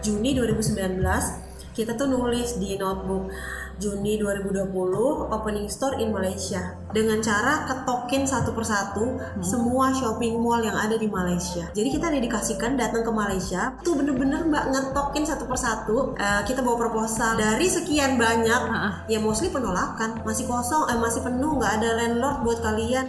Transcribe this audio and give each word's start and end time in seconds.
Juni 0.00 0.32
2019 0.32 1.00
kita 1.70 1.94
tuh 1.94 2.10
nulis 2.10 2.58
di 2.58 2.74
notebook 2.74 3.30
Juni 3.80 4.20
2020 4.20 4.76
opening 5.32 5.64
store 5.72 5.96
in 6.04 6.12
Malaysia 6.12 6.76
dengan 6.92 7.24
cara 7.24 7.64
ketokin 7.64 8.28
satu 8.28 8.52
persatu 8.52 9.16
hmm. 9.16 9.40
semua 9.40 9.88
shopping 9.96 10.36
mall 10.36 10.60
yang 10.60 10.76
ada 10.76 11.00
di 11.00 11.08
Malaysia. 11.08 11.64
Jadi 11.72 11.88
kita 11.88 12.12
dedikasikan 12.12 12.76
datang 12.76 13.00
ke 13.00 13.08
Malaysia 13.08 13.72
tuh 13.80 13.96
bener-bener 13.96 14.44
mbak 14.44 14.68
ngetokin 14.68 15.24
satu 15.24 15.48
persatu. 15.48 16.12
Uh, 16.20 16.44
kita 16.44 16.60
bawa 16.60 16.76
proposal 16.76 17.40
dari 17.40 17.64
sekian 17.72 18.20
banyak 18.20 18.60
uh 18.68 18.92
ya 19.08 19.16
mostly 19.22 19.48
penolakan 19.48 20.20
masih 20.28 20.44
kosong, 20.44 20.90
eh, 20.92 20.98
masih 21.00 21.24
penuh 21.24 21.56
nggak 21.56 21.72
ada 21.80 21.88
landlord 22.04 22.36
buat 22.44 22.58
kalian. 22.60 23.08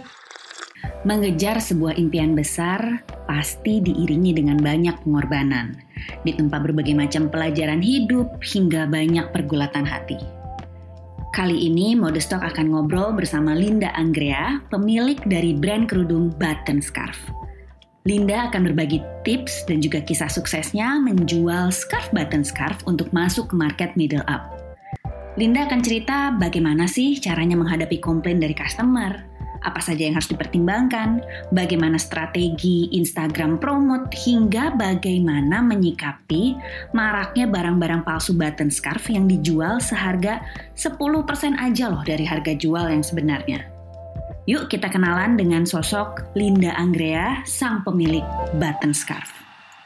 Mengejar 1.02 1.58
sebuah 1.58 1.98
impian 1.98 2.32
besar 2.38 3.02
pasti 3.26 3.82
diiringi 3.82 4.38
dengan 4.38 4.58
banyak 4.62 5.02
pengorbanan, 5.02 5.74
ditempa 6.22 6.60
berbagai 6.62 6.94
macam 6.94 7.32
pelajaran 7.32 7.80
hidup 7.80 8.28
hingga 8.42 8.86
banyak 8.86 9.28
pergulatan 9.30 9.84
hati. 9.84 10.18
Kali 11.32 11.64
ini 11.64 11.96
Modestock 11.96 12.44
akan 12.44 12.76
ngobrol 12.76 13.16
bersama 13.16 13.56
Linda 13.56 13.88
Anggrea, 13.96 14.60
pemilik 14.68 15.16
dari 15.24 15.56
brand 15.56 15.88
kerudung 15.88 16.28
Button 16.36 16.84
Scarf. 16.84 17.16
Linda 18.02 18.50
akan 18.50 18.66
berbagi 18.66 18.98
tips 19.22 19.62
dan 19.70 19.78
juga 19.78 20.02
kisah 20.02 20.26
suksesnya 20.26 20.98
menjual 20.98 21.70
scarf 21.70 22.10
button 22.10 22.42
scarf 22.42 22.82
untuk 22.90 23.14
masuk 23.14 23.48
ke 23.48 23.54
market 23.54 23.94
middle 23.94 24.26
up. 24.26 24.58
Linda 25.38 25.64
akan 25.64 25.80
cerita 25.80 26.34
bagaimana 26.36 26.84
sih 26.84 27.16
caranya 27.16 27.56
menghadapi 27.56 28.02
komplain 28.02 28.42
dari 28.42 28.52
customer, 28.52 29.31
apa 29.62 29.78
saja 29.78 30.06
yang 30.06 30.18
harus 30.18 30.30
dipertimbangkan, 30.30 31.22
bagaimana 31.54 31.98
strategi 31.98 32.90
Instagram 32.94 33.58
promote, 33.62 34.10
hingga 34.14 34.74
bagaimana 34.74 35.62
menyikapi 35.62 36.54
maraknya 36.94 37.46
barang-barang 37.46 38.02
palsu 38.02 38.34
button 38.34 38.68
scarf 38.68 39.06
yang 39.10 39.30
dijual 39.30 39.78
seharga 39.78 40.42
10% 40.74 40.98
aja 41.58 41.84
loh 41.90 42.02
dari 42.02 42.26
harga 42.26 42.54
jual 42.54 42.90
yang 42.90 43.02
sebenarnya. 43.02 43.66
Yuk 44.50 44.66
kita 44.66 44.90
kenalan 44.90 45.38
dengan 45.38 45.62
sosok 45.62 46.34
Linda 46.34 46.74
Anggrea, 46.74 47.46
sang 47.46 47.86
pemilik 47.86 48.26
button 48.58 48.90
scarf. 48.90 49.30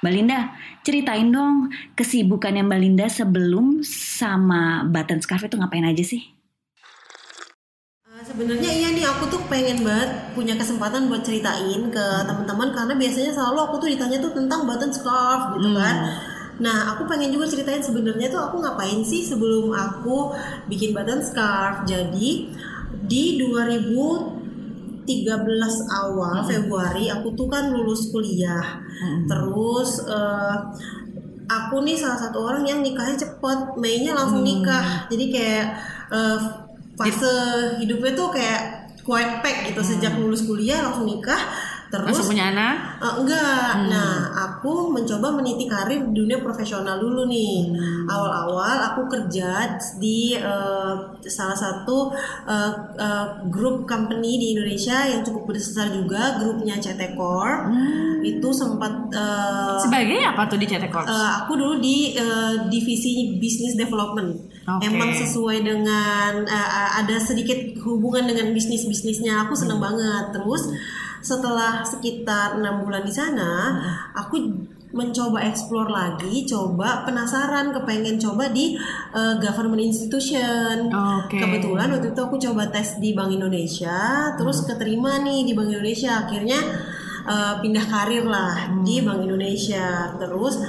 Mbak 0.00 0.12
Linda, 0.12 0.52
ceritain 0.80 1.28
dong 1.28 1.72
kesibukannya 1.96 2.64
Mbak 2.64 2.80
Linda 2.80 3.06
sebelum 3.08 3.80
sama 3.84 4.84
button 4.88 5.20
scarf 5.20 5.44
itu 5.48 5.56
ngapain 5.60 5.84
aja 5.84 6.04
sih? 6.04 6.35
Sebenarnya 8.36 8.68
iya 8.68 8.88
nih 8.92 9.08
aku 9.08 9.32
tuh 9.32 9.40
pengen 9.48 9.80
banget 9.80 10.12
punya 10.36 10.60
kesempatan 10.60 11.08
buat 11.08 11.24
ceritain 11.24 11.88
ke 11.88 12.04
teman-teman 12.28 12.68
karena 12.68 12.92
biasanya 12.92 13.32
selalu 13.32 13.58
aku 13.64 13.74
tuh 13.80 13.88
ditanya 13.88 14.20
tuh 14.20 14.36
tentang 14.36 14.68
button 14.68 14.92
scarf 14.92 15.56
gitu 15.56 15.72
hmm. 15.72 15.80
kan. 15.80 15.96
Nah, 16.60 16.92
aku 16.92 17.08
pengen 17.08 17.32
juga 17.32 17.48
ceritain 17.48 17.80
sebenarnya 17.80 18.28
tuh 18.28 18.44
aku 18.44 18.60
ngapain 18.60 19.00
sih 19.08 19.24
sebelum 19.24 19.72
aku 19.72 20.36
bikin 20.68 20.92
button 20.92 21.24
scarf. 21.24 21.88
Jadi 21.88 22.52
di 23.08 23.40
2013 23.40 25.08
awal 25.96 26.44
hmm. 26.44 26.48
Februari 26.52 27.08
aku 27.08 27.32
tuh 27.32 27.48
kan 27.48 27.72
lulus 27.72 28.12
kuliah. 28.12 28.84
Hmm. 28.84 29.24
Terus 29.32 30.04
uh, 30.12 30.76
aku 31.48 31.80
nih 31.88 31.96
salah 31.96 32.20
satu 32.20 32.44
orang 32.52 32.68
yang 32.68 32.84
nikahnya 32.84 33.16
cepet, 33.16 33.80
Mei-nya 33.80 34.12
langsung 34.12 34.44
hmm. 34.44 34.60
nikah. 34.60 35.08
Jadi 35.08 35.24
kayak 35.32 35.66
uh, 36.12 36.65
fase 36.96 37.32
hidupnya 37.78 38.12
tuh 38.16 38.28
kayak 38.32 38.60
quite 39.06 39.44
pack 39.44 39.70
gitu 39.70 39.80
hmm. 39.84 39.90
sejak 39.94 40.12
lulus 40.18 40.42
kuliah 40.42 40.82
langsung 40.82 41.06
nikah 41.06 41.38
terus 41.86 42.06
langsung 42.10 42.34
punya 42.34 42.50
anak 42.50 42.74
uh, 42.98 43.14
enggak 43.22 43.70
hmm. 43.78 43.88
nah 43.90 44.14
aku 44.50 44.90
mencoba 44.90 45.28
meniti 45.38 45.70
karir 45.70 46.02
di 46.02 46.12
dunia 46.12 46.42
profesional 46.42 46.98
dulu 46.98 47.30
nih 47.30 47.70
hmm. 47.70 48.10
awal-awal 48.10 48.76
aku 48.92 49.06
kerja 49.06 49.78
di 50.02 50.34
uh, 50.34 51.14
salah 51.22 51.54
satu 51.54 52.10
uh, 52.46 52.72
uh, 52.98 53.26
grup 53.46 53.86
company 53.86 54.38
di 54.38 54.46
Indonesia 54.58 55.06
yang 55.06 55.22
cukup 55.22 55.54
besar 55.54 55.94
juga 55.94 56.42
grupnya 56.42 56.78
CT 56.82 57.14
Core 57.14 57.70
hmm. 57.70 58.26
itu 58.26 58.48
sempat 58.50 58.92
uh, 59.14 59.78
sebagai 59.78 60.26
apa 60.26 60.50
tuh 60.50 60.58
di 60.58 60.66
CT 60.66 60.90
Core 60.90 61.06
uh, 61.06 61.46
aku 61.46 61.54
dulu 61.54 61.78
di 61.78 62.18
uh, 62.18 62.66
divisi 62.66 63.38
business 63.38 63.78
development 63.78 64.56
Okay. 64.66 64.90
Emang 64.90 65.14
sesuai 65.14 65.62
dengan 65.62 66.42
uh, 66.42 66.90
ada 66.98 67.22
sedikit 67.22 67.54
hubungan 67.86 68.26
dengan 68.26 68.50
bisnis 68.50 68.82
bisnisnya. 68.82 69.46
Aku 69.46 69.54
seneng 69.54 69.78
hmm. 69.78 69.86
banget. 69.86 70.24
Terus 70.34 70.74
setelah 71.26 71.82
sekitar 71.82 72.62
enam 72.62 72.86
bulan 72.86 73.02
di 73.02 73.10
sana, 73.10 73.74
hmm. 73.74 74.14
aku 74.14 74.36
mencoba 74.94 75.42
explore 75.42 75.90
lagi, 75.90 76.46
coba 76.46 77.02
penasaran, 77.02 77.74
kepengen 77.74 78.22
coba 78.22 78.48
di 78.54 78.78
uh, 79.10 79.34
government 79.42 79.82
institution. 79.82 80.86
Okay. 81.26 81.42
Kebetulan 81.42 81.90
waktu 81.90 82.14
itu 82.14 82.20
aku 82.22 82.38
coba 82.38 82.70
tes 82.70 83.02
di 83.02 83.10
Bank 83.10 83.34
Indonesia, 83.34 84.30
terus 84.38 84.62
hmm. 84.62 84.66
keterima 84.70 85.18
nih 85.26 85.42
di 85.42 85.52
Bank 85.58 85.74
Indonesia. 85.74 86.22
Akhirnya 86.22 86.62
uh, 87.26 87.54
pindah 87.58 87.84
karir 87.90 88.24
lah 88.24 88.70
hmm. 88.70 88.86
di 88.86 89.02
Bank 89.02 89.26
Indonesia. 89.26 90.14
Terus 90.14 90.62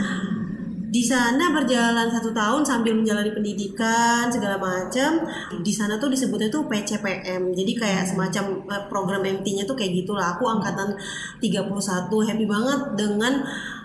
di 0.88 1.04
sana 1.04 1.52
berjalan 1.52 2.08
satu 2.08 2.32
tahun 2.32 2.64
sambil 2.64 2.96
menjalani 2.96 3.36
pendidikan 3.36 4.32
segala 4.32 4.56
macam 4.56 5.20
di 5.60 5.74
sana 5.76 6.00
tuh 6.00 6.08
disebutnya 6.08 6.48
tuh 6.48 6.64
PCPM 6.72 7.52
jadi 7.52 7.72
kayak 7.76 8.04
semacam 8.08 8.64
eh, 8.72 8.84
program 8.88 9.22
MT-nya 9.28 9.68
tuh 9.68 9.76
kayak 9.76 10.04
gitulah. 10.04 10.40
Aku 10.40 10.48
angkatan 10.48 10.96
31 11.44 11.68
happy 12.08 12.46
banget 12.48 12.80
dengan 12.96 13.44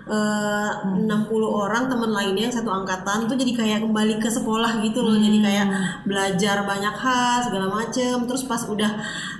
uh, 0.09 0.71
60 0.99 1.07
orang 1.47 1.87
teman 1.87 2.11
lainnya 2.11 2.51
yang 2.51 2.55
satu 2.55 2.71
angkatan 2.71 3.31
tuh 3.31 3.37
jadi 3.39 3.53
kayak 3.55 3.79
kembali 3.87 4.19
ke 4.19 4.29
sekolah 4.31 4.83
gitu 4.83 5.03
loh 5.03 5.15
hmm. 5.15 5.25
jadi 5.25 5.39
kayak 5.43 5.67
belajar 6.07 6.57
banyak 6.67 6.95
hal 6.95 7.37
segala 7.47 7.67
macem 7.71 8.27
terus 8.27 8.43
pas 8.47 8.63
udah 8.67 8.91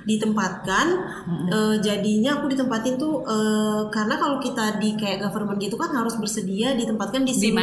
ditempatkan 0.07 0.87
hmm. 1.27 1.47
uh, 1.51 1.75
jadinya 1.79 2.39
aku 2.39 2.51
ditempatin 2.51 2.99
tuh 2.99 3.23
uh, 3.27 3.87
karena 3.91 4.19
kalau 4.19 4.39
kita 4.39 4.79
di 4.79 4.95
kayak 4.99 5.23
government 5.23 5.59
gitu 5.63 5.79
kan 5.79 5.91
harus 5.95 6.19
bersedia 6.19 6.75
ditempatkan 6.75 7.23
di 7.23 7.33
seluruh 7.35 7.63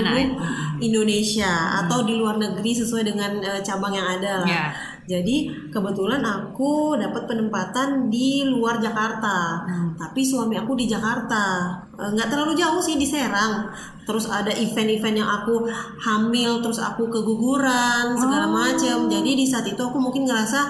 Indonesia 0.79 1.51
hmm. 1.51 1.79
atau 1.85 2.03
di 2.03 2.13
luar 2.15 2.39
negeri 2.39 2.71
sesuai 2.75 3.03
dengan 3.03 3.31
uh, 3.43 3.61
cabang 3.63 3.93
yang 3.95 4.07
ada 4.07 4.43
lah 4.43 4.49
yeah. 4.49 4.69
Jadi 5.09 5.49
kebetulan 5.73 6.21
aku 6.21 6.93
dapat 6.93 7.25
penempatan 7.25 8.13
di 8.13 8.45
luar 8.45 8.77
Jakarta, 8.77 9.65
hmm. 9.65 9.97
tapi 9.97 10.21
suami 10.21 10.53
aku 10.53 10.77
di 10.77 10.85
Jakarta, 10.85 11.73
e, 11.97 12.13
nggak 12.13 12.29
terlalu 12.29 12.53
jauh 12.53 12.77
sih 12.77 12.93
di 12.93 13.09
Serang. 13.09 13.73
Terus 14.05 14.29
ada 14.29 14.53
event-event 14.53 15.17
yang 15.17 15.29
aku 15.41 15.65
hamil, 16.05 16.61
terus 16.61 16.77
aku 16.77 17.09
keguguran 17.09 18.13
segala 18.21 18.45
oh. 18.45 18.53
macam. 18.53 19.09
Jadi 19.09 19.33
di 19.33 19.49
saat 19.49 19.65
itu 19.65 19.81
aku 19.81 19.97
mungkin 19.97 20.29
ngerasa 20.29 20.61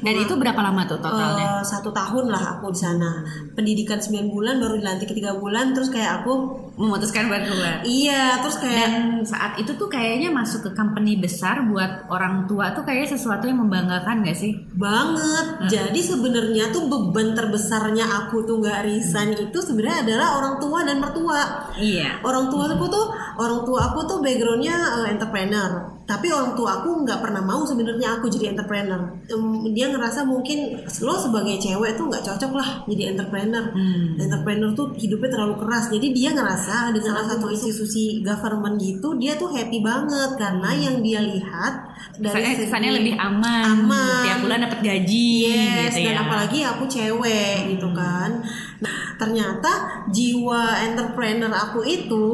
dan 0.00 0.14
itu 0.16 0.32
berapa 0.36 0.60
lama 0.60 0.82
tuh 0.88 0.98
totalnya? 0.98 1.60
Uh, 1.60 1.64
satu 1.64 1.92
tahun 1.92 2.32
lah 2.32 2.58
aku 2.58 2.72
di 2.72 2.80
sana. 2.80 3.20
Pendidikan 3.52 4.00
9 4.00 4.32
bulan 4.32 4.56
baru 4.58 4.80
dilantik 4.80 5.12
tiga 5.12 5.36
bulan 5.36 5.76
terus 5.76 5.92
kayak 5.92 6.24
aku 6.24 6.56
memutuskan 6.80 7.28
buat 7.28 7.44
keluar. 7.44 7.84
Iya, 7.84 8.40
terus 8.40 8.56
kayak 8.56 8.78
dan 8.80 8.94
saat 9.28 9.60
itu 9.60 9.76
tuh 9.76 9.92
kayaknya 9.92 10.32
masuk 10.32 10.64
ke 10.64 10.70
company 10.72 11.20
besar 11.20 11.68
buat 11.68 12.08
orang 12.08 12.48
tua 12.48 12.72
tuh 12.72 12.88
kayak 12.88 13.12
sesuatu 13.12 13.44
yang 13.44 13.60
membanggakan 13.60 14.24
gak 14.24 14.38
sih? 14.38 14.56
Banget. 14.72 15.46
Hmm. 15.60 15.68
Jadi 15.68 16.00
sebenarnya 16.00 16.72
tuh 16.72 16.88
beban 16.88 17.36
terbesarnya 17.36 18.08
aku 18.24 18.48
tuh 18.48 18.64
nggak 18.64 18.88
resign 18.88 19.36
hmm. 19.36 19.52
itu 19.52 19.58
sebenarnya 19.60 20.08
adalah 20.08 20.28
orang 20.40 20.54
tua 20.56 20.80
dan 20.88 20.96
mertua. 20.98 21.42
Iya. 21.76 22.24
Orang 22.24 22.48
tua 22.48 22.72
aku 22.72 22.86
tuh 22.88 23.06
orang 23.36 23.60
tua 23.68 23.92
aku 23.92 24.00
tuh 24.08 24.18
backgroundnya 24.24 24.76
uh, 24.76 25.06
entrepreneur 25.08 25.99
tapi 26.10 26.26
orang 26.34 26.58
tua 26.58 26.82
aku 26.82 27.06
nggak 27.06 27.22
pernah 27.22 27.38
mau 27.38 27.62
sebenarnya 27.62 28.18
aku 28.18 28.26
jadi 28.26 28.50
entrepreneur. 28.50 28.98
Um, 29.30 29.62
dia 29.70 29.86
ngerasa 29.94 30.26
mungkin 30.26 30.82
lo 31.06 31.14
sebagai 31.14 31.54
cewek 31.62 31.94
tuh 31.94 32.10
nggak 32.10 32.26
cocok 32.26 32.52
lah 32.58 32.82
jadi 32.90 33.14
entrepreneur. 33.14 33.70
Hmm. 33.70 34.18
entrepreneur 34.18 34.74
tuh 34.74 34.90
hidupnya 34.98 35.30
terlalu 35.38 35.54
keras. 35.62 35.86
Jadi 35.94 36.10
dia 36.10 36.34
ngerasa 36.34 36.90
di 36.90 36.98
salah 36.98 37.22
satu 37.30 37.46
institusi 37.46 38.26
government 38.26 38.82
gitu 38.82 39.14
dia 39.22 39.38
tuh 39.38 39.54
happy 39.54 39.78
banget. 39.78 40.34
Karena 40.34 40.74
yang 40.74 40.98
dia 40.98 41.22
lihat 41.22 41.94
dari 42.18 42.58
kesannya 42.58 42.90
lebih 42.90 43.14
aman. 43.14 43.86
aman. 43.86 44.22
Tiap 44.26 44.38
bulan 44.42 44.58
dapat 44.66 44.80
gaji 44.82 45.30
yes 45.46 45.94
gitu 45.94 46.10
dan 46.10 46.18
ya. 46.18 46.22
apalagi 46.26 46.58
aku 46.66 46.84
cewek 46.90 47.54
hmm. 47.62 47.68
gitu 47.78 47.88
kan. 47.94 48.42
Nah, 48.82 49.14
ternyata 49.14 50.02
jiwa 50.10 50.74
entrepreneur 50.90 51.54
aku 51.54 51.86
itu 51.86 52.26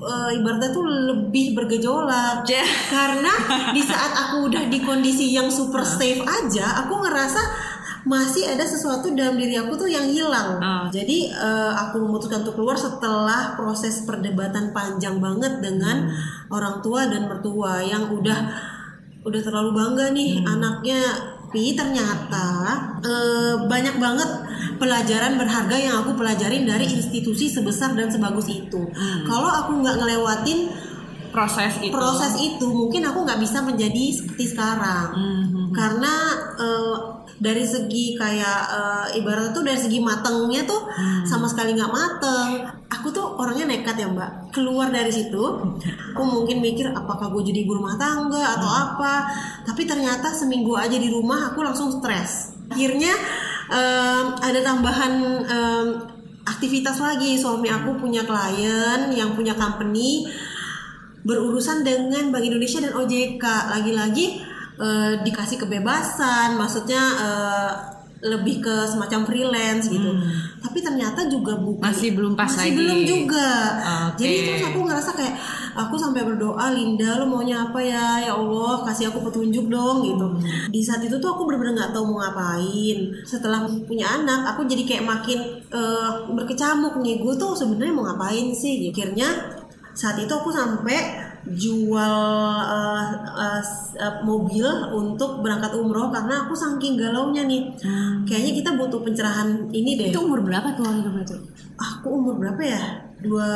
uh, 0.00 0.30
ibaratnya 0.32 0.70
tuh 0.72 0.84
lebih 0.84 1.56
bergejolak 1.56 2.44
yeah. 2.48 2.66
karena 2.88 3.32
di 3.76 3.82
saat 3.82 4.12
aku 4.14 4.52
udah 4.52 4.68
di 4.68 4.78
kondisi 4.84 5.32
yang 5.32 5.48
super 5.48 5.84
safe 5.84 6.22
aja 6.24 6.84
aku 6.84 7.00
ngerasa 7.00 7.42
masih 8.06 8.46
ada 8.46 8.62
sesuatu 8.62 9.10
dalam 9.18 9.34
diri 9.34 9.58
aku 9.58 9.74
tuh 9.74 9.90
yang 9.90 10.06
hilang. 10.06 10.62
Uh. 10.62 10.86
Jadi 10.94 11.26
uh, 11.26 11.74
aku 11.74 12.06
memutuskan 12.06 12.46
untuk 12.46 12.54
keluar 12.54 12.78
setelah 12.78 13.58
proses 13.58 14.06
perdebatan 14.06 14.70
panjang 14.70 15.18
banget 15.18 15.58
dengan 15.58 16.06
hmm. 16.06 16.54
orang 16.54 16.78
tua 16.86 17.10
dan 17.10 17.26
mertua 17.26 17.82
yang 17.82 18.06
udah 18.14 18.46
udah 19.26 19.42
terlalu 19.42 19.74
bangga 19.74 20.14
nih 20.14 20.38
hmm. 20.38 20.54
anaknya 20.54 21.02
tapi 21.56 21.72
ternyata 21.72 22.48
uh, 23.00 23.64
banyak 23.64 23.96
banget 23.96 24.28
pelajaran 24.76 25.40
berharga 25.40 25.76
yang 25.76 26.04
aku 26.04 26.16
pelajarin 26.16 26.64
dari 26.64 26.86
institusi 26.88 27.48
sebesar 27.48 27.92
dan 27.96 28.08
sebagus 28.08 28.48
itu. 28.48 28.80
Hmm. 28.92 29.24
Kalau 29.24 29.48
aku 29.48 29.80
nggak 29.82 29.96
ngelewatin 29.98 30.58
proses 31.36 31.76
itu. 31.84 31.92
proses 31.92 32.32
itu 32.40 32.64
mungkin 32.64 33.04
aku 33.04 33.28
nggak 33.28 33.40
bisa 33.44 33.60
menjadi 33.60 34.04
seperti 34.16 34.56
sekarang. 34.56 35.08
Mhm. 35.12 35.64
karena 35.76 36.14
eh, 36.56 36.96
dari 37.36 37.60
segi 37.68 38.16
kayak 38.16 38.60
eh, 38.72 39.06
ibaratnya 39.20 39.52
tuh 39.52 39.60
dari 39.60 39.76
segi 39.76 40.00
matengnya 40.00 40.64
tuh 40.64 40.88
sama 41.28 41.44
sekali 41.44 41.76
nggak 41.76 41.92
mateng. 41.92 42.64
Aku 42.88 43.12
tuh 43.12 43.36
orangnya 43.36 43.68
nekat 43.68 44.00
ya 44.00 44.08
mbak. 44.08 44.56
Keluar 44.56 44.88
dari 44.88 45.12
situ 45.12 45.42
aku 46.16 46.22
mungkin 46.24 46.64
mikir 46.64 46.88
apakah 46.96 47.28
gue 47.28 47.52
jadi 47.52 47.68
ibu 47.68 47.76
rumah 47.76 48.00
tangga 48.00 48.56
atau 48.56 48.70
apa? 48.72 49.14
Tapi 49.68 49.84
ternyata 49.84 50.32
seminggu 50.32 50.72
aja 50.80 50.96
di 50.96 51.12
rumah 51.12 51.52
aku 51.52 51.60
langsung 51.60 51.92
stres. 52.00 52.56
Akhirnya 52.72 53.12
em, 53.68 54.24
ada 54.36 54.60
tambahan 54.62 55.12
em, 55.42 55.86
aktivitas 56.42 56.96
lagi 56.98 57.34
suami 57.34 57.66
aku 57.66 57.96
punya 57.96 58.22
klien 58.22 59.10
yang 59.10 59.34
punya 59.34 59.52
company 59.52 60.26
berurusan 61.22 61.82
dengan 61.82 62.30
Bank 62.30 62.44
Indonesia 62.44 62.78
dan 62.78 62.94
OJK 62.94 63.42
lagi-lagi 63.42 64.26
eh, 64.78 65.12
dikasih 65.20 65.58
kebebasan 65.58 66.54
maksudnya 66.54 67.02
eh, 67.18 67.72
lebih 68.16 68.62
ke 68.62 68.74
semacam 68.86 69.26
freelance 69.26 69.86
gitu 69.86 70.08
tapi 70.58 70.78
ternyata 70.80 71.26
juga 71.26 71.58
bukan 71.58 71.82
Hmm. 71.82 71.92
Masih 71.92 72.10
belum 72.14 72.32
pas 72.32 72.48
masih 72.48 72.72
lagi. 72.72 72.78
belum 72.78 72.98
juga 73.04 73.48
Oke. 74.08 74.18
jadi 74.18 74.36
terus 74.46 74.62
aku 74.64 74.78
ngerasa 74.82 75.10
kayak 75.12 75.34
aku 75.76 75.94
sampai 75.94 76.24
berdoa 76.24 76.72
Linda 76.72 77.20
lo 77.20 77.28
maunya 77.28 77.62
apa 77.62 77.76
ya? 77.78 78.18
Ya 78.18 78.32
Allah 78.32 78.80
kasih 78.82 79.12
aku 79.12 79.20
petunjuk 79.22 79.68
dong 79.68 80.00
gitu. 80.02 80.26
Hmm. 80.26 80.68
di 80.68 80.80
saat 80.80 81.00
itu 81.00 81.16
tuh 81.16 81.30
aku 81.30 81.44
bener-bener 81.44 81.76
nggak 81.76 81.92
tahu 81.92 82.04
mau 82.10 82.18
ngapain. 82.20 82.98
Setelah 83.22 83.60
punya 83.84 84.06
anak 84.10 84.50
aku 84.50 84.64
jadi 84.64 84.82
kayak 84.82 85.04
makin 85.04 85.38
eh, 85.68 86.10
berkecamuk 86.32 86.96
nih. 86.98 87.20
Gue 87.20 87.36
tuh 87.36 87.52
sebenarnya 87.52 87.92
mau 87.92 88.04
ngapain 88.04 88.50
sih? 88.50 88.88
Akhirnya 88.88 89.28
saat 89.92 90.16
itu 90.16 90.28
aku 90.28 90.48
sampai 90.48 90.98
jual 91.46 92.14
s- 93.62 93.94
eh, 93.96 94.14
mobil 94.22 94.66
untuk 94.92 95.40
berangkat 95.40 95.72
umroh 95.72 96.10
karena 96.10 96.44
aku 96.44 96.52
saking 96.52 96.98
galaunya 96.98 97.44
nih. 97.44 97.62
Kayaknya 98.24 98.52
kita 98.56 98.70
butuh 98.74 99.00
pencerahan 99.00 99.70
ini 99.70 99.94
deh. 99.94 100.08
Itu 100.10 100.24
umur 100.24 100.42
berapa 100.42 100.74
tuh 100.74 100.84
waktu 100.84 101.22
itu? 101.22 101.36
Aku 101.76 102.08
umur 102.12 102.34
berapa 102.36 102.60
ya? 102.60 102.82
Dua 103.16 103.48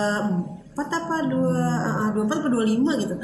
empat 0.70 0.88
apa 0.88 1.16
dua 1.26 1.62
ah, 1.82 2.08
dua 2.14 2.22
empat 2.26 2.38
apa 2.42 2.48
dua 2.48 2.64
lima 2.64 2.92
gitu. 2.96 3.14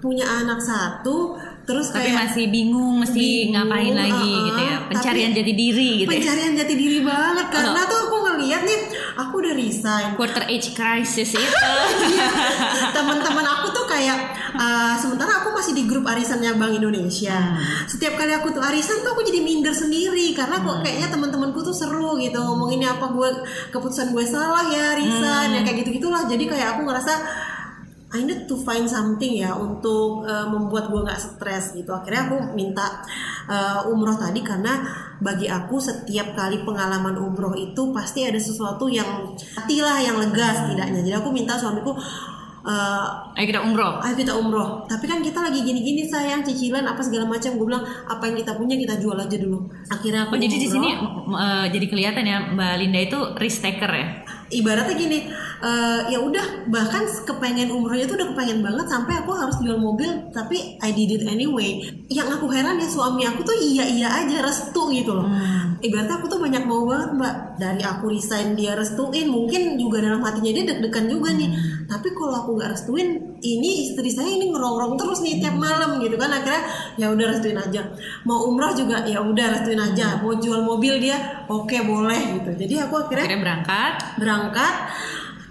Punya 0.00 0.24
anak 0.24 0.64
satu 0.64 1.36
terus 1.68 1.92
tapi 1.92 2.08
kayak 2.08 2.32
masih 2.32 2.44
bingung 2.48 3.04
mesti 3.04 3.20
bingung, 3.20 3.52
ngapain 3.52 3.92
lagi 3.94 4.32
uh-uh, 4.32 4.46
gitu 4.48 4.60
ya? 4.64 4.76
pencarian 4.88 5.30
jati 5.36 5.52
diri 5.52 5.88
gitu 6.02 6.08
ya? 6.08 6.12
pencarian 6.16 6.52
jati 6.56 6.74
diri 6.74 6.98
banget. 7.04 7.46
Karena 7.52 7.80
tuh 7.84 7.98
aku 8.08 8.16
ngeliat 8.24 8.62
nih 8.64 8.78
aku 9.16 9.42
udah 9.42 9.54
resign. 9.56 10.14
Quarter 10.14 10.46
age 10.46 10.74
crisis 10.76 11.34
itu. 11.34 11.70
Teman-teman 12.96 13.46
aku 13.46 13.66
tuh 13.74 13.86
kayak 13.88 14.18
uh, 14.54 14.94
sementara 14.98 15.42
aku 15.42 15.54
masih 15.54 15.72
di 15.74 15.88
grup 15.88 16.06
arisannya 16.06 16.54
Bank 16.58 16.76
Indonesia. 16.76 17.58
Setiap 17.86 18.14
kali 18.20 18.32
aku 18.34 18.54
tuh 18.54 18.62
arisan 18.62 19.02
tuh 19.02 19.16
aku 19.16 19.26
jadi 19.26 19.40
minder 19.42 19.74
sendiri 19.74 20.34
karena 20.36 20.62
kok 20.62 20.84
kayaknya 20.84 21.08
teman-temanku 21.10 21.60
tuh 21.64 21.74
seru 21.74 22.18
gitu 22.20 22.38
ngomongin 22.38 22.86
apa 22.86 23.10
gue 23.10 23.28
keputusan 23.74 24.14
gue 24.14 24.24
salah 24.26 24.66
ya 24.70 24.94
resign 24.98 25.56
ya 25.56 25.60
kayak 25.66 25.76
gitu 25.86 26.02
gitulah. 26.02 26.26
Jadi 26.28 26.44
kayak 26.46 26.78
aku 26.78 26.86
ngerasa 26.86 27.14
I 28.10 28.26
need 28.26 28.50
to 28.50 28.58
find 28.58 28.90
something 28.90 29.38
ya 29.38 29.54
untuk 29.54 30.26
uh, 30.26 30.42
membuat 30.50 30.90
gue 30.90 30.98
nggak 31.06 31.20
stres 31.20 31.78
gitu. 31.78 31.94
Akhirnya 31.94 32.26
aku 32.26 32.36
minta 32.58 33.06
uh, 33.46 33.86
umroh 33.86 34.18
tadi 34.18 34.42
karena 34.42 34.82
bagi 35.22 35.46
aku 35.46 35.78
setiap 35.78 36.34
kali 36.34 36.66
pengalaman 36.66 37.14
umroh 37.14 37.54
itu 37.54 37.94
pasti 37.94 38.26
ada 38.26 38.40
sesuatu 38.42 38.90
yang 38.90 39.30
hatilah 39.54 40.02
yang 40.02 40.18
lega 40.18 40.50
setidaknya. 40.50 41.06
Jadi 41.06 41.16
aku 41.22 41.30
minta 41.30 41.54
suamiku 41.54 41.94
uh, 42.66 43.06
ayo 43.38 43.46
kita 43.46 43.62
umroh 43.62 44.02
ayo 44.02 44.14
kita 44.18 44.34
umroh. 44.34 44.82
Tapi 44.90 45.06
kan 45.06 45.22
kita 45.22 45.46
lagi 45.46 45.62
gini-gini 45.62 46.02
sayang 46.10 46.42
cicilan 46.42 46.82
apa 46.82 46.98
segala 47.06 47.30
macam. 47.30 47.54
Gue 47.54 47.66
bilang 47.70 47.86
apa 47.86 48.26
yang 48.26 48.34
kita 48.42 48.58
punya 48.58 48.74
kita 48.74 48.98
jual 48.98 49.14
aja 49.14 49.36
dulu. 49.38 49.70
Akhirnya 49.86 50.26
aku 50.26 50.34
oh 50.34 50.40
jadi 50.42 50.56
di 50.58 50.66
umroh. 50.66 50.74
sini 50.82 50.90
m- 51.30 51.38
eh, 51.38 51.66
jadi 51.78 51.86
kelihatan 51.86 52.24
ya 52.26 52.38
mbak 52.58 52.72
Linda 52.74 53.00
itu 53.06 53.18
risk 53.38 53.62
taker 53.62 53.92
ya 53.94 54.08
ibaratnya 54.50 54.94
gini 54.98 55.18
eh, 55.62 56.00
ya 56.10 56.18
udah 56.18 56.66
bahkan 56.68 57.06
kepengen 57.06 57.70
umrohnya 57.70 58.06
tuh 58.10 58.18
udah 58.18 58.28
kepengen 58.34 58.60
banget 58.60 58.86
sampai 58.90 59.22
aku 59.22 59.30
harus 59.34 59.56
jual 59.62 59.78
mobil 59.78 60.10
tapi 60.34 60.76
I 60.82 60.90
did 60.90 61.10
it 61.14 61.22
anyway. 61.26 61.80
Yang 62.10 62.38
aku 62.38 62.50
heran 62.50 62.82
ya 62.82 62.88
suami 62.90 63.22
aku 63.26 63.46
tuh 63.46 63.56
iya 63.56 63.86
iya 63.86 64.08
aja 64.10 64.42
restu 64.42 64.90
gitu 64.90 65.14
loh 65.14 65.26
ibaratnya 65.80 66.20
aku 66.20 66.26
tuh 66.28 66.40
banyak 66.40 66.64
mau 66.68 66.84
banget 66.84 67.10
mbak. 67.16 67.34
Dari 67.60 67.82
aku 67.84 68.12
resign 68.12 68.56
dia 68.56 68.76
restuin 68.76 69.28
mungkin 69.28 69.76
juga 69.80 70.00
dalam 70.00 70.20
hatinya 70.24 70.52
dia 70.52 70.64
deg-degan 70.68 71.06
juga 71.08 71.32
nih. 71.32 71.50
Tapi 71.88 72.08
kalau 72.12 72.34
aku 72.44 72.50
nggak 72.56 72.70
restuin 72.76 73.08
ini 73.40 73.88
istri 73.88 74.08
saya 74.12 74.28
ini 74.28 74.52
ngerongrong 74.52 75.00
terus 75.00 75.24
nih 75.24 75.40
tiap 75.40 75.56
malam 75.56 75.98
gitu 76.00 76.16
kan. 76.20 76.30
Akhirnya 76.30 76.62
ya 77.00 77.06
udah 77.12 77.26
restuin 77.32 77.58
aja. 77.58 77.82
Mau 78.28 78.48
umroh 78.48 78.72
juga 78.76 79.02
ya 79.08 79.20
udah 79.24 79.46
restuin 79.56 79.80
aja. 79.80 80.20
Mau 80.20 80.36
jual 80.36 80.60
mobil 80.62 81.00
dia 81.00 81.44
oke 81.48 81.76
boleh 81.84 82.40
gitu. 82.40 82.50
Jadi 82.54 82.74
aku 82.80 82.94
akhirnya 83.08 83.24
akhirnya 83.26 83.42
berangkat. 83.42 83.94
berangkat. 84.20 84.74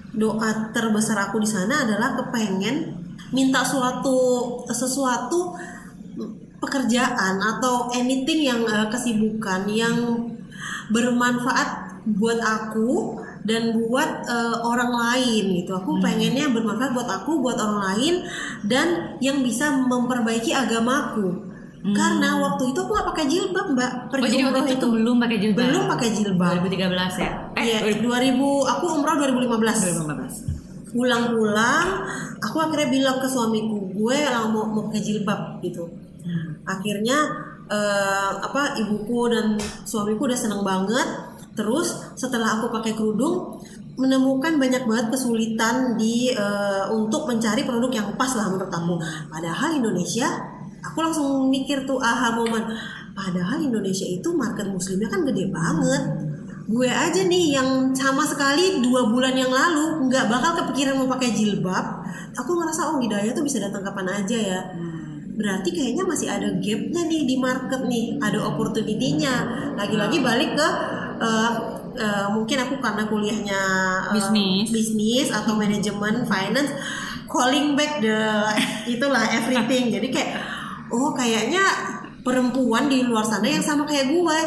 Doa 0.10 0.74
terbesar 0.74 1.30
aku 1.30 1.38
di 1.38 1.50
sana 1.50 1.86
adalah 1.86 2.18
kepengen 2.18 2.98
minta 3.30 3.62
suatu 3.62 4.18
sesuatu 4.66 5.54
pekerjaan 6.60 7.40
atau 7.40 7.90
anything 7.96 8.46
yang 8.46 8.62
eh, 8.68 8.88
kesibukan 8.92 9.66
yang 9.72 10.30
bermanfaat 10.92 12.04
buat 12.20 12.40
aku 12.40 13.20
dan 13.48 13.76
buat 13.76 14.10
eh, 14.28 14.58
orang 14.64 14.92
lain 14.92 15.64
gitu. 15.64 15.72
Aku 15.80 15.98
pengennya 16.04 16.52
bermanfaat 16.52 16.92
buat 16.92 17.10
aku, 17.10 17.40
buat 17.40 17.58
orang 17.58 17.82
lain 17.96 18.14
dan 18.68 19.18
yang 19.24 19.42
bisa 19.42 19.72
memperbaiki 19.72 20.52
agamaku. 20.52 21.50
Karena 21.80 22.36
waktu 22.44 22.76
itu 22.76 22.80
aku 22.84 22.92
nggak 22.92 23.08
pakai 23.16 23.26
jilbab, 23.32 23.72
Mbak. 23.72 23.92
Pergi 24.12 24.24
oh 24.28 24.32
jadi 24.36 24.44
waktu 24.52 24.74
itu 24.76 24.88
belum 24.92 25.16
pakai 25.16 25.38
jilbab 25.40 25.64
belum 25.64 25.84
pakai 25.88 26.10
jilbab. 26.12 26.54
2013 26.68 27.24
ya 27.24 27.32
eh 27.56 27.64
Iya, 27.64 27.80
2000 28.04 28.36
aku 28.68 28.86
umroh 29.00 29.16
2015 29.16 30.04
2015. 30.04 30.92
Pulang-pulang, 30.92 31.88
aku 32.44 32.58
akhirnya 32.60 32.90
bilang 32.92 33.18
ke 33.24 33.28
suamiku, 33.32 33.94
gue 33.96 34.18
mau 34.52 34.68
mau 34.68 34.92
pakai 34.92 35.00
jilbab 35.00 35.64
gitu. 35.64 35.88
Akhirnya 36.66 37.18
eh, 37.70 38.32
apa 38.40 38.78
ibuku 38.80 39.30
dan 39.30 39.56
suamiku 39.86 40.28
udah 40.30 40.40
seneng 40.40 40.62
banget. 40.62 41.08
Terus 41.54 42.16
setelah 42.16 42.60
aku 42.60 42.72
pakai 42.72 42.96
kerudung 42.96 43.60
menemukan 44.00 44.56
banyak 44.56 44.88
banget 44.88 45.12
kesulitan 45.12 46.00
di 46.00 46.32
eh, 46.32 46.86
untuk 46.92 47.28
mencari 47.28 47.68
produk 47.68 47.92
yang 47.92 48.08
pas 48.16 48.32
lah 48.36 48.48
menurut 48.48 48.72
aku. 48.72 48.96
Padahal 49.28 49.76
Indonesia, 49.76 50.28
aku 50.80 50.98
langsung 51.04 51.52
mikir 51.52 51.84
tuh 51.84 52.00
aha 52.00 52.36
momen. 52.36 52.64
Padahal 53.12 53.60
Indonesia 53.60 54.08
itu 54.08 54.32
market 54.32 54.72
muslimnya 54.72 55.12
kan 55.12 55.28
gede 55.28 55.52
banget 55.52 56.30
gue 56.70 56.86
aja 56.86 57.26
nih 57.26 57.58
yang 57.58 57.90
sama 57.98 58.22
sekali 58.22 58.78
dua 58.86 59.10
bulan 59.10 59.34
yang 59.34 59.50
lalu 59.50 60.06
nggak 60.06 60.30
bakal 60.30 60.54
kepikiran 60.54 61.02
mau 61.02 61.10
pakai 61.10 61.34
jilbab 61.34 62.06
aku 62.38 62.52
ngerasa 62.62 62.94
oh 62.94 63.02
hidayah 63.02 63.34
tuh 63.34 63.42
bisa 63.42 63.58
datang 63.58 63.82
kapan 63.82 64.22
aja 64.22 64.38
ya 64.38 64.60
berarti 65.40 65.72
kayaknya 65.72 66.04
masih 66.04 66.28
ada 66.28 66.52
gapnya 66.60 67.02
nih 67.08 67.24
di 67.24 67.36
market 67.40 67.88
nih 67.88 68.20
ada 68.20 68.44
opportunity-nya. 68.44 69.36
Lagi-lagi 69.80 70.20
balik 70.20 70.52
ke 70.60 70.68
eh, 71.24 71.52
eh, 71.96 72.28
mungkin 72.36 72.58
aku 72.60 72.76
karena 72.84 73.08
kuliahnya 73.08 73.62
eh, 74.12 74.20
Bisnis. 74.20 74.68
bisnis 74.68 75.28
atau 75.32 75.56
manajemen 75.56 76.28
finance 76.28 76.76
calling 77.32 77.80
back 77.80 78.04
the 78.04 78.20
itulah 79.00 79.24
everything. 79.32 79.88
Jadi 79.96 80.12
kayak 80.12 80.32
oh 80.92 81.16
kayaknya 81.16 81.64
perempuan 82.20 82.92
di 82.92 83.08
luar 83.08 83.24
sana 83.24 83.48
yang 83.48 83.64
sama 83.64 83.88
kayak 83.88 84.12
gue 84.12 84.40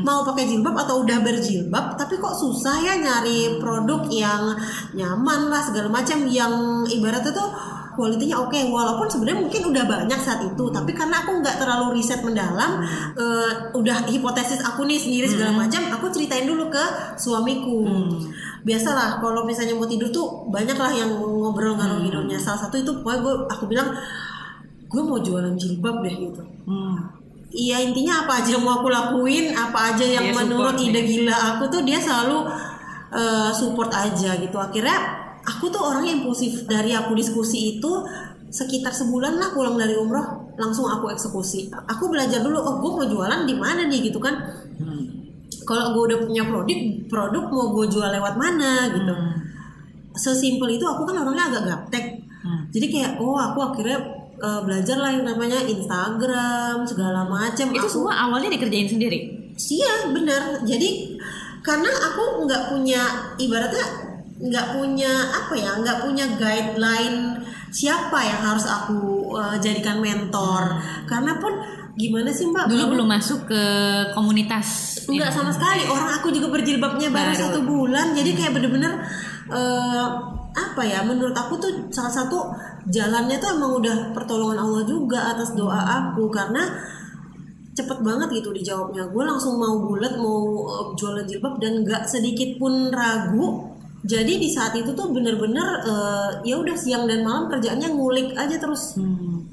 mau 0.00 0.24
pakai 0.24 0.48
jilbab 0.48 0.76
atau 0.84 1.00
udah 1.00 1.24
berjilbab 1.24 1.96
tapi 1.96 2.20
kok 2.20 2.36
susah 2.36 2.76
ya 2.80 2.94
nyari 3.00 3.56
produk 3.56 4.04
yang 4.08 4.56
nyaman 4.96 5.52
lah 5.52 5.60
segala 5.60 5.92
macam. 5.92 6.24
Yang 6.24 6.88
ibaratnya 6.88 7.36
tuh 7.36 7.52
kualitinya 7.94 8.42
oke. 8.44 8.58
Walaupun 8.68 9.06
sebenarnya 9.08 9.38
mungkin 9.44 9.62
udah 9.72 9.84
banyak 9.84 10.20
saat 10.20 10.40
itu 10.44 10.64
tapi 10.72 10.90
karena 10.92 11.22
aku 11.24 11.40
nggak 11.40 11.56
terlalu 11.60 12.00
riset 12.00 12.20
mendalam 12.24 12.82
eh, 13.16 13.50
udah 13.76 14.08
hipotesis 14.08 14.60
aku 14.64 14.84
nih 14.88 14.98
sendiri 14.98 15.26
segala 15.28 15.52
macam 15.54 15.86
aku 15.92 16.08
ceritain 16.10 16.44
dulu 16.44 16.68
ke 16.72 16.84
suamiku. 17.16 17.84
Biasalah 18.62 19.18
kalau 19.18 19.42
misalnya 19.42 19.74
mau 19.74 19.86
tidur 19.86 20.08
tuh 20.14 20.46
banyak 20.48 20.78
lah 20.78 20.92
yang 20.94 21.10
ngobrol 21.18 21.74
ngalor 21.74 21.98
ngidulnya 22.02 22.38
salah 22.38 22.66
satu 22.66 22.78
itu 22.78 22.90
pokoknya 23.02 23.18
gue 23.20 23.34
aku 23.50 23.64
bilang 23.66 23.88
gue 24.92 25.02
mau 25.02 25.18
jualan 25.18 25.56
jilbab 25.56 26.04
deh 26.04 26.14
gitu. 26.14 26.42
Hmm. 26.68 27.22
Iya 27.52 27.84
intinya 27.84 28.24
apa 28.24 28.40
aja 28.40 28.56
yang 28.56 28.64
mau 28.64 28.80
aku 28.80 28.88
lakuin, 28.88 29.52
apa 29.52 29.92
aja 29.92 30.04
yang 30.08 30.32
Dia 30.32 30.36
menurut 30.40 30.76
ide 30.80 31.04
gila 31.04 31.36
aku 31.52 31.68
tuh 31.68 31.84
dia 31.84 32.00
selalu 32.00 32.48
uh, 33.12 33.52
support 33.52 33.92
aja 33.92 34.40
gitu. 34.40 34.56
Akhirnya 34.56 35.21
aku 35.42 35.70
tuh 35.70 35.82
orangnya 35.82 36.22
impulsif 36.22 36.66
dari 36.66 36.94
aku 36.94 37.12
diskusi 37.18 37.78
itu 37.78 37.90
sekitar 38.52 38.92
sebulan 38.92 39.40
lah 39.40 39.50
pulang 39.56 39.80
dari 39.80 39.96
umroh 39.96 40.54
langsung 40.60 40.84
aku 40.86 41.08
eksekusi. 41.10 41.72
Aku 41.88 42.12
belajar 42.12 42.44
dulu, 42.44 42.60
oh 42.60 42.76
gue 42.78 42.90
mau 42.92 43.06
jualan 43.08 43.48
di 43.48 43.54
mana 43.56 43.88
nih 43.88 44.12
gitu 44.12 44.20
kan. 44.20 44.36
Kalau 45.62 45.94
gue 45.96 46.02
udah 46.12 46.18
punya 46.26 46.42
produk, 46.44 46.78
produk 47.08 47.44
mau 47.48 47.66
gue 47.72 47.86
jual 47.88 48.08
lewat 48.12 48.34
mana 48.36 48.92
gitu. 48.92 49.14
Sesimpel 50.12 50.76
itu 50.76 50.84
aku 50.84 51.08
kan 51.08 51.24
orangnya 51.24 51.48
agak 51.48 51.62
gaptek. 51.68 52.06
jadi 52.74 52.86
kayak 52.90 53.12
oh 53.22 53.38
aku 53.38 53.62
akhirnya 53.70 54.02
uh, 54.42 54.60
belajar 54.66 54.98
lah 54.98 55.14
yang 55.14 55.22
namanya 55.22 55.62
Instagram 55.62 56.82
segala 56.82 57.22
macam 57.22 57.70
itu 57.70 57.86
aku, 57.86 57.86
semua 57.86 58.18
awalnya 58.18 58.50
dikerjain 58.50 58.90
sendiri 58.90 59.42
Iya 59.56 60.10
benar. 60.10 60.42
Jadi 60.64 61.20
karena 61.62 61.90
aku 61.92 62.48
nggak 62.48 62.62
punya 62.72 63.02
ibaratnya 63.38 64.11
nggak 64.42 64.66
punya 64.74 65.12
apa 65.30 65.54
ya 65.54 65.70
nggak 65.78 65.98
punya 66.02 66.26
guideline 66.34 67.38
siapa 67.72 68.18
yang 68.20 68.40
harus 68.44 68.68
aku 68.68 69.32
uh, 69.32 69.56
jadikan 69.56 69.98
mentor. 69.98 70.76
Karena 71.08 71.40
pun 71.40 71.56
gimana 71.96 72.28
sih 72.28 72.46
mbak? 72.52 72.68
Dulu 72.68 72.84
belum 72.98 73.08
masuk 73.08 73.48
ke 73.48 73.64
komunitas. 74.12 75.00
Enggak 75.08 75.32
sama 75.32 75.50
sekali. 75.50 75.88
Orang 75.88 76.12
aku 76.12 76.28
juga 76.30 76.52
berjilbabnya 76.52 77.08
baru, 77.08 77.32
Baru. 77.32 77.40
satu 77.40 77.60
bulan. 77.64 78.12
Jadi 78.12 78.30
kayak 78.36 78.52
bener-bener 78.52 78.92
uh, 79.48 80.06
apa 80.52 80.82
ya? 80.84 81.00
Menurut 81.00 81.32
aku 81.32 81.56
tuh 81.56 81.72
salah 81.88 82.12
satu 82.12 82.52
jalannya 82.92 83.40
tuh 83.40 83.56
emang 83.56 83.72
udah 83.80 83.96
pertolongan 84.12 84.60
Allah 84.60 84.84
juga 84.84 85.32
atas 85.32 85.56
doa 85.56 85.80
aku 85.80 86.28
karena 86.28 86.68
cepet 87.72 88.04
banget 88.04 88.28
gitu 88.36 88.52
dijawabnya 88.52 89.08
gue 89.08 89.24
langsung 89.24 89.56
mau 89.56 89.80
bulat 89.80 90.12
mau 90.20 90.44
uh, 90.68 90.92
jualan 90.92 91.24
jilbab 91.24 91.56
dan 91.56 91.80
nggak 91.80 92.04
sedikit 92.04 92.60
pun 92.60 92.92
ragu 92.92 93.71
jadi 94.02 94.34
di 94.34 94.50
saat 94.50 94.74
itu 94.74 94.90
tuh 94.98 95.14
bener-bener 95.14 95.86
uh, 95.86 96.42
ya 96.42 96.58
udah 96.58 96.74
siang 96.74 97.06
dan 97.06 97.22
malam 97.22 97.46
kerjaannya 97.46 97.94
ngulik 97.94 98.34
aja 98.34 98.58
terus. 98.58 98.98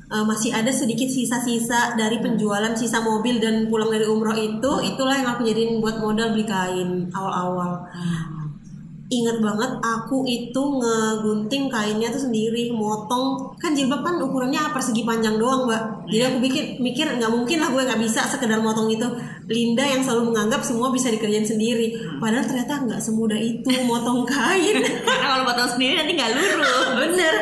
Uh, 0.09 0.25
masih 0.25 0.49
ada 0.49 0.73
sedikit 0.73 1.05
sisa-sisa 1.05 1.93
dari 1.93 2.17
penjualan 2.17 2.73
sisa 2.73 2.97
mobil 2.97 3.37
dan 3.37 3.69
pulang 3.69 3.93
dari 3.93 4.09
umroh 4.09 4.33
itu 4.33 4.71
itulah 4.81 5.13
yang 5.13 5.37
aku 5.37 5.45
jadiin 5.45 5.77
buat 5.77 6.01
modal 6.01 6.33
beli 6.33 6.49
kain 6.49 7.13
awal-awal 7.13 7.85
Ingat 9.09 9.41
banget 9.41 9.71
aku 9.81 10.21
itu 10.23 10.61
ngegunting 10.61 11.65
kainnya 11.65 12.13
tuh 12.13 12.29
sendiri, 12.29 12.69
motong 12.69 13.41
kan 13.57 13.73
jilbab 13.73 14.05
kan 14.05 14.21
ukurannya 14.21 14.69
persegi 14.69 15.01
panjang 15.01 15.41
doang 15.41 15.65
mbak. 15.65 16.05
Jadi 16.05 16.23
aku 16.29 16.37
pikir 16.37 16.63
mikir 16.77 17.17
nggak 17.17 17.33
mungkin 17.33 17.57
lah 17.57 17.73
gue 17.73 17.89
nggak 17.89 17.97
bisa 17.97 18.29
sekedar 18.29 18.61
motong 18.61 18.85
itu. 18.85 19.09
Linda 19.49 19.81
yang 19.81 20.05
selalu 20.05 20.29
menganggap 20.29 20.61
semua 20.61 20.93
bisa 20.93 21.09
dikerjain 21.09 21.41
sendiri, 21.41 21.89
padahal 22.21 22.45
ternyata 22.45 22.85
nggak 22.85 23.01
semudah 23.01 23.41
itu 23.41 23.65
motong 23.81 24.29
kain. 24.29 24.77
Karena 24.77 25.25
kalau 25.33 25.41
potong 25.41 25.69
sendiri 25.73 25.97
nanti 25.97 26.13
nggak 26.13 26.31
lurus. 26.37 26.87
bener 26.93 27.33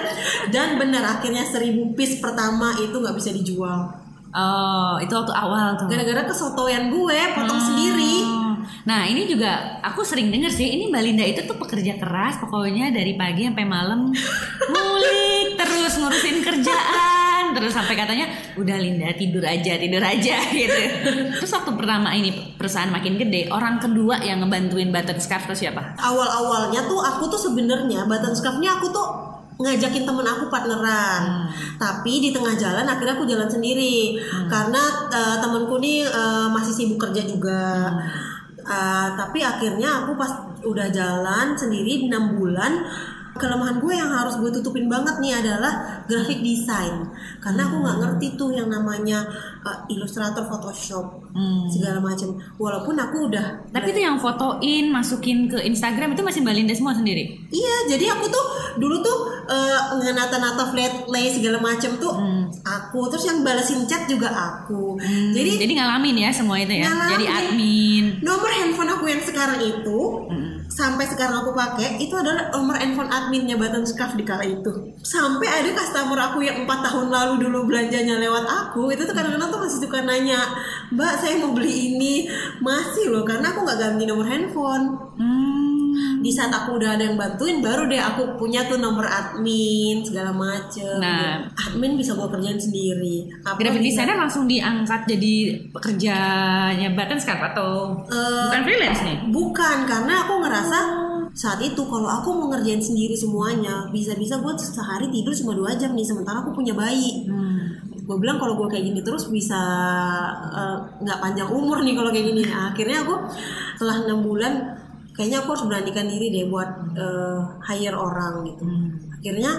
dan 0.48 0.80
bener 0.80 1.04
akhirnya 1.04 1.44
seribu 1.44 1.92
piece 1.92 2.24
pertama 2.24 2.80
itu 2.80 2.96
nggak 2.96 3.16
bisa 3.20 3.36
dijual. 3.36 3.92
Oh, 4.32 4.96
itu 5.04 5.12
waktu 5.12 5.34
awal 5.36 5.76
tuh. 5.76 5.92
Gara-gara 5.92 6.24
kesotoyan 6.24 6.96
gue 6.96 7.20
potong 7.36 7.60
Hmm. 7.60 7.68
sendiri. 7.68 8.16
Nah 8.86 9.08
ini 9.08 9.28
juga 9.28 9.80
aku 9.84 10.02
sering 10.02 10.32
denger 10.32 10.52
sih 10.52 10.68
ini 10.68 10.88
Mbak 10.88 11.04
Linda 11.04 11.26
itu 11.26 11.42
tuh 11.44 11.58
pekerja 11.60 12.00
keras 12.00 12.40
pokoknya 12.40 12.92
dari 12.92 13.14
pagi 13.20 13.48
sampai 13.48 13.66
malam 13.68 14.12
ngulik 14.72 15.48
terus 15.58 15.94
ngurusin 16.00 16.38
kerjaan 16.46 17.56
terus 17.56 17.74
sampai 17.74 17.96
katanya 17.98 18.28
udah 18.60 18.78
Linda 18.78 19.10
tidur 19.18 19.44
aja 19.44 19.74
tidur 19.80 20.04
aja 20.04 20.38
gitu. 20.60 20.82
Terus 21.42 21.52
waktu 21.52 21.72
pertama 21.74 22.14
ini 22.14 22.56
perusahaan 22.56 22.90
makin 22.92 23.18
gede 23.18 23.50
orang 23.50 23.82
kedua 23.82 24.22
yang 24.22 24.44
ngebantuin 24.44 24.94
button 24.94 25.18
scarf 25.18 25.48
tuh 25.48 25.58
siapa? 25.58 25.98
awal-awalnya 25.98 26.86
tuh 26.86 27.00
aku 27.02 27.28
tuh 27.28 27.40
sebenarnya 27.50 28.06
button 28.06 28.34
scarf-nya 28.34 28.78
aku 28.78 28.94
tuh 28.94 29.08
ngajakin 29.58 30.06
temen 30.06 30.26
aku 30.26 30.54
partneran. 30.54 31.50
Tapi 31.82 32.14
di 32.22 32.30
tengah 32.30 32.54
jalan 32.54 32.86
akhirnya 32.86 33.18
aku 33.18 33.26
jalan 33.26 33.50
sendiri. 33.50 34.22
Karena 34.46 35.10
eh, 35.10 35.38
temenku 35.42 35.82
nih 35.82 36.06
eh, 36.06 36.48
masih 36.54 36.74
sibuk 36.74 37.02
kerja 37.10 37.26
juga 37.26 37.90
Eh, 38.68 39.10
tapi 39.16 39.40
akhirnya 39.40 40.04
aku 40.04 40.12
pas 40.20 40.44
udah 40.60 40.92
jalan 40.92 41.56
sendiri 41.56 42.12
6 42.12 42.36
bulan 42.36 42.84
kelemahan 43.38 43.78
gue 43.80 43.94
yang 43.94 44.10
harus 44.12 44.38
gue 44.42 44.52
tutupin 44.62 44.90
banget 44.90 45.18
nih 45.22 45.34
adalah 45.38 46.04
graphic 46.10 46.42
design 46.42 47.08
karena 47.40 47.70
aku 47.70 47.76
nggak 47.80 47.98
ngerti 48.04 48.28
tuh 48.36 48.50
yang 48.52 48.68
namanya 48.68 49.24
eh, 49.64 49.94
Illustrator 49.94 50.44
Photoshop 50.46 51.30
segala 51.70 52.02
macam 52.02 52.34
walaupun 52.58 52.98
aku 52.98 53.30
udah 53.30 53.70
Tapi 53.70 53.94
itu 53.94 54.02
yang 54.02 54.18
fotoin 54.18 54.90
masukin 54.90 55.46
ke 55.46 55.62
Instagram 55.62 56.18
itu 56.18 56.26
masih 56.26 56.42
Mbak 56.42 56.56
Linda 56.58 56.74
semua 56.74 56.98
sendiri. 56.98 57.30
Iya, 57.54 57.94
jadi 57.94 58.18
aku 58.18 58.26
tuh 58.26 58.46
dulu 58.82 59.06
tuh 59.06 59.18
eh, 59.46 59.82
ngenata-nata 60.02 60.74
flat 60.74 61.06
lay 61.06 61.30
segala 61.30 61.62
macam 61.62 61.94
tuh 62.02 62.14
aku, 62.66 63.06
terus 63.14 63.30
yang 63.30 63.46
balesin 63.46 63.86
chat 63.86 64.10
juga 64.10 64.34
aku. 64.34 64.98
Jadi 65.36 65.62
Jadi 65.62 65.74
ngalamin 65.78 66.18
ya 66.26 66.30
semua 66.34 66.58
itu 66.58 66.74
ya. 66.74 66.90
Ngalamin. 66.90 67.12
Jadi 67.14 67.26
admin. 67.30 68.06
nomor 68.26 68.50
handphone 68.50 68.92
aku 68.98 69.06
yang 69.06 69.22
sekarang 69.22 69.62
itu 69.62 70.00
sampai 70.78 71.10
sekarang 71.10 71.42
aku 71.42 71.58
pakai 71.58 71.98
itu 71.98 72.14
adalah 72.14 72.54
nomor 72.54 72.78
handphone 72.78 73.10
adminnya 73.10 73.58
Button 73.58 73.82
Scarf 73.82 74.14
di 74.14 74.22
kala 74.22 74.46
itu. 74.46 74.94
Sampai 75.02 75.50
ada 75.50 75.74
customer 75.74 76.30
aku 76.30 76.46
yang 76.46 76.70
empat 76.70 76.86
tahun 76.86 77.10
lalu 77.10 77.50
dulu 77.50 77.66
belanjanya 77.66 78.22
lewat 78.22 78.46
aku 78.46 78.94
itu 78.94 79.02
tuh 79.02 79.18
kadang-kadang 79.18 79.50
tuh 79.50 79.58
masih 79.66 79.80
suka 79.82 80.06
nanya, 80.06 80.38
Mbak 80.94 81.14
saya 81.18 81.42
mau 81.42 81.58
beli 81.58 81.98
ini 81.98 82.30
masih 82.62 83.10
loh 83.10 83.26
karena 83.26 83.50
aku 83.50 83.66
nggak 83.66 83.80
ganti 83.82 84.04
nomor 84.06 84.30
handphone. 84.30 84.86
Hmm. 85.18 85.67
Di 86.18 86.30
saat 86.30 86.50
aku 86.50 86.76
udah 86.76 86.96
ada 86.96 87.04
yang 87.04 87.16
bantuin 87.16 87.60
baru 87.60 87.86
deh 87.86 87.98
aku 87.98 88.36
punya 88.36 88.66
tuh 88.66 88.78
nomor 88.78 89.04
admin 89.04 90.02
segala 90.02 90.32
macem. 90.32 90.98
Nah. 90.98 91.46
admin 91.54 91.94
bisa 91.94 92.14
gue 92.14 92.26
kerjain 92.26 92.58
sendiri. 92.58 93.30
Apa 93.42 93.58
Graphic 93.58 93.84
designer 93.84 94.18
langsung 94.18 94.46
diangkat 94.46 95.06
jadi 95.06 95.36
pekerjanya 95.72 96.90
button 96.92 97.18
scarf 97.18 97.42
atau 97.54 98.00
Eh, 98.08 98.44
bukan 98.48 98.64
freelance 98.64 99.02
nih? 99.02 99.18
bukan 99.28 99.78
karena 99.84 100.24
aku 100.24 100.34
ngerasa 100.42 100.80
saat 101.32 101.60
itu 101.60 101.82
kalau 101.86 102.08
aku 102.08 102.34
mau 102.34 102.48
ngerjain 102.50 102.82
sendiri 102.82 103.14
semuanya 103.14 103.86
bisa-bisa 103.90 104.38
gue 104.38 104.54
sehari 104.58 105.06
tidur 105.08 105.30
cuma 105.36 105.54
dua 105.54 105.72
jam 105.74 105.94
nih 105.94 106.02
sementara 106.02 106.42
aku 106.42 106.52
punya 106.52 106.74
bayi. 106.74 107.28
Gue 108.08 108.16
bilang 108.18 108.40
kalau 108.40 108.56
gue 108.56 108.72
kayak 108.72 108.88
gini 108.88 109.04
terus 109.04 109.28
bisa 109.28 109.60
eh, 110.50 110.78
nggak 111.04 111.20
panjang 111.20 111.50
umur 111.52 111.84
nih 111.84 111.94
kalau 111.94 112.10
kayak 112.10 112.26
gini. 112.26 112.42
Nah, 112.46 112.72
akhirnya 112.72 113.04
aku 113.04 113.16
setelah 113.76 114.08
enam 114.08 114.24
bulan 114.24 114.54
kayaknya 115.18 115.42
aku 115.42 115.50
harus 115.52 115.66
beranikan 115.66 116.06
diri 116.06 116.30
deh 116.30 116.46
buat 116.48 116.70
eh, 116.94 117.40
hire 117.66 117.98
orang 117.98 118.46
gitu 118.46 118.64
akhirnya 119.12 119.52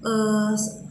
eh, 0.00 0.50
s- 0.54 0.86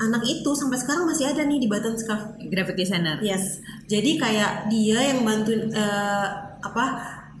anak 0.00 0.22
itu 0.24 0.50
sampai 0.54 0.80
sekarang 0.80 1.04
masih 1.04 1.28
ada 1.28 1.44
nih 1.44 1.60
di 1.60 1.68
Button 1.68 1.92
Scarf 1.92 2.40
Graphic 2.48 2.76
designer. 2.76 3.20
Yes. 3.20 3.60
Jadi 3.84 4.16
kayak 4.16 4.72
dia 4.72 5.12
yang 5.12 5.24
bantuin 5.24 5.68
eh, 5.68 6.26
apa 6.60 6.84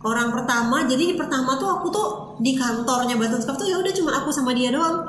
orang 0.00 0.28
pertama. 0.28 0.84
Jadi 0.84 1.12
di 1.12 1.16
pertama 1.16 1.56
tuh 1.56 1.80
aku 1.80 1.88
tuh 1.88 2.08
di 2.40 2.52
kantornya 2.52 3.16
Button 3.16 3.40
Scarf 3.40 3.56
tuh 3.56 3.68
ya 3.68 3.80
udah 3.80 3.92
cuma 3.92 4.12
aku 4.12 4.28
sama 4.28 4.52
dia 4.52 4.68
doang. 4.72 5.00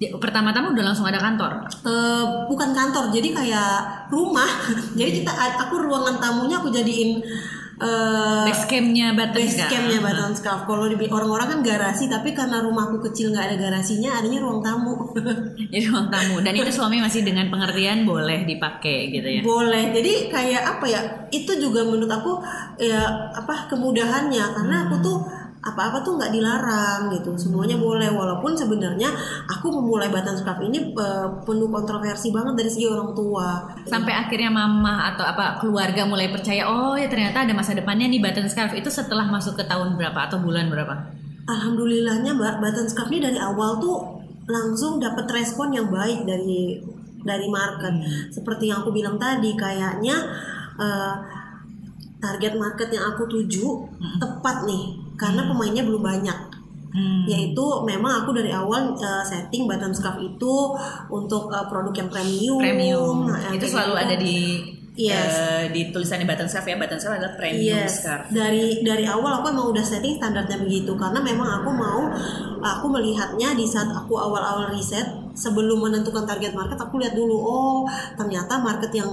Pertama-tama 0.00 0.72
udah 0.72 0.84
langsung 0.86 1.04
ada 1.04 1.18
kantor. 1.18 1.60
Eh, 1.84 2.24
bukan 2.46 2.70
kantor, 2.72 3.10
jadi 3.10 3.28
kayak 3.34 3.72
rumah. 4.08 4.48
jadi 4.98 5.10
kita 5.20 5.30
aku 5.60 5.82
ruangan 5.82 6.16
tamunya 6.18 6.58
aku 6.58 6.70
jadiin 6.70 7.18
eh 7.80 8.44
Base 8.44 8.68
campnya 8.68 9.16
button 9.16 9.40
base 9.40 9.64
campnya 9.64 9.98
Button 10.04 10.32
Scarf. 10.36 10.68
Kalau 10.68 10.84
di 10.84 10.96
orang-orang 11.08 11.46
kan 11.48 11.60
garasi, 11.64 12.12
tapi 12.12 12.36
karena 12.36 12.60
rumahku 12.60 13.00
kecil 13.08 13.32
nggak 13.32 13.44
ada 13.48 13.56
garasinya, 13.56 14.20
adanya 14.20 14.44
ruang 14.44 14.60
tamu. 14.60 14.94
Jadi 15.72 15.84
ruang 15.88 16.12
tamu. 16.12 16.44
Dan 16.44 16.52
itu 16.60 16.68
suami 16.68 17.00
masih 17.00 17.24
dengan 17.24 17.48
pengertian 17.48 18.04
boleh 18.04 18.44
dipakai 18.44 19.08
gitu 19.08 19.28
ya. 19.28 19.40
Boleh. 19.40 19.96
Jadi 19.96 20.28
kayak 20.28 20.62
apa 20.76 20.84
ya? 20.84 21.00
Itu 21.32 21.56
juga 21.56 21.88
menurut 21.88 22.12
aku 22.12 22.44
ya 22.76 23.32
apa 23.32 23.72
kemudahannya 23.72 24.44
karena 24.44 24.76
aku 24.88 24.96
tuh 25.00 25.18
apa-apa 25.60 26.00
tuh 26.00 26.16
nggak 26.16 26.32
dilarang 26.32 27.12
gitu. 27.12 27.36
Semuanya 27.36 27.76
boleh 27.76 28.08
walaupun 28.08 28.56
sebenarnya 28.56 29.12
aku 29.44 29.68
memulai 29.68 30.08
Batan 30.08 30.32
Scarf 30.32 30.64
ini 30.64 30.96
eh, 30.96 31.28
penuh 31.44 31.68
kontroversi 31.68 32.32
banget 32.32 32.56
dari 32.56 32.70
segi 32.72 32.88
orang 32.88 33.12
tua. 33.12 33.68
Sampai 33.84 34.16
akhirnya 34.16 34.48
mama 34.48 35.12
atau 35.12 35.24
apa 35.24 35.60
keluarga 35.60 36.08
mulai 36.08 36.32
percaya 36.32 36.64
oh 36.64 36.96
ya 36.96 37.12
ternyata 37.12 37.44
ada 37.44 37.52
masa 37.52 37.76
depannya 37.76 38.08
nih 38.08 38.20
button 38.24 38.48
scarf 38.48 38.72
itu 38.72 38.88
setelah 38.88 39.28
masuk 39.28 39.60
ke 39.60 39.64
tahun 39.68 40.00
berapa 40.00 40.32
atau 40.32 40.40
bulan 40.40 40.72
berapa? 40.72 40.96
Alhamdulillahnya 41.44 42.32
Mbak 42.36 42.56
Batan 42.64 42.86
Scarf 42.88 43.12
ini 43.12 43.28
dari 43.28 43.38
awal 43.40 43.76
tuh 43.76 43.96
langsung 44.48 44.96
dapat 44.96 45.28
respon 45.28 45.76
yang 45.76 45.92
baik 45.92 46.24
dari 46.24 46.80
dari 47.20 47.46
market. 47.52 48.00
Seperti 48.32 48.72
yang 48.72 48.80
aku 48.80 48.96
bilang 48.96 49.20
tadi 49.20 49.52
kayaknya 49.52 50.16
eh, 50.80 51.14
target 52.16 52.56
market 52.56 52.88
yang 52.92 53.12
aku 53.12 53.28
tuju 53.28 53.66
tepat 54.20 54.64
nih 54.64 55.09
karena 55.20 55.44
pemainnya 55.44 55.84
belum 55.84 56.00
banyak. 56.00 56.40
Hmm. 56.90 57.22
yaitu 57.22 57.62
memang 57.86 58.26
aku 58.26 58.34
dari 58.34 58.50
awal 58.50 58.98
uh, 58.98 59.22
setting 59.22 59.70
button 59.70 59.94
scarf 59.94 60.18
itu 60.18 60.74
untuk 61.06 61.46
uh, 61.46 61.70
produk 61.70 61.94
yang 61.94 62.10
premium. 62.10 62.58
Premium. 62.58 63.16
Nah, 63.30 63.54
itu 63.54 63.62
selalu 63.62 63.94
gitu. 63.94 64.02
ada 64.02 64.14
di 64.18 64.36
Yes. 64.98 65.32
eh, 65.38 65.64
di 65.70 65.94
tulisannya 65.94 66.26
button 66.26 66.50
scarf 66.50 66.66
ya. 66.66 66.74
Button 66.74 66.98
scarf 66.98 67.14
adalah 67.22 67.38
premium 67.38 67.78
Yes, 67.78 68.02
scarf. 68.02 68.26
dari 68.34 68.82
dari 68.82 69.06
awal 69.06 69.38
aku 69.38 69.54
emang 69.54 69.70
udah 69.70 69.84
setting 69.86 70.18
standarnya 70.18 70.58
begitu 70.60 70.92
karena 70.98 71.22
memang 71.22 71.62
aku 71.62 71.70
mau 71.70 72.10
aku 72.58 72.86
melihatnya 72.90 73.54
di 73.54 73.64
saat 73.70 73.86
aku 73.94 74.18
awal-awal 74.18 74.74
riset 74.74 75.06
sebelum 75.32 75.80
menentukan 75.86 76.26
target 76.26 76.52
market 76.58 76.76
aku 76.76 76.98
lihat 76.98 77.14
dulu 77.14 77.38
oh 77.38 77.78
ternyata 78.18 78.58
market 78.58 78.90
yang 78.90 79.08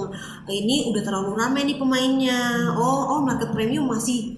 ini 0.50 0.90
udah 0.90 1.02
terlalu 1.06 1.38
ramai 1.38 1.62
nih 1.64 1.78
pemainnya 1.78 2.74
oh 2.74 3.16
oh 3.16 3.20
market 3.22 3.54
premium 3.54 3.86
masih 3.86 4.34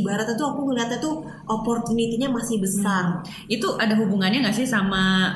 ibaratnya 0.00 0.34
tuh 0.34 0.54
aku 0.54 0.60
ngeliatnya 0.70 0.98
tuh 1.02 1.26
opportunity-nya 1.46 2.30
masih 2.30 2.62
besar 2.62 3.22
Itu 3.50 3.76
ada 3.76 3.94
hubungannya 3.98 4.46
nggak 4.46 4.56
sih 4.56 4.68
sama 4.68 5.30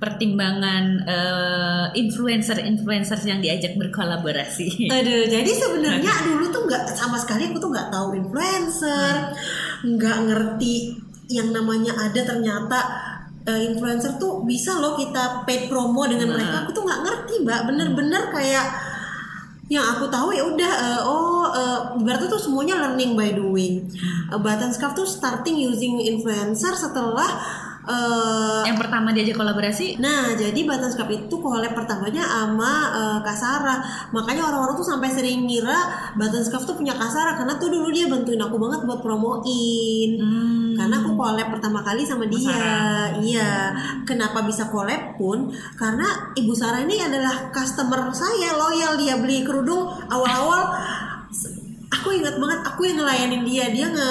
pertimbangan 0.00 1.04
uh, 1.04 1.86
influencer-influencer 1.92 3.20
yang 3.28 3.44
diajak 3.44 3.76
berkolaborasi? 3.76 4.66
Aduh, 4.96 5.28
jadi 5.28 5.52
sebenarnya 5.52 6.12
dulu 6.26 6.48
tuh 6.48 6.64
nggak 6.64 6.88
sama 6.96 7.20
sekali 7.20 7.52
aku 7.52 7.60
tuh 7.60 7.70
nggak 7.70 7.92
tahu 7.92 8.16
influencer, 8.16 9.14
nggak 9.84 10.16
hmm. 10.16 10.26
ngerti 10.32 10.76
yang 11.30 11.52
namanya 11.52 11.94
ada 11.94 12.20
ternyata 12.26 12.78
uh, 13.44 13.60
influencer 13.60 14.16
tuh 14.16 14.42
bisa 14.48 14.80
loh 14.80 14.96
kita 14.96 15.44
paid 15.44 15.68
promo 15.68 16.08
dengan 16.08 16.32
nah. 16.32 16.34
mereka. 16.40 16.56
Aku 16.64 16.72
tuh 16.72 16.82
nggak 16.88 17.00
ngerti, 17.04 17.34
mbak. 17.44 17.60
Bener-bener 17.68 18.22
kayak 18.32 18.66
yang 19.70 19.86
aku 19.86 20.10
tahu 20.10 20.34
ya 20.34 20.42
udah 20.42 20.72
uh, 20.82 21.00
oh 21.06 21.46
uh, 21.46 21.94
berarti 22.02 22.26
tuh 22.26 22.42
semuanya 22.42 22.74
learning 22.82 23.14
by 23.14 23.30
doing. 23.30 23.86
Uh, 24.26 24.36
Button 24.42 24.74
Scarf 24.74 24.98
tuh 24.98 25.06
starting 25.06 25.54
using 25.54 26.02
influencer 26.02 26.74
setelah 26.74 27.30
Uh, 27.80 28.60
yang 28.68 28.76
pertama 28.76 29.08
diajak 29.10 29.40
kolaborasi. 29.40 29.96
Nah, 29.98 30.36
jadi 30.36 30.68
Batan 30.68 30.92
Cup 30.92 31.08
itu 31.08 31.32
collab 31.40 31.72
pertamanya 31.72 32.22
sama 32.22 32.72
uh, 32.92 33.18
Kasara. 33.24 33.80
Makanya 34.12 34.52
orang-orang 34.52 34.76
tuh 34.76 34.84
sampai 34.84 35.08
sering 35.08 35.48
ngira 35.48 36.12
Batan 36.14 36.44
Cup 36.52 36.68
tuh 36.68 36.76
punya 36.76 36.92
Kasara 36.92 37.40
karena 37.40 37.56
tuh 37.56 37.72
dulu 37.72 37.88
dia 37.88 38.06
bantuin 38.06 38.38
aku 38.38 38.60
banget 38.60 38.84
buat 38.84 39.00
promoin. 39.00 40.10
Hmm. 40.20 40.69
Karena 40.80 40.96
aku 41.04 41.12
collab 41.12 41.48
pertama 41.52 41.84
kali 41.84 42.02
sama 42.08 42.24
dia. 42.24 42.48
Sarah. 42.48 43.06
Iya. 43.20 43.52
Kenapa 44.08 44.40
bisa 44.48 44.72
collab 44.72 45.20
pun? 45.20 45.52
Karena 45.76 46.32
Ibu 46.32 46.56
Sarah 46.56 46.80
ini 46.80 46.96
adalah 46.96 47.52
customer 47.52 48.08
saya 48.16 48.56
loyal 48.56 48.96
dia 48.96 49.20
beli 49.20 49.44
kerudung 49.44 49.92
awal-awal 50.08 50.72
aku 51.90 52.16
ingat 52.16 52.40
banget 52.40 52.60
aku 52.64 52.80
yang 52.88 52.96
ngelayanin 53.02 53.42
dia 53.44 53.66
dia 53.68 53.86
nge 53.92 54.10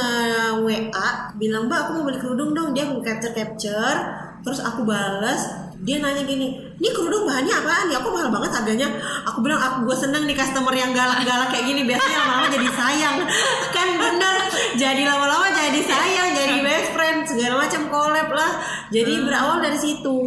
WA 0.62 1.10
bilang 1.42 1.66
mbak 1.66 1.80
aku 1.88 1.90
mau 1.98 2.06
beli 2.06 2.20
kerudung 2.22 2.52
dong 2.54 2.70
dia 2.76 2.86
nge 2.86 3.02
capture 3.02 3.34
capture 3.34 3.98
terus 4.46 4.62
aku 4.62 4.86
balas 4.86 5.48
dia 5.82 5.98
nanya 5.98 6.28
gini 6.28 6.69
ini 6.80 6.96
kerudung 6.96 7.28
bahannya 7.28 7.52
apaan 7.52 7.92
ya? 7.92 8.00
Aku 8.00 8.08
mahal 8.16 8.32
banget 8.32 8.52
harganya? 8.56 8.88
Aku 9.28 9.44
bilang 9.44 9.60
aku 9.60 9.84
gue 9.84 9.98
seneng 10.00 10.24
nih 10.24 10.32
customer 10.32 10.72
yang 10.72 10.96
galak-galak 10.96 11.52
kayak 11.52 11.68
gini. 11.68 11.84
Biasanya 11.84 12.18
lama-lama 12.24 12.48
jadi 12.56 12.70
sayang. 12.72 13.16
Kan 13.76 13.88
bener 14.00 14.36
jadi 14.80 15.02
lama-lama 15.04 15.52
jadi 15.52 15.82
sayang 15.84 16.30
jadi 16.32 16.56
best 16.64 16.90
friend 16.96 17.20
segala 17.28 17.68
macam 17.68 17.82
collab 17.92 18.32
lah. 18.32 18.52
Jadi 18.96 19.12
hmm. 19.12 19.26
berawal 19.28 19.60
dari 19.60 19.76
situ 19.76 20.18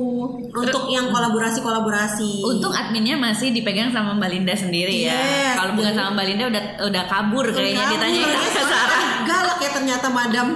untuk 0.52 0.92
yang 0.92 1.08
kolaborasi-kolaborasi. 1.08 2.44
Untung 2.44 2.76
adminnya 2.76 3.16
masih 3.16 3.48
dipegang 3.56 3.88
sama 3.88 4.12
Mbak 4.20 4.30
Linda 4.36 4.52
sendiri 4.52 5.08
ya. 5.08 5.16
Yes, 5.16 5.56
kalau 5.56 5.72
bukan 5.72 5.92
sama 5.96 6.20
Mbak 6.20 6.26
Linda 6.28 6.44
udah 6.52 6.64
udah 6.84 7.02
kabur 7.08 7.44
kayaknya 7.48 7.80
kabur, 7.80 7.96
ditanya 7.96 8.20
ya, 8.28 8.60
Sarah. 8.60 9.02
Galak 9.24 9.58
ya 9.64 9.70
ternyata 9.72 10.06
madam. 10.12 10.46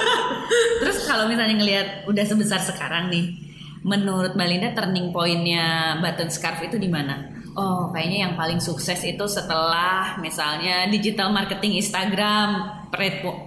Terus 0.84 1.08
kalau 1.08 1.24
misalnya 1.24 1.56
ngelihat 1.56 1.88
udah 2.04 2.24
sebesar 2.28 2.60
sekarang 2.60 3.08
nih 3.08 3.45
menurut 3.86 4.34
Mbak 4.34 4.48
Linda 4.50 4.68
turning 4.74 5.14
pointnya 5.14 5.96
button 6.02 6.26
scarf 6.26 6.58
itu 6.66 6.74
di 6.74 6.90
mana? 6.90 7.38
Oh, 7.56 7.88
kayaknya 7.88 8.28
yang 8.28 8.34
paling 8.36 8.60
sukses 8.60 9.00
itu 9.00 9.24
setelah 9.24 10.20
misalnya 10.20 10.92
digital 10.92 11.32
marketing 11.32 11.80
Instagram, 11.80 12.68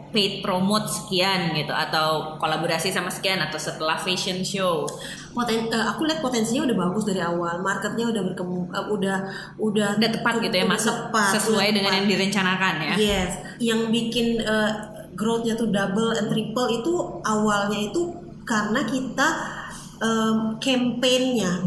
paid 0.10 0.42
promote 0.42 0.90
sekian 0.90 1.54
gitu 1.54 1.70
atau 1.70 2.42
kolaborasi 2.42 2.90
sama 2.90 3.14
sekian 3.14 3.38
atau 3.38 3.62
setelah 3.62 4.02
fashion 4.02 4.42
show. 4.42 4.90
Poten, 5.30 5.70
uh, 5.70 5.94
aku 5.94 6.10
lihat 6.10 6.26
potensinya 6.26 6.66
udah 6.66 6.78
bagus 6.90 7.06
dari 7.06 7.22
awal, 7.22 7.62
marketnya 7.62 8.10
udah 8.10 8.24
berkembang, 8.34 8.66
uh, 8.74 8.90
udah 8.90 9.18
udah 9.62 9.88
udah 10.02 10.10
tepat 10.10 10.42
gitu 10.42 10.56
ya 10.58 10.66
masuk 10.66 10.96
tepat, 11.14 11.32
sesuai 11.38 11.68
dengan 11.70 11.92
yang 12.02 12.08
direncanakan 12.10 12.74
ya. 12.82 12.94
Yes, 12.98 13.32
yang 13.62 13.94
bikin 13.94 14.42
uh, 14.42 14.90
growthnya 15.14 15.54
tuh 15.54 15.70
double 15.70 16.18
and 16.18 16.34
triple 16.34 16.66
itu 16.66 16.94
awalnya 17.22 17.94
itu 17.94 18.10
karena 18.42 18.82
kita 18.90 19.59
um, 20.00 20.58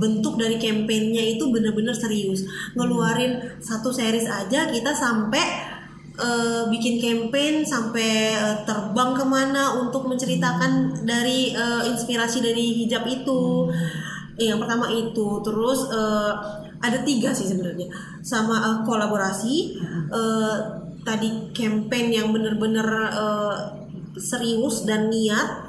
bentuk 0.00 0.34
dari 0.40 0.56
campaignnya 0.56 1.36
itu 1.36 1.48
bener-bener 1.52 1.94
serius. 1.94 2.44
Ngeluarin 2.76 3.60
satu 3.60 3.92
series 3.92 4.28
aja 4.28 4.68
kita 4.68 4.92
sampai 4.92 5.44
uh, 6.18 6.68
bikin 6.68 7.00
campaign 7.00 7.64
sampai 7.64 8.36
uh, 8.36 8.56
terbang 8.64 9.12
ke 9.16 9.24
mana 9.24 9.80
untuk 9.80 10.08
menceritakan 10.08 11.04
dari 11.04 11.52
uh, 11.54 11.84
inspirasi 11.86 12.42
dari 12.44 12.84
hijab 12.84 13.04
itu. 13.08 13.70
Yang 14.40 14.58
pertama 14.64 14.88
itu 14.88 15.28
terus 15.44 15.92
uh, 15.92 16.32
ada 16.82 16.98
tiga 17.04 17.30
sih 17.30 17.46
sebenarnya. 17.46 17.88
Sama 18.24 18.56
uh, 18.58 18.78
kolaborasi 18.82 19.78
uh, 20.10 20.56
tadi 21.02 21.52
campaign 21.52 22.06
yang 22.10 22.28
bener-bener 22.32 22.86
uh, 23.12 23.82
serius 24.16 24.84
dan 24.84 25.08
niat 25.08 25.61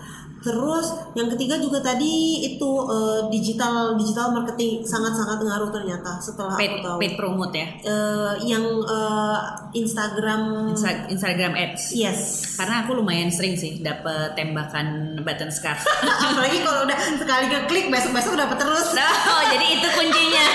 Terus 0.43 0.88
yang 1.15 1.32
ketiga 1.32 1.56
juga 1.56 1.79
tadi 1.79 2.43
itu 2.43 2.67
uh, 2.67 3.32
digital 3.32 3.95
digital 3.95 4.36
marketing 4.36 4.84
sangat-sangat 4.84 5.39
ngaruh 5.39 5.71
ternyata 5.71 6.19
setelah 6.19 6.60
paid, 6.60 6.75
aku 6.75 6.77
tahu. 6.84 6.97
Paid 6.99 7.13
promote 7.15 7.56
ya. 7.56 7.67
Uh, 7.88 8.36
yang 8.43 8.65
uh, 8.84 9.39
Instagram 9.71 10.75
Insta 10.75 11.08
Instagram 11.08 11.56
ads. 11.56 11.95
Yes. 11.95 12.19
Karena 12.60 12.84
aku 12.84 12.99
lumayan 12.99 13.32
sering 13.32 13.56
sih 13.56 13.79
dapat 13.79 14.36
tembakan 14.36 15.15
button 15.23 15.47
scarf. 15.47 15.88
Apalagi 16.27 16.60
kalau 16.60 16.84
udah 16.91 16.97
sekali 16.99 17.47
klik 17.71 17.88
besok-besok 17.88 18.36
dapat 18.36 18.60
terus. 18.60 18.91
Oh, 19.23 19.43
jadi 19.49 19.65
itu 19.79 19.88
kuncinya. 19.88 20.45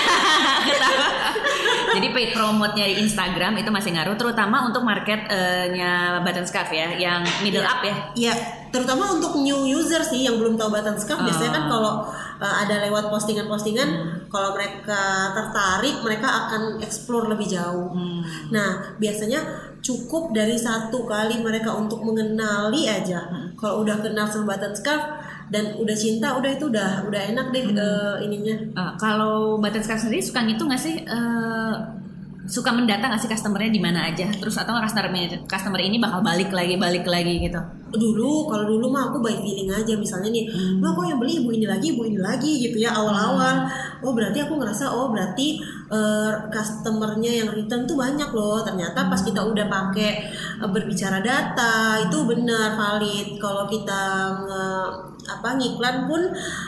jadi 1.97 2.07
paid 2.13 2.31
promote-nya 2.31 2.85
di 2.85 2.95
Instagram 3.01 3.59
itu 3.59 3.69
masih 3.73 3.91
ngaruh 3.97 4.15
terutama 4.15 4.63
untuk 4.67 4.85
marketnya 4.85 6.15
uh, 6.15 6.21
button 6.21 6.45
scarf 6.45 6.69
ya, 6.69 6.95
yang 6.95 7.25
middle 7.41 7.65
yeah. 7.65 7.73
up 7.73 7.81
ya. 7.81 7.95
Iya, 8.15 8.33
terutama 8.69 9.17
untuk 9.17 9.37
new 9.41 9.65
user 9.65 10.01
sih 10.01 10.25
yang 10.25 10.37
belum 10.37 10.57
tahu 10.57 10.69
button 10.73 10.97
scarf. 10.97 11.21
Oh. 11.21 11.25
Biasanya 11.25 11.51
kan 11.57 11.65
kalau 11.69 11.93
uh, 12.39 12.55
ada 12.65 12.85
lewat 12.85 13.09
postingan-postingan, 13.09 13.89
hmm. 13.89 14.09
kalau 14.29 14.53
mereka 14.57 15.33
tertarik, 15.33 16.01
mereka 16.01 16.27
akan 16.27 16.61
explore 16.81 17.29
lebih 17.29 17.49
jauh. 17.49 17.89
Hmm. 17.91 18.21
Nah, 18.53 18.95
biasanya 18.97 19.71
cukup 19.79 20.35
dari 20.35 20.59
satu 20.59 21.07
kali 21.07 21.39
mereka 21.39 21.73
untuk 21.75 22.03
mengenali 22.03 22.85
aja. 22.85 23.25
Hmm. 23.27 23.53
Kalau 23.57 23.83
udah 23.83 23.99
kenal 23.99 24.27
sama 24.29 24.55
button 24.55 24.73
scarf 24.75 25.03
dan 25.49 25.77
udah 25.77 25.97
cinta, 25.97 26.37
udah 26.37 26.51
itu 26.53 26.69
udah 26.69 27.09
udah 27.09 27.21
enak 27.35 27.47
deh 27.51 27.63
hmm. 27.69 27.77
uh, 27.77 28.17
ininya. 28.21 28.55
Uh, 28.77 28.93
kalau 28.97 29.57
button 29.57 29.81
scarf 29.81 30.01
sendiri 30.03 30.21
suka 30.21 30.45
ngitung 30.45 30.69
nggak 30.69 30.83
sih? 30.83 31.03
Uh, 31.09 31.99
suka 32.49 32.73
mendata 32.73 33.05
nggak 33.05 33.21
sih 33.21 33.29
customernya 33.29 33.69
di 33.69 33.81
mana 33.81 34.09
aja? 34.09 34.25
Terus 34.33 34.57
atau 34.57 34.73
customer 34.81 35.13
customer 35.45 35.79
ini 35.79 36.01
bakal 36.01 36.25
balik 36.25 36.49
lagi 36.49 36.75
balik 36.81 37.05
lagi 37.05 37.45
gitu? 37.45 37.61
Dulu 37.93 38.49
kalau 38.49 38.65
dulu 38.65 38.89
mah 38.89 39.13
aku 39.13 39.21
by 39.21 39.37
feeling 39.37 39.69
aja 39.69 39.93
misalnya 39.93 40.33
nih 40.33 40.49
hmm. 40.49 40.81
kok 40.81 41.05
yang 41.05 41.21
beli 41.21 41.45
ibu 41.45 41.49
ini 41.53 41.65
lagi 41.69 41.93
ibu 41.93 42.01
ini 42.09 42.17
lagi? 42.17 42.51
gitu 42.65 42.77
ya 42.81 42.89
awal-awal. 42.97 43.69
Hmm. 43.69 44.05
oh 44.09 44.11
berarti 44.17 44.41
aku 44.41 44.57
ngerasa 44.57 44.89
oh 44.89 45.13
berarti 45.13 45.61
uh, 45.93 46.49
customernya 46.49 47.45
yang 47.45 47.49
return 47.53 47.85
tuh 47.85 47.93
banyak 47.93 48.29
loh. 48.33 48.65
Ternyata 48.65 49.05
pas 49.05 49.21
kita 49.21 49.45
udah 49.45 49.69
pakai 49.69 50.09
uh, 50.65 50.69
berbicara 50.73 51.21
data 51.21 52.01
itu 52.09 52.17
benar 52.25 52.73
valid. 52.73 53.37
Kalau 53.37 53.69
kita 53.69 54.03
uh, 54.49 54.89
apa 55.37 55.55
ngiklan 55.59 56.09
pun 56.09 56.21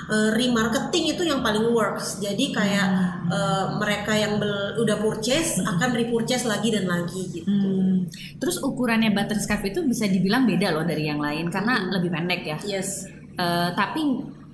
uh, 0.09 0.29
remarketing 0.37 1.17
itu 1.17 1.23
yang 1.25 1.41
paling 1.41 1.65
works 1.73 2.21
jadi 2.21 2.45
kayak 2.53 2.87
uh, 3.31 3.65
mereka 3.81 4.13
yang 4.13 4.37
bel, 4.37 4.77
udah 4.77 4.97
purchase 5.01 5.57
akan 5.61 5.89
repurchase 5.97 6.45
lagi 6.45 6.69
dan 6.73 6.85
lagi 6.85 7.27
gitu 7.33 7.49
hmm. 7.49 8.09
terus 8.37 8.61
ukurannya 8.61 9.09
butterscotch 9.15 9.73
itu 9.73 9.81
bisa 9.87 10.05
dibilang 10.05 10.45
beda 10.45 10.73
loh 10.73 10.85
dari 10.85 11.09
yang 11.09 11.19
lain 11.19 11.49
karena 11.49 11.81
hmm. 11.81 11.89
lebih 11.97 12.09
pendek 12.13 12.41
ya 12.45 12.57
yes 12.63 13.09
uh, 13.39 13.73
tapi 13.73 14.01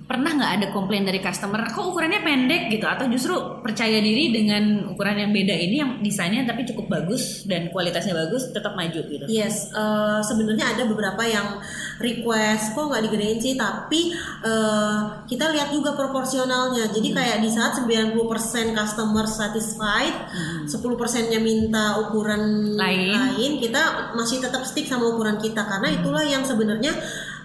pernah 0.08 0.40
nggak 0.40 0.52
ada 0.56 0.66
komplain 0.72 1.04
dari 1.04 1.20
customer 1.20 1.68
kok 1.68 1.92
ukurannya 1.92 2.24
pendek 2.24 2.72
gitu 2.72 2.88
atau 2.88 3.04
justru 3.12 3.36
percaya 3.60 4.00
diri 4.00 4.32
dengan 4.32 4.88
ukuran 4.88 5.20
yang 5.20 5.36
beda 5.36 5.52
ini 5.52 5.76
yang 5.84 6.00
desainnya 6.00 6.48
tapi 6.48 6.64
cukup 6.64 6.88
bagus 6.88 7.44
dan 7.44 7.68
kualitasnya 7.68 8.16
bagus 8.16 8.48
tetap 8.48 8.72
maju 8.72 9.04
gitu 9.04 9.28
yes 9.28 9.68
uh, 9.76 10.24
sebenarnya 10.24 10.72
ada 10.72 10.88
beberapa 10.88 11.20
yang 11.28 11.60
request 12.00 12.72
kok 12.72 12.88
nggak 12.88 13.04
digedein 13.04 13.36
sih 13.36 13.54
tapi 13.60 14.16
uh, 14.48 15.28
kita 15.28 15.52
lihat 15.52 15.76
juga 15.76 15.92
proporsionalnya 15.92 16.88
jadi 16.88 17.08
hmm. 17.12 17.16
kayak 17.20 17.38
di 17.44 17.50
saat 17.52 17.76
90% 17.76 18.16
customer 18.72 19.28
satisfied 19.28 20.16
hmm. 20.32 20.64
10% 20.64 21.28
nya 21.36 21.40
minta 21.44 22.00
ukuran 22.08 22.72
lain. 22.80 23.12
lain 23.12 23.52
kita 23.60 24.16
masih 24.16 24.40
tetap 24.40 24.64
stick 24.64 24.88
sama 24.88 25.12
ukuran 25.12 25.36
kita 25.36 25.68
karena 25.68 25.92
itulah 25.92 26.24
yang 26.24 26.40
sebenarnya 26.40 26.96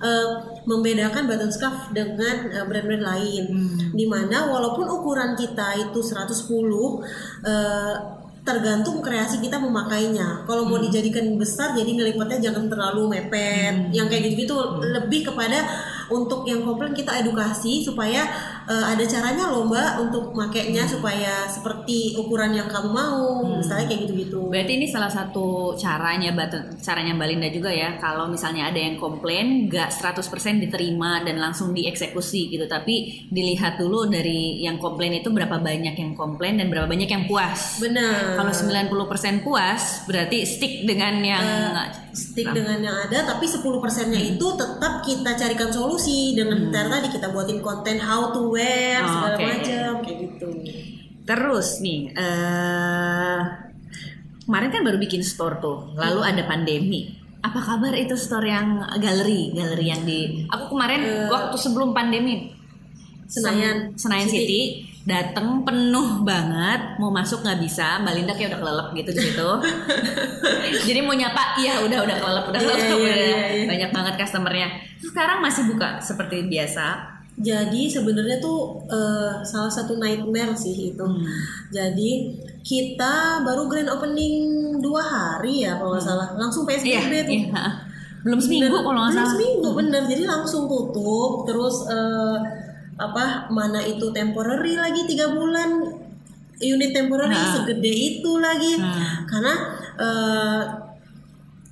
uh, 0.03 0.27
membedakan 0.67 1.25
button 1.25 1.49
scarf 1.49 1.89
dengan 1.95 2.51
uh, 2.51 2.65
brand-brand 2.67 3.03
lain. 3.03 3.43
Hmm. 3.49 3.95
Di 3.95 4.05
mana 4.05 4.51
walaupun 4.51 4.85
ukuran 4.91 5.39
kita 5.39 5.89
itu 5.89 5.99
110 6.03 6.27
uh, 6.27 7.95
tergantung 8.43 8.99
kreasi 8.99 9.39
kita 9.39 9.55
memakainya. 9.55 10.43
Kalau 10.43 10.67
mau 10.67 10.75
hmm. 10.75 10.91
dijadikan 10.91 11.25
besar, 11.39 11.71
jadi 11.71 11.95
ngelipatnya 11.95 12.51
jangan 12.51 12.67
terlalu 12.67 13.15
mepet. 13.15 13.71
Hmm. 13.71 13.95
Yang 13.95 14.07
kayak 14.11 14.23
gitu-gitu 14.27 14.55
hmm. 14.59 14.79
lebih 14.99 15.31
kepada 15.31 15.63
untuk 16.11 16.43
yang 16.43 16.67
komplain 16.67 16.91
kita 16.91 17.23
edukasi 17.23 17.81
supaya 17.81 18.27
uh, 18.67 18.85
ada 18.95 19.03
caranya 19.03 19.51
loh 19.51 19.67
mbak 19.67 19.99
untuk 19.99 20.31
makainya 20.31 20.87
hmm. 20.87 20.91
supaya 20.91 21.33
seperti 21.47 22.15
ukuran 22.19 22.55
yang 22.55 22.67
kamu 22.71 22.89
mau 22.91 23.43
hmm. 23.43 23.59
misalnya 23.59 23.85
kayak 23.91 24.01
gitu-gitu 24.07 24.39
berarti 24.47 24.71
ini 24.79 24.87
salah 24.87 25.11
satu 25.11 25.75
caranya 25.75 26.31
caranya 26.79 27.13
mbak 27.15 27.27
Linda 27.29 27.49
juga 27.51 27.71
ya 27.71 27.99
kalau 27.99 28.29
misalnya 28.31 28.71
ada 28.71 28.79
yang 28.79 28.95
komplain 28.99 29.67
gak 29.67 29.91
100% 29.91 30.63
diterima 30.63 31.23
dan 31.23 31.39
langsung 31.39 31.75
dieksekusi 31.75 32.51
gitu 32.53 32.65
tapi 32.67 33.27
dilihat 33.29 33.79
dulu 33.79 34.07
dari 34.07 34.63
yang 34.63 34.79
komplain 34.79 35.19
itu 35.19 35.29
berapa 35.31 35.59
banyak 35.59 35.95
yang 35.95 36.13
komplain 36.15 36.59
dan 36.59 36.71
berapa 36.71 36.87
banyak 36.87 37.09
yang 37.09 37.23
puas 37.27 37.79
benar 37.79 38.39
kalau 38.39 38.51
90% 38.51 39.45
puas 39.45 40.07
berarti 40.07 40.45
stick 40.47 40.85
dengan 40.87 41.19
yang 41.23 41.45
uh, 41.73 42.03
stick 42.13 42.45
nah. 42.45 42.53
dengan 42.53 42.77
yang 42.79 42.97
ada 43.09 43.25
tapi 43.33 43.49
10 43.49 43.65
persennya 43.81 44.21
hmm. 44.21 44.31
itu 44.37 44.47
tetap 44.53 44.93
kita 45.01 45.31
carikan 45.33 45.69
solusi 45.73 46.37
dengan 46.37 46.69
hmm. 46.69 46.71
tadi 46.71 47.07
kita 47.09 47.33
buatin 47.33 47.59
konten 47.59 47.97
how 47.97 48.29
to 48.29 48.52
wear 48.53 49.01
oh, 49.01 49.09
segala 49.09 49.35
okay. 49.35 49.47
macam 49.49 49.91
kayak 50.05 50.17
gitu. 50.21 50.49
Terus 51.23 51.67
nih 51.81 52.01
uh, 52.13 53.39
kemarin 54.45 54.69
kan 54.69 54.81
baru 54.85 54.97
bikin 55.01 55.25
store 55.25 55.57
tuh 55.57 55.97
lalu 55.97 56.21
hmm. 56.21 56.31
ada 56.31 56.43
pandemi. 56.45 57.01
Apa 57.43 57.59
kabar 57.59 57.91
itu 57.97 58.15
store 58.15 58.47
yang 58.47 58.79
galeri 59.01 59.51
galeri 59.51 59.85
yang 59.89 60.01
di 60.07 60.47
aku 60.47 60.71
kemarin 60.71 61.01
uh, 61.03 61.27
waktu 61.27 61.57
sebelum 61.59 61.91
pandemi 61.91 62.55
Senayan 63.27 63.97
Senayan 63.97 64.29
City, 64.29 64.39
City 64.45 64.61
dateng 65.03 65.67
penuh 65.67 66.23
banget 66.23 66.95
mau 66.95 67.11
masuk 67.11 67.43
nggak 67.43 67.59
bisa 67.59 67.99
mbak 67.99 68.15
Linda 68.15 68.33
kayak 68.37 68.55
udah 68.55 68.59
kelelep 68.63 68.87
gitu 68.95 69.09
di 69.11 69.21
situ. 69.27 69.49
Jadi 70.87 70.99
mau 71.03 71.11
nyapa 71.11 71.59
iya 71.59 71.83
udah 71.83 71.99
udah 72.07 72.15
kelelep 72.23 72.45
udah 72.47 72.61
kelelep 72.63 72.79
yeah, 72.79 72.95
yeah, 72.95 73.15
yeah, 73.17 73.47
yeah. 73.51 73.67
banyak 73.67 73.89
banget 73.91 74.13
customernya. 74.23 74.67
Sekarang 75.03 75.43
masih 75.43 75.67
buka 75.67 75.99
seperti 75.99 76.47
biasa 76.47 77.12
jadi 77.33 77.89
sebenarnya 77.89 78.37
tuh 78.37 78.85
uh, 78.85 79.41
salah 79.41 79.71
satu 79.71 79.97
nightmare 79.97 80.53
sih 80.53 80.93
itu 80.93 81.01
hmm. 81.01 81.25
jadi 81.73 82.11
kita 82.61 83.41
baru 83.41 83.65
grand 83.65 83.89
opening 83.89 84.37
dua 84.77 85.01
hari 85.01 85.65
ya 85.65 85.81
kalau 85.81 85.97
nggak 85.97 86.05
hmm. 86.05 86.13
salah 86.13 86.27
langsung 86.37 86.63
psbb 86.69 86.93
yeah, 86.93 87.25
tuh 87.25 87.33
yeah. 87.33 87.71
belum 88.21 88.37
seminggu 88.37 88.77
kalau 88.85 88.99
nggak 89.01 89.13
salah 89.17 89.25
belum 89.25 89.33
seminggu 89.33 89.69
hmm. 89.69 89.79
bener 89.81 90.01
jadi 90.05 90.23
langsung 90.29 90.63
tutup 90.69 91.49
terus 91.49 91.89
uh, 91.89 92.37
apa 93.01 93.49
mana 93.49 93.81
itu 93.81 94.13
temporary 94.13 94.77
lagi 94.77 95.09
tiga 95.09 95.33
bulan 95.33 95.81
unit 96.61 96.91
temporary 96.93 97.33
nah. 97.33 97.49
segede 97.49 97.89
itu 97.89 98.31
lagi 98.37 98.77
nah. 98.77 99.25
karena 99.25 99.53
uh, 99.97 100.61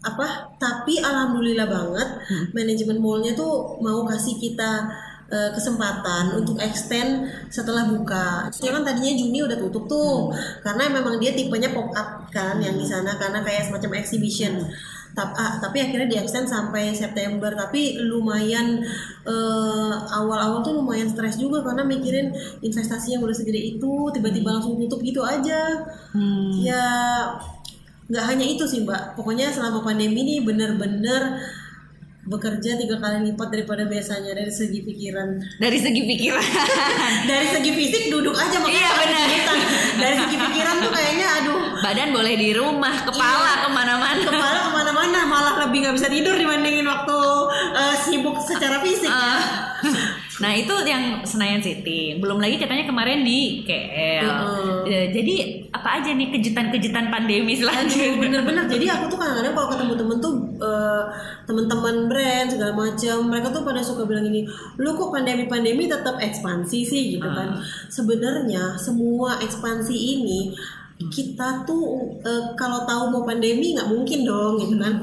apa 0.02 0.58
tapi 0.58 0.98
alhamdulillah 0.98 1.70
banget 1.70 2.10
hmm. 2.26 2.46
manajemen 2.58 2.98
mallnya 2.98 3.38
tuh 3.38 3.78
mau 3.78 4.02
kasih 4.10 4.42
kita 4.42 4.90
uh, 5.32 5.50
kesempatan 5.56 6.36
untuk 6.36 6.60
extend 6.60 7.32
setelah 7.48 7.88
buka. 7.88 8.52
Ya 8.60 8.76
kan 8.76 8.84
tadinya 8.84 9.16
Juni 9.16 9.40
udah 9.48 9.58
tutup 9.58 9.88
tuh 9.88 10.30
hmm. 10.30 10.62
karena 10.62 10.92
memang 10.92 11.18
dia 11.18 11.32
tipenya 11.32 11.72
pop 11.72 11.90
up 11.96 12.28
kan 12.30 12.60
hmm. 12.60 12.68
yang 12.68 12.76
di 12.76 12.86
sana 12.86 13.16
karena 13.16 13.40
kayak 13.42 13.72
semacam 13.72 14.04
exhibition. 14.04 14.62
Hmm 14.62 15.00
tapi, 15.12 15.34
ah, 15.36 15.60
tapi 15.60 15.78
akhirnya 15.84 16.08
di 16.08 16.18
extend 16.20 16.48
sampai 16.48 16.96
September 16.96 17.52
tapi 17.52 18.00
lumayan 18.00 18.80
eh, 19.28 19.96
awal-awal 20.16 20.64
tuh 20.64 20.80
lumayan 20.80 21.12
stres 21.12 21.36
juga 21.36 21.60
karena 21.68 21.84
mikirin 21.84 22.32
investasi 22.64 23.20
yang 23.20 23.22
udah 23.24 23.36
segede 23.36 23.60
itu 23.60 23.92
tiba-tiba 24.16 24.56
langsung 24.56 24.80
tutup 24.80 25.04
gitu 25.04 25.20
aja 25.20 25.84
hmm. 26.16 26.64
ya 26.64 26.86
nggak 28.12 28.26
hanya 28.28 28.46
itu 28.48 28.64
sih 28.68 28.84
mbak 28.84 29.16
pokoknya 29.16 29.52
selama 29.52 29.84
pandemi 29.84 30.24
ini 30.24 30.36
bener-bener 30.44 31.40
bekerja 32.22 32.78
tiga 32.78 33.02
kali 33.02 33.34
lipat 33.34 33.50
daripada 33.50 33.90
biasanya 33.90 34.38
dari 34.38 34.54
segi 34.54 34.86
pikiran. 34.86 35.42
Dari 35.58 35.78
segi 35.82 36.02
pikiran. 36.06 36.46
Dari 37.32 37.48
segi 37.50 37.72
fisik 37.74 38.04
duduk 38.14 38.34
aja 38.38 38.62
makanya 38.62 38.78
iya 38.78 38.92
benar. 38.98 39.28
dari 40.02 40.16
segi 40.18 40.38
pikiran 40.38 40.76
tuh 40.86 40.92
kayaknya 40.94 41.28
aduh. 41.42 41.60
Badan 41.82 42.10
boleh 42.14 42.34
di 42.38 42.50
rumah 42.54 42.96
kepala 43.06 43.52
iya. 43.58 43.64
ke 43.66 43.70
mana-mana. 43.74 44.22
Kepala 44.26 44.60
ke 44.66 44.72
mana-mana 44.74 45.20
malah 45.26 45.56
lebih 45.66 45.86
nggak 45.86 45.96
bisa 45.98 46.08
tidur 46.10 46.36
dibandingin 46.38 46.86
waktu 46.86 47.18
uh, 47.74 47.96
sibuk 48.06 48.38
secara 48.42 48.82
fisik. 48.86 49.10
Uh, 49.10 49.42
Nah 50.42 50.52
itu 50.58 50.74
yang 50.90 51.22
Senayan 51.22 51.62
City. 51.62 52.18
Belum 52.18 52.42
lagi 52.42 52.58
katanya 52.58 52.90
kemarin 52.90 53.22
di 53.22 53.62
KL. 53.62 54.26
Uh, 54.26 55.06
jadi 55.14 55.36
apa 55.70 56.02
aja 56.02 56.10
nih 56.18 56.34
kejutan-kejutan 56.34 57.14
pandemi 57.14 57.54
selanjutnya? 57.54 58.18
Bener-bener. 58.18 58.66
Jadi 58.66 58.86
aku 58.90 59.06
tuh 59.14 59.18
kadang-kadang 59.22 59.54
kalau 59.54 59.70
ketemu 59.70 59.94
temen 59.94 60.18
tuh 60.18 60.34
uh, 60.58 61.04
teman-teman 61.46 61.96
brand 62.10 62.48
segala 62.50 62.74
macam, 62.74 63.16
mereka 63.30 63.48
tuh 63.54 63.62
pada 63.62 63.82
suka 63.86 64.04
bilang 64.10 64.26
ini, 64.26 64.50
lu 64.82 64.98
kok 64.98 65.14
pandemi-pandemi 65.14 65.86
tetap 65.86 66.18
ekspansi 66.18 66.80
sih 66.82 67.04
gitu 67.16 67.30
uh. 67.30 67.36
kan? 67.38 67.50
Sebenarnya 67.94 68.82
semua 68.82 69.38
ekspansi 69.38 69.94
ini 69.94 70.52
kita 71.10 71.66
tuh 71.66 72.14
uh, 72.22 72.54
kalau 72.54 72.86
tahu 72.86 73.10
mau 73.10 73.24
pandemi 73.26 73.74
nggak 73.74 73.90
mungkin 73.90 74.22
dong 74.22 74.62
gitu 74.62 74.78
kan 74.78 75.02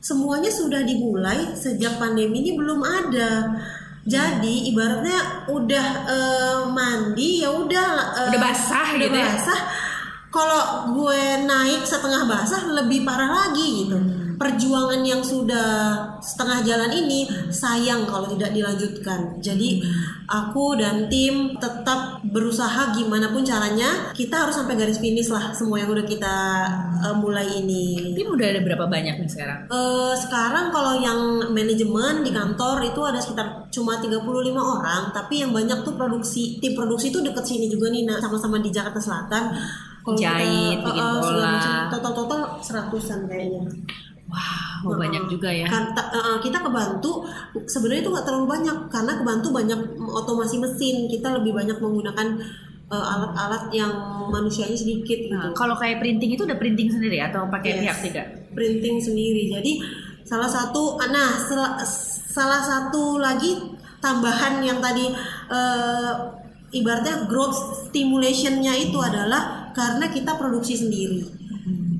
semuanya 0.00 0.46
sudah 0.46 0.86
dimulai 0.86 1.50
sejak 1.52 1.98
pandemi 1.98 2.40
ini 2.40 2.54
belum 2.54 2.78
ada 2.78 3.58
jadi 4.06 4.54
ibaratnya 4.70 5.50
udah 5.50 5.86
uh, 6.06 6.58
mandi 6.70 7.42
ya 7.42 7.50
udah 7.50 7.88
uh, 8.14 8.26
udah 8.30 8.40
basah 8.40 8.94
udah 8.94 9.02
gitu 9.02 9.18
ya? 9.18 9.26
basah. 9.34 9.60
Kalau 10.30 10.62
gue 10.94 11.22
naik 11.48 11.82
setengah 11.82 12.28
basah 12.30 12.62
lebih 12.70 13.02
parah 13.02 13.30
lagi 13.50 13.66
gitu. 13.86 13.98
Hmm 13.98 14.25
perjuangan 14.36 15.00
yang 15.02 15.20
sudah 15.24 15.68
setengah 16.20 16.62
jalan 16.64 16.92
ini 16.92 17.28
sayang 17.48 18.04
kalau 18.04 18.28
tidak 18.36 18.52
dilanjutkan. 18.52 19.40
Jadi 19.40 19.80
aku 20.28 20.76
dan 20.76 21.08
tim 21.08 21.56
tetap 21.56 22.20
berusaha 22.24 22.92
gimana 22.92 23.32
pun 23.32 23.42
caranya 23.42 24.12
kita 24.12 24.46
harus 24.46 24.56
sampai 24.56 24.76
garis 24.76 25.00
finish 25.00 25.32
lah 25.32 25.52
semua 25.56 25.80
yang 25.80 25.90
udah 25.92 26.06
kita 26.06 26.36
uh, 27.02 27.16
mulai 27.16 27.48
ini. 27.60 28.12
Tim 28.12 28.28
udah 28.28 28.46
ada 28.46 28.60
berapa 28.60 28.84
banyak 28.86 29.16
nih 29.20 29.30
sekarang? 29.30 29.58
Uh, 29.72 30.12
sekarang 30.14 30.70
kalau 30.70 31.00
yang 31.00 31.50
manajemen 31.50 32.22
di 32.22 32.30
kantor 32.30 32.84
itu 32.84 33.00
ada 33.02 33.18
sekitar 33.18 33.68
cuma 33.72 33.98
35 34.00 34.20
orang, 34.56 35.02
tapi 35.12 35.44
yang 35.44 35.52
banyak 35.52 35.84
tuh 35.84 35.96
produksi 35.96 36.60
tim 36.60 36.76
produksi 36.76 37.08
itu 37.12 37.20
deket 37.24 37.44
sini 37.44 37.66
juga 37.68 37.88
nih, 37.92 38.04
nah 38.08 38.20
sama-sama 38.20 38.60
di 38.60 38.68
Jakarta 38.68 39.00
Selatan. 39.00 39.44
Jahit, 40.14 40.78
kita, 40.78 40.86
bikin 40.86 41.02
uh, 41.02 41.18
bola. 41.18 41.58
Total-total 41.90 42.40
seratusan 42.62 43.26
kayaknya. 43.26 43.66
Wow, 44.26 44.90
uh, 44.90 44.98
banyak 44.98 45.30
juga 45.30 45.48
ya. 45.54 45.70
Kan, 45.70 45.94
uh, 45.94 46.38
kita 46.42 46.58
kebantu 46.58 47.22
sebenarnya 47.66 48.02
itu 48.02 48.10
nggak 48.10 48.26
terlalu 48.26 48.46
banyak 48.58 48.76
karena 48.90 49.12
kebantu 49.14 49.48
banyak 49.54 49.80
otomasi 50.02 50.56
mesin. 50.58 51.06
Kita 51.06 51.30
lebih 51.38 51.54
banyak 51.54 51.78
menggunakan 51.78 52.28
alat-alat 52.86 53.66
uh, 53.66 53.74
yang 53.74 53.92
manusianya 54.30 54.78
sedikit 54.78 55.26
nah, 55.30 55.50
gitu. 55.50 55.58
Kalau 55.58 55.74
kayak 55.74 55.98
printing 55.98 56.38
itu 56.38 56.42
udah 56.46 56.58
printing 56.58 56.86
sendiri 56.86 57.18
atau 57.18 57.50
pakai 57.50 57.70
yes, 57.74 57.82
pihak 57.82 57.98
tidak? 58.10 58.26
Printing 58.54 58.96
sendiri. 59.02 59.42
Jadi 59.50 59.72
salah 60.26 60.50
satu 60.50 60.98
nah 61.06 61.34
sel, 61.38 61.62
salah 62.30 62.62
satu 62.62 63.18
lagi 63.18 63.58
tambahan 63.98 64.62
yang 64.62 64.78
tadi 64.78 65.10
uh, 65.50 66.30
ibaratnya 66.70 67.26
growth 67.26 67.90
stimulationnya 67.90 68.74
itu 68.74 68.98
adalah 69.02 69.70
karena 69.74 70.06
kita 70.10 70.34
produksi 70.38 70.78
sendiri. 70.78 71.26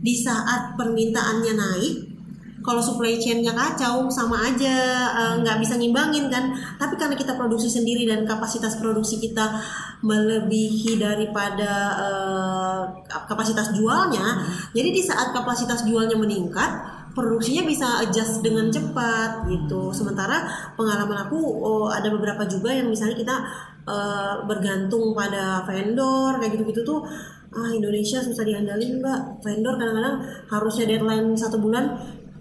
Di 0.07 0.15
saat 0.23 0.79
permintaannya 0.79 1.53
naik, 1.59 1.95
kalau 2.67 2.83
supply 2.83 3.15
chainnya 3.15 3.55
kacau 3.55 4.11
sama 4.11 4.51
aja 4.51 4.77
eh, 5.15 5.35
nggak 5.47 5.57
uh, 5.57 5.61
bisa 5.63 5.79
ngimbangin 5.79 6.27
kan? 6.27 6.51
Tapi 6.77 6.99
karena 6.99 7.15
kita 7.15 7.39
produksi 7.39 7.71
sendiri 7.71 8.03
dan 8.11 8.27
kapasitas 8.27 8.83
produksi 8.83 9.23
kita 9.23 9.55
melebihi 10.03 10.99
daripada 10.99 11.73
uh, 11.95 12.83
kapasitas 13.31 13.73
jualnya 13.73 14.21
hmm. 14.43 14.75
jadi 14.77 14.89
di 14.93 15.03
saat 15.03 15.33
kapasitas 15.33 15.87
jualnya 15.87 16.19
meningkat 16.19 16.69
produksinya 17.17 17.65
bisa 17.65 18.05
adjust 18.05 18.45
dengan 18.45 18.69
cepat 18.69 19.49
gitu. 19.49 19.89
Sementara 19.97 20.45
pengalaman 20.77 21.25
aku 21.25 21.41
oh, 21.41 21.89
ada 21.89 22.13
beberapa 22.13 22.45
juga 22.45 22.77
yang 22.77 22.93
misalnya 22.93 23.17
kita 23.17 23.37
uh, 23.89 24.45
bergantung 24.45 25.17
pada 25.17 25.65
vendor 25.65 26.37
kayak 26.37 26.53
gitu-gitu 26.61 26.85
tuh 26.85 27.01
ah 27.57 27.73
Indonesia 27.73 28.21
susah 28.21 28.45
diandalin 28.45 29.01
mbak. 29.01 29.41
Vendor 29.41 29.81
kadang-kadang 29.81 30.17
harusnya 30.53 30.85
deadline 30.93 31.33
satu 31.33 31.57
bulan 31.57 31.97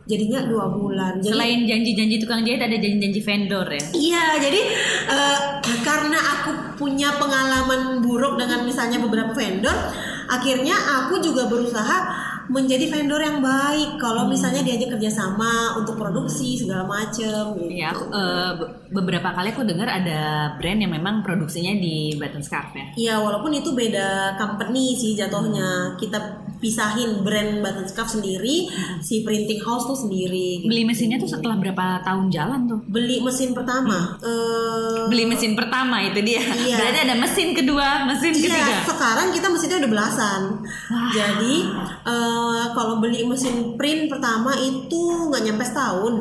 jadinya 0.05 0.45
dua 0.45 0.65
bulan. 0.69 1.17
Jadi, 1.21 1.33
Selain 1.33 1.59
janji-janji 1.65 2.15
tukang 2.21 2.41
jahit 2.45 2.61
ada 2.61 2.77
janji-janji 2.77 3.21
vendor 3.25 3.67
ya? 3.69 3.85
Iya, 3.93 4.25
jadi 4.37 4.61
uh, 5.09 5.39
karena 5.81 6.19
aku 6.21 6.51
punya 6.77 7.17
pengalaman 7.17 8.05
buruk 8.05 8.37
dengan 8.37 8.65
misalnya 8.65 9.01
beberapa 9.01 9.33
vendor, 9.33 9.73
akhirnya 10.29 10.77
aku 11.05 11.21
juga 11.21 11.49
berusaha 11.49 12.24
menjadi 12.49 12.85
vendor 12.89 13.21
yang 13.21 13.39
baik 13.41 13.97
kalau 13.97 14.25
hmm. 14.25 14.31
misalnya 14.33 14.61
diajak 14.61 14.97
kerjasama 14.97 15.79
untuk 15.79 15.97
produksi 15.97 16.59
segala 16.59 16.85
macem 16.85 17.57
gitu. 17.57 17.71
Ya, 17.73 17.91
uh, 17.93 18.53
beberapa 18.93 19.33
kali 19.33 19.51
aku 19.51 19.65
dengar 19.65 19.89
ada 19.89 20.53
brand 20.57 20.79
yang 20.79 20.93
memang 20.93 21.25
produksinya 21.25 21.73
di 21.75 22.13
Button 22.15 22.43
Scarf 22.43 22.71
ya. 22.75 22.85
Iya, 22.95 23.15
walaupun 23.21 23.51
itu 23.53 23.73
beda 23.73 24.37
company 24.37 24.93
sih 24.95 25.17
jatuhnya. 25.17 25.95
Hmm. 25.95 25.97
Kita 25.97 26.45
pisahin 26.59 27.21
brand 27.21 27.61
button 27.61 27.85
scarf 27.85 28.09
sendiri, 28.09 28.65
si 29.03 29.21
printing 29.21 29.61
house 29.61 29.85
tuh 29.85 29.97
sendiri. 30.07 30.63
Beli 30.65 30.87
mesinnya 30.87 31.19
tuh 31.19 31.29
setelah 31.29 31.59
berapa 31.59 32.01
tahun 32.01 32.31
jalan 32.31 32.65
tuh? 32.65 32.79
Beli 32.89 33.21
mesin 33.21 33.51
pertama. 33.51 34.17
eh, 34.23 35.05
Beli 35.11 35.29
mesin 35.29 35.53
pertama 35.53 36.01
itu 36.01 36.19
dia. 36.23 36.41
Iya. 36.41 36.75
Berarti 36.79 36.99
ada 37.05 37.15
mesin 37.19 37.47
kedua, 37.53 37.87
mesin 38.09 38.33
ketiga. 38.33 38.57
Iya, 38.57 38.77
sekarang 38.87 39.27
kita 39.35 39.47
mesinnya 39.51 39.77
udah 39.83 39.91
belasan. 39.91 40.41
Jadi 41.13 41.55
eh, 42.55 42.67
kalau 42.77 42.99
beli 43.01 43.25
mesin 43.25 43.77
print 43.79 44.11
pertama 44.11 44.51
itu 44.59 45.01
nggak 45.29 45.43
nyampe 45.45 45.63
setahun. 45.65 46.13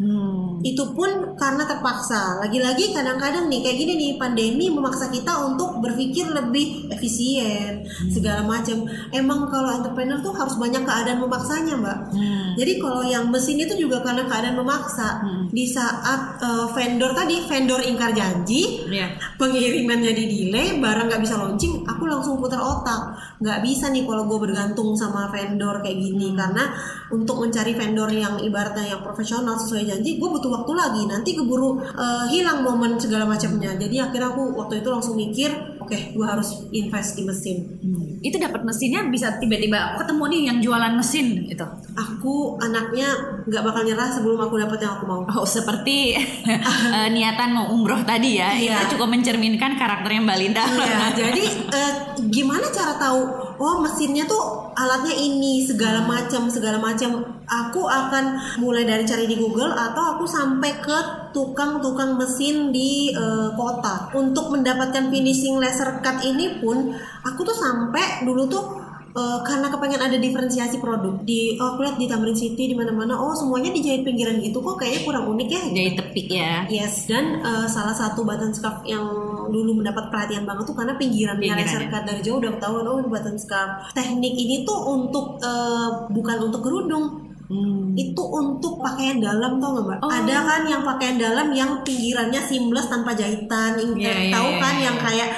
Hmm. 0.00 0.51
Itu 0.62 0.94
pun 0.94 1.34
karena 1.34 1.66
terpaksa. 1.66 2.38
Lagi-lagi 2.38 2.94
kadang-kadang 2.94 3.50
nih 3.50 3.60
kayak 3.66 3.76
gini 3.82 3.92
nih 3.98 4.10
pandemi 4.14 4.70
memaksa 4.70 5.10
kita 5.10 5.34
untuk 5.50 5.82
berpikir 5.82 6.30
lebih 6.30 6.86
efisien 6.94 7.82
segala 8.14 8.46
macam. 8.46 8.86
Emang 9.10 9.50
kalau 9.50 9.74
entrepreneur 9.74 10.22
tuh 10.22 10.30
harus 10.32 10.54
banyak 10.54 10.86
keadaan 10.86 11.18
memaksanya, 11.18 11.74
Mbak. 11.74 11.98
Hmm. 12.14 12.48
Jadi 12.54 12.72
kalau 12.78 13.02
yang 13.02 13.26
mesin 13.34 13.58
itu 13.58 13.74
juga 13.74 14.00
karena 14.06 14.22
keadaan 14.30 14.56
memaksa. 14.62 15.08
Hmm. 15.26 15.50
Di 15.50 15.66
saat 15.66 16.38
eh, 16.38 16.66
vendor 16.70 17.10
tadi 17.12 17.42
vendor 17.44 17.80
ingkar 17.82 18.14
janji, 18.14 18.86
Iya. 18.86 19.18
pengiriman 19.36 19.98
jadi 19.98 20.22
delay, 20.22 20.78
barang 20.78 21.06
nggak 21.10 21.22
bisa 21.26 21.36
launching, 21.42 21.82
aku 21.82 22.06
langsung 22.06 22.38
putar 22.38 22.62
otak. 22.62 23.18
Nggak 23.42 23.58
bisa 23.66 23.90
nih 23.90 24.06
kalau 24.06 24.30
gue 24.30 24.38
bergantung 24.38 24.94
sama 24.94 25.26
vendor 25.32 25.82
kayak 25.82 25.98
gini, 25.98 26.36
karena 26.38 26.70
untuk 27.10 27.42
mencari 27.42 27.74
vendor 27.74 28.08
yang 28.12 28.38
ibaratnya 28.38 28.94
yang 28.94 29.02
profesional 29.02 29.58
sesuai 29.58 29.88
janji, 29.88 30.20
gue 30.20 30.28
butuh 30.28 30.51
waktu 30.52 30.72
lagi. 30.76 31.02
Nanti 31.08 31.32
keburu 31.32 31.80
eh, 31.80 32.24
hilang 32.28 32.60
momen 32.60 33.00
segala 33.00 33.24
macamnya. 33.24 33.72
Jadi 33.80 33.96
akhirnya 33.96 34.28
aku 34.36 34.52
waktu 34.52 34.84
itu 34.84 34.88
langsung 34.92 35.16
mikir, 35.16 35.50
oke, 35.80 35.96
gue 36.12 36.26
harus 36.26 36.68
invest 36.70 37.16
di 37.16 37.22
mesin. 37.24 37.58
Hmm. 37.80 38.20
Itu 38.20 38.36
dapat 38.36 38.62
mesinnya 38.62 39.08
bisa 39.08 39.40
tiba-tiba 39.40 39.96
ketemu 39.98 40.24
nih 40.28 40.42
yang 40.52 40.58
jualan 40.60 40.92
mesin 40.94 41.48
itu. 41.48 41.66
Aku 41.96 42.60
anaknya 42.60 43.08
nggak 43.48 43.62
bakal 43.64 43.82
nyerah 43.82 44.08
sebelum 44.12 44.38
aku 44.38 44.60
dapat 44.60 44.78
yang 44.84 45.00
aku 45.00 45.04
mau. 45.08 45.20
Oh 45.32 45.48
seperti 45.48 46.14
eh, 46.96 47.08
niatan 47.08 47.50
mau 47.56 47.72
umroh 47.72 48.04
tadi 48.04 48.36
ya. 48.36 48.52
Iya. 48.52 48.86
Itu 48.86 49.00
cukup 49.00 49.08
mencerminkan 49.16 49.80
karakternya 49.80 50.20
Mbak 50.22 50.38
Linda. 50.38 50.64
Iya, 50.68 51.02
jadi 51.16 51.44
eh, 51.72 51.92
gimana 52.28 52.68
cara 52.70 52.94
tahu? 53.00 53.41
Oh, 53.62 53.78
mesinnya 53.78 54.26
tuh 54.26 54.74
alatnya 54.74 55.14
ini 55.14 55.62
segala 55.62 56.02
macam, 56.02 56.50
segala 56.50 56.82
macam. 56.82 57.22
Aku 57.46 57.86
akan 57.86 58.58
mulai 58.58 58.82
dari 58.82 59.06
cari 59.06 59.30
di 59.30 59.38
Google 59.38 59.70
atau 59.70 60.18
aku 60.18 60.26
sampai 60.26 60.82
ke 60.82 60.98
tukang-tukang 61.30 62.18
mesin 62.18 62.74
di 62.74 63.14
eh, 63.14 63.50
kota. 63.54 64.10
Untuk 64.18 64.50
mendapatkan 64.50 65.14
finishing 65.14 65.62
laser 65.62 66.02
cut 66.02 66.26
ini 66.26 66.58
pun, 66.58 66.90
aku 67.22 67.46
tuh 67.46 67.54
sampai 67.54 68.26
dulu 68.26 68.50
tuh 68.50 68.81
eh, 69.12 69.38
karena 69.44 69.66
kepengen 69.68 70.02
ada 70.02 70.16
diferensiasi 70.16 70.80
produk 70.80 71.20
di 71.22 71.56
oh, 71.60 71.76
aku 71.76 71.84
lihat 71.84 71.96
di 71.96 72.06
Tamrin 72.08 72.36
City 72.36 72.72
di 72.72 72.76
mana-mana 72.76 73.14
oh 73.14 73.32
semuanya 73.32 73.70
dijahit 73.70 74.02
pinggiran 74.02 74.40
gitu 74.40 74.58
kok 74.58 74.80
kayaknya 74.80 75.00
kurang 75.04 75.24
unik 75.30 75.48
ya 75.48 75.62
Jadi 75.72 75.90
tepik 75.96 76.26
ya. 76.28 76.52
Yes, 76.66 77.06
dan 77.06 77.40
eh, 77.40 77.66
salah 77.68 77.92
satu 77.92 78.24
button 78.24 78.52
scarf 78.52 78.82
yang 78.84 79.04
dulu 79.52 79.84
mendapat 79.84 80.08
perhatian 80.08 80.48
banget 80.48 80.64
tuh 80.64 80.76
karena 80.76 80.96
pinggirannya 80.96 81.44
Pinggirannya. 81.44 81.68
laser 81.68 81.92
cut 81.92 82.04
dari 82.08 82.20
jauh 82.24 82.38
udah 82.40 82.52
ketahuan 82.56 82.86
oh 82.88 83.04
button 83.04 83.36
scarf. 83.36 83.92
Teknik 83.92 84.32
ini 84.32 84.64
tuh 84.64 84.78
untuk 84.88 85.36
eh, 85.44 85.88
bukan 86.08 86.36
untuk 86.48 86.60
kerudung, 86.64 87.04
Hmm. 87.52 87.92
itu 87.92 88.22
untuk 88.24 88.80
pakaian 88.80 89.20
dalam 89.20 89.60
tau 89.60 89.76
nggak 89.76 89.84
mbak? 89.84 89.98
Oh. 90.00 90.08
Ada 90.08 90.36
kan 90.40 90.62
yang 90.64 90.82
pakaian 90.82 91.16
dalam 91.16 91.52
yang 91.52 91.84
pinggirannya 91.84 92.40
seamless 92.40 92.88
tanpa 92.88 93.12
jahitan, 93.12 93.76
Ing- 93.76 94.00
Iya, 94.00 94.12
iya, 94.16 94.32
tahu 94.32 94.48
iya, 94.48 94.58
kan 94.58 94.74
iya. 94.74 94.84
yang 94.88 94.96
kayak 94.96 95.28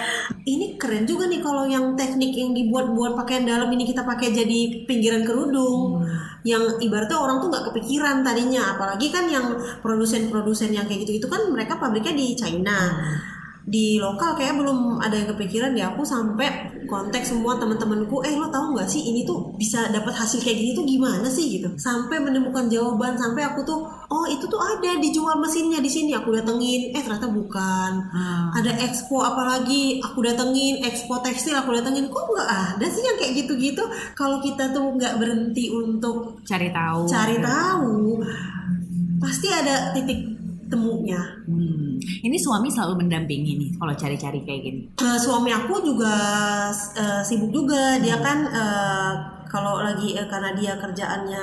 ini 0.45 0.67
keren 0.77 1.03
juga 1.03 1.27
nih 1.27 1.41
kalau 1.41 1.67
yang 1.67 1.93
teknik 1.93 2.31
yang 2.31 2.55
dibuat 2.55 2.87
buat 2.89 3.19
pakaian 3.19 3.43
dalam 3.43 3.67
ini 3.67 3.83
kita 3.83 4.07
pakai 4.07 4.31
jadi 4.31 4.87
pinggiran 4.87 5.27
kerudung 5.27 5.99
Hmm. 5.99 6.07
yang 6.45 6.63
ibaratnya 6.79 7.17
orang 7.17 7.41
tuh 7.41 7.49
nggak 7.49 7.73
kepikiran 7.73 8.21
tadinya 8.21 8.77
apalagi 8.77 9.09
kan 9.09 9.27
yang 9.27 9.51
produsen-produsen 9.81 10.71
yang 10.71 10.85
kayak 10.85 11.03
gitu 11.03 11.19
itu 11.19 11.27
kan 11.27 11.49
mereka 11.49 11.75
pabriknya 11.75 12.13
di 12.13 12.33
China 12.33 12.79
di 13.65 13.97
lokal 13.97 14.37
kayak 14.37 14.61
belum 14.61 15.01
ada 15.01 15.17
yang 15.17 15.29
kepikiran 15.33 15.73
ya 15.73 15.89
aku 15.97 16.05
sampai 16.05 16.69
kontak 16.85 17.25
semua 17.25 17.57
teman-temanku 17.57 18.21
eh 18.21 18.37
lo 18.37 18.53
tahu 18.53 18.77
nggak 18.77 18.85
sih 18.85 19.01
ini 19.09 19.25
tuh 19.25 19.57
bisa 19.57 19.89
dapat 19.89 20.13
hasil 20.13 20.45
kayak 20.45 20.61
gini 20.61 20.71
tuh 20.77 20.85
gimana 20.85 21.25
sih? 21.33 21.57
Gitu. 21.57 21.73
Sampai 21.81 22.21
menemukan 22.21 22.69
jawaban 22.69 23.17
sampai 23.17 23.41
aku 23.49 23.65
tuh 23.65 23.89
oh 23.89 24.27
itu 24.29 24.45
tuh 24.45 24.61
ada 24.61 25.01
dijual 25.01 25.41
mesinnya 25.41 25.81
di 25.81 25.89
sini. 25.89 26.13
Aku 26.13 26.29
datengin 26.37 26.93
eh 26.93 27.01
ternyata 27.01 27.29
bukan. 27.33 27.93
Ah. 28.15 28.53
ada 28.53 28.71
expo 28.85 29.25
apalagi 29.25 29.99
aku 30.05 30.21
datengin 30.21 30.85
expo 30.85 31.19
tekstil 31.25 31.57
aku 31.57 31.73
datengin 31.73 32.13
kok 32.13 32.25
nggak 32.29 32.77
ada 32.77 32.87
sih 32.87 33.01
yang 33.01 33.17
kayak 33.17 33.33
gitu-gitu? 33.45 33.83
Kalau 34.13 34.45
kita 34.45 34.77
tuh 34.77 34.93
nggak 34.93 35.17
berhenti 35.17 35.73
untuk 35.73 36.37
Cari 36.45 36.69
tahu. 36.69 37.09
cari 37.09 37.37
tahu 37.41 38.21
pasti 39.25 39.49
ada 39.49 39.97
titik 39.97 40.34
temunya 40.75 41.23
Hmm. 41.45 42.01
Ini 42.01 42.37
suami 42.41 42.73
selalu 42.73 43.05
mendampingi 43.05 43.53
nih 43.61 43.71
kalau 43.77 43.93
cari-cari 43.93 44.41
kayak 44.49 44.61
gini. 44.65 44.81
Eh, 44.97 45.19
suami 45.21 45.53
aku 45.53 45.85
juga 45.85 46.15
eh, 46.97 47.23
sibuk 47.23 47.53
juga 47.53 48.01
dia 48.01 48.17
kan 48.19 48.49
eh, 48.49 49.13
kalau 49.55 49.79
lagi 49.79 50.19
eh, 50.19 50.27
karena 50.27 50.51
dia 50.57 50.75
kerjaannya 50.75 51.43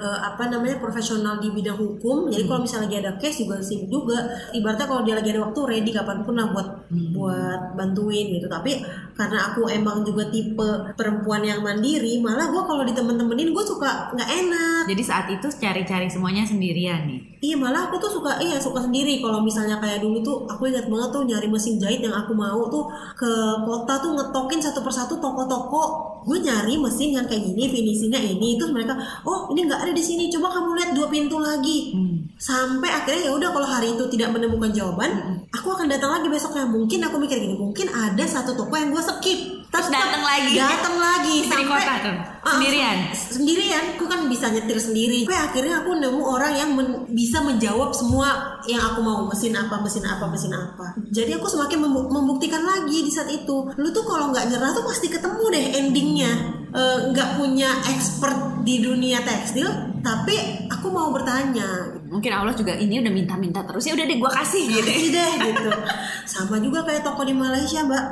eh, 0.00 0.18
apa 0.24 0.48
namanya 0.48 0.80
profesional 0.80 1.36
di 1.36 1.52
bidang 1.52 1.76
hukum 1.76 2.32
jadi 2.32 2.48
kalau 2.48 2.64
misalnya 2.64 2.88
lagi 2.88 2.96
ada 3.04 3.12
case 3.20 3.44
juga 3.44 3.60
sibuk 3.60 3.90
juga 3.90 4.18
ibaratnya 4.56 4.86
kalau 4.88 5.02
dia 5.04 5.18
lagi 5.18 5.28
ada 5.34 5.44
waktu 5.44 5.60
ready 5.68 5.90
kapan 5.92 6.24
pun 6.24 6.40
lah 6.40 6.48
buat 6.48 6.83
buat 7.12 7.74
bantuin 7.74 8.34
gitu. 8.38 8.46
Tapi 8.46 8.82
karena 9.14 9.50
aku 9.50 9.70
emang 9.70 10.02
juga 10.02 10.26
tipe 10.30 10.68
perempuan 10.98 11.46
yang 11.46 11.62
mandiri 11.62 12.18
malah 12.18 12.50
gue 12.50 12.62
kalau 12.66 12.82
di 12.82 12.90
temen-temenin 12.90 13.54
gue 13.54 13.64
suka 13.64 14.10
nggak 14.14 14.30
enak. 14.30 14.82
Jadi 14.90 15.02
saat 15.06 15.26
itu 15.30 15.46
cari-cari 15.54 16.10
semuanya 16.10 16.42
sendirian 16.42 17.06
nih. 17.06 17.20
Iya 17.44 17.56
malah 17.60 17.86
aku 17.86 18.02
tuh 18.02 18.10
suka 18.10 18.42
iya 18.42 18.58
suka 18.58 18.82
sendiri. 18.82 19.22
Kalau 19.22 19.44
misalnya 19.44 19.78
kayak 19.78 20.02
dulu 20.02 20.18
tuh 20.24 20.36
aku 20.50 20.66
ingat 20.70 20.90
banget 20.90 21.10
tuh 21.14 21.22
nyari 21.26 21.46
mesin 21.46 21.78
jahit 21.78 22.02
yang 22.02 22.14
aku 22.14 22.34
mau 22.34 22.66
tuh 22.66 22.90
ke 23.14 23.30
kota 23.62 23.94
tuh 24.02 24.12
ngetokin 24.18 24.60
satu 24.62 24.80
persatu 24.82 25.14
toko-toko. 25.22 26.14
Gue 26.24 26.40
nyari 26.40 26.80
mesin 26.80 27.14
yang 27.14 27.26
kayak 27.30 27.44
gini 27.44 27.70
finishingnya 27.70 28.20
ini. 28.22 28.58
Terus 28.58 28.74
mereka 28.74 28.98
oh 29.22 29.50
ini 29.54 29.70
nggak 29.70 29.80
ada 29.86 29.92
di 29.94 30.02
sini. 30.02 30.26
Coba 30.32 30.50
kamu 30.50 30.70
lihat 30.74 30.90
dua 30.96 31.06
pintu 31.06 31.36
lagi. 31.38 31.94
Hmm. 31.94 32.13
Sampai 32.38 32.90
akhirnya 32.92 33.28
ya 33.28 33.32
udah 33.32 33.48
kalau 33.50 33.68
hari 33.68 33.96
itu 33.96 34.04
tidak 34.12 34.36
menemukan 34.36 34.70
jawaban 34.70 35.10
aku 35.48 35.72
akan 35.72 35.88
datang 35.88 36.12
lagi 36.12 36.28
besoknya. 36.28 36.68
Mungkin 36.68 37.00
aku 37.00 37.16
mikir 37.16 37.40
gini 37.40 37.56
mungkin 37.56 37.88
ada 37.88 38.24
satu 38.28 38.52
toko 38.52 38.74
yang 38.76 38.92
gue 38.92 39.00
skip 39.00 39.63
Terus 39.74 39.88
datang 39.90 40.22
lagi. 40.22 40.54
datang 40.54 40.96
lagi 40.96 41.34
Di 41.36 41.48
sampai 41.50 41.66
kota 41.66 41.94
tuh, 41.98 42.16
Ah, 42.40 42.54
sendirian? 42.54 42.96
sendirian. 43.10 43.84
Aku 43.96 44.06
kan 44.06 44.30
bisa 44.30 44.46
nyetir 44.46 44.78
sendiri. 44.78 45.26
Sampai 45.26 45.40
akhirnya 45.40 45.82
aku 45.82 45.90
nemu 45.94 46.22
orang 46.22 46.52
yang 46.54 46.70
men- 46.70 47.10
bisa 47.10 47.42
menjawab 47.42 47.90
semua 47.90 48.28
yang 48.64 48.78
aku 48.84 49.02
mau. 49.02 49.26
Mesin 49.26 49.50
apa 49.50 49.74
mesin 49.80 50.04
apa 50.04 50.30
mesin 50.30 50.54
apa. 50.54 50.94
Jadi 51.10 51.34
aku 51.34 51.48
semakin 51.48 51.78
membu- 51.80 52.06
membuktikan 52.06 52.62
lagi 52.62 53.02
di 53.02 53.10
saat 53.10 53.26
itu. 53.26 53.66
Lu 53.74 53.88
tuh 53.90 54.04
kalau 54.04 54.30
nggak 54.30 54.46
nyerah 54.46 54.70
tuh 54.70 54.84
pasti 54.84 55.08
ketemu 55.08 55.44
deh 55.50 55.64
endingnya. 55.74 56.32
Eh, 56.70 56.98
nggak 57.10 57.34
punya 57.34 57.70
expert 57.88 58.34
di 58.62 58.78
dunia 58.78 59.22
tekstil 59.22 59.66
tapi 60.02 60.34
aku 60.66 60.90
mau 60.90 61.08
bertanya. 61.08 61.96
Mungkin 62.04 62.28
Allah 62.28 62.52
juga 62.52 62.74
ini 62.74 62.98
udah 62.98 63.08
minta-minta 63.10 63.62
terus 63.62 63.86
ya 63.86 63.94
udah 63.94 64.04
deh 64.04 64.18
gua 64.18 64.28
kasih 64.28 64.68
gitu. 64.68 64.84
Kasih 64.84 65.08
deh 65.08 65.32
gitu. 65.40 65.70
Sama 66.28 66.58
juga 66.58 66.82
kayak 66.82 67.00
toko 67.00 67.22
di 67.22 67.32
Malaysia 67.32 67.80
mbak. 67.80 68.04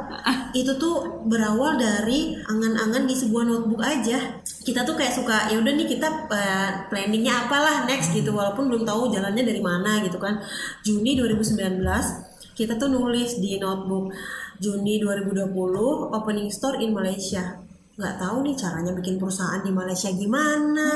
Itu 0.55 0.79
tuh 0.79 0.95
berawal 1.27 1.52
dari 1.59 2.37
angan-angan 2.45 3.05
di 3.05 3.15
sebuah 3.17 3.45
notebook 3.45 3.83
aja. 3.85 4.41
Kita 4.43 4.87
tuh 4.87 4.97
kayak 4.97 5.13
suka 5.13 5.53
ya 5.53 5.59
udah 5.61 5.73
nih 5.75 5.89
kita 5.89 6.09
eh, 6.31 6.71
planningnya 6.89 7.47
apalah 7.47 7.85
next 7.85 8.15
gitu. 8.15 8.33
Walaupun 8.33 8.73
belum 8.73 8.83
tahu 8.89 9.13
jalannya 9.13 9.45
dari 9.45 9.61
mana 9.61 10.01
gitu 10.05 10.17
kan. 10.17 10.41
Juni 10.87 11.19
2019 11.19 11.83
kita 12.53 12.77
tuh 12.77 12.93
nulis 12.93 13.41
di 13.41 13.57
notebook 13.57 14.13
Juni 14.61 15.01
2020 15.03 15.51
opening 16.13 16.49
store 16.53 16.79
in 16.79 16.93
Malaysia. 16.95 17.59
Nggak 17.93 18.25
tahu 18.25 18.37
nih 18.41 18.57
caranya 18.57 18.93
bikin 18.97 19.21
perusahaan 19.21 19.61
di 19.61 19.69
Malaysia 19.69 20.09
gimana 20.09 20.89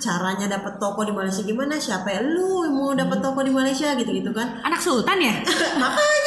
caranya 0.00 0.48
dapat 0.48 0.80
toko 0.80 1.04
di 1.04 1.12
Malaysia 1.12 1.44
gimana 1.44 1.76
siapa 1.76 2.08
ya 2.16 2.24
lu 2.24 2.64
mau 2.72 2.96
dapat 2.96 3.20
toko 3.20 3.44
di 3.44 3.52
Malaysia 3.52 3.92
gitu 3.92 4.08
gitu 4.08 4.32
kan. 4.32 4.56
Anak 4.64 4.80
sultan 4.80 5.20
ya? 5.20 5.36
makanya 5.82 6.19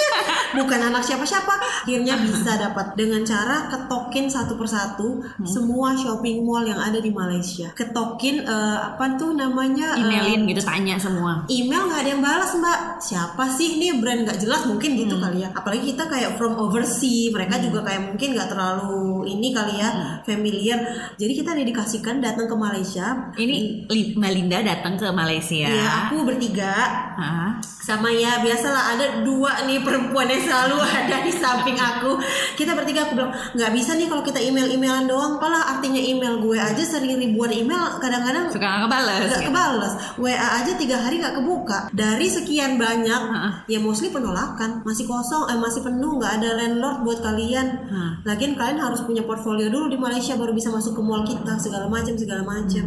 bukan 0.55 0.79
anak 0.89 1.03
siapa-siapa. 1.03 1.53
Akhirnya 1.83 2.15
bisa 2.17 2.55
dapat 2.55 2.93
dengan 2.93 3.21
cara 3.21 3.67
ketokin 3.67 4.25
satu 4.27 4.55
persatu 4.55 5.19
semua 5.43 5.93
shopping 5.93 6.41
mall 6.41 6.63
yang 6.63 6.77
ada 6.77 6.97
di 6.97 7.09
Malaysia. 7.09 7.69
Ketokin 7.73 8.41
eh, 8.41 8.77
apa 8.79 9.15
tuh 9.15 9.33
namanya? 9.33 9.97
Eh, 9.97 10.01
Emailin 10.01 10.45
gitu 10.47 10.61
tanya 10.61 10.95
semua. 10.97 11.43
email 11.47 11.85
nggak 11.85 12.01
ada 12.01 12.09
yang 12.09 12.23
balas 12.23 12.51
mbak. 12.53 12.79
Siapa 12.99 13.43
sih? 13.49 13.77
Ini 13.77 13.99
brand 13.99 14.23
nggak 14.23 14.39
jelas 14.39 14.63
mungkin 14.63 14.95
gitu 14.95 15.17
kali 15.17 15.43
ya. 15.43 15.49
Apalagi 15.51 15.93
kita 15.93 16.07
kayak 16.07 16.37
from 16.37 16.55
overseas. 16.55 17.33
Mereka 17.33 17.59
juga 17.59 17.83
kayak 17.83 18.13
mungkin 18.13 18.37
nggak 18.37 18.49
terlalu 18.49 19.27
ini 19.27 19.51
kali 19.51 19.79
ya 19.79 19.89
familiar. 20.23 20.79
Jadi 21.17 21.33
kita 21.33 21.51
dedikasikan 21.53 22.21
datang 22.21 22.45
ke 22.45 22.55
Malaysia. 22.55 23.33
Ini 23.33 23.85
Li- 23.89 24.13
Mbak 24.13 24.31
Linda 24.31 24.57
datang 24.61 24.95
ke 24.95 25.07
Malaysia. 25.09 25.65
ya 25.65 25.87
aku 26.05 26.23
bertiga. 26.23 26.73
Hah? 27.13 27.51
sama 27.83 28.07
ya 28.07 28.39
biasalah 28.39 28.95
ada 28.95 29.27
dua 29.27 29.67
nih 29.67 29.83
perempuan 29.83 30.23
yang 30.23 30.39
selalu 30.43 30.77
ada 30.83 31.17
di 31.23 31.31
samping 31.31 31.77
aku. 31.79 32.19
Kita 32.59 32.75
bertiga 32.75 33.07
aku 33.07 33.17
bilang 33.17 33.33
nggak 33.33 33.71
bisa 33.73 33.95
nih 33.95 34.07
kalau 34.11 34.23
kita 34.23 34.39
email 34.39 34.67
emailan 34.67 35.07
doang. 35.07 35.39
Apalah 35.39 35.75
artinya 35.75 35.99
email 35.99 36.39
gue 36.39 36.55
aja 36.59 36.83
sering 36.83 37.17
ribuan 37.17 37.49
email 37.51 37.97
kadang-kadang 37.97 38.51
suka 38.51 38.63
nggak 38.63 38.81
kebales. 38.87 39.27
nggak 39.31 39.43
kebales. 39.49 39.93
WA 40.19 40.47
aja 40.61 40.71
tiga 40.77 40.97
hari 40.99 41.19
nggak 41.19 41.35
kebuka. 41.39 41.79
Dari 41.91 42.27
sekian 42.29 42.75
banyak 42.77 43.21
ya 43.67 43.79
mostly 43.79 44.11
penolakan. 44.11 44.83
Masih 44.85 45.07
kosong 45.07 45.49
eh 45.49 45.57
masih 45.57 45.81
penuh 45.81 46.19
nggak 46.19 46.43
ada 46.43 46.49
landlord 46.59 46.97
buat 47.07 47.19
kalian. 47.23 47.65
Hmm. 47.83 48.11
lagian 48.23 48.55
kalian 48.55 48.79
harus 48.79 49.03
punya 49.03 49.23
portfolio 49.25 49.67
dulu 49.67 49.91
di 49.91 49.97
Malaysia 49.99 50.37
baru 50.37 50.55
bisa 50.55 50.71
masuk 50.71 50.97
ke 50.97 51.01
mall 51.03 51.25
kita 51.25 51.57
segala 51.59 51.87
macam 51.87 52.13
segala 52.15 52.43
macam. 52.43 52.85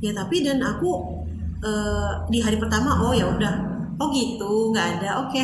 Ya 0.00 0.12
tapi 0.12 0.44
dan 0.44 0.60
aku 0.60 0.90
eh, 1.64 2.12
di 2.28 2.38
hari 2.40 2.56
pertama 2.60 3.00
oh 3.04 3.12
ya 3.12 3.28
udah. 3.28 3.54
Oh 4.00 4.10
gitu 4.10 4.74
nggak 4.74 5.00
ada. 5.00 5.26
Oke 5.26 5.42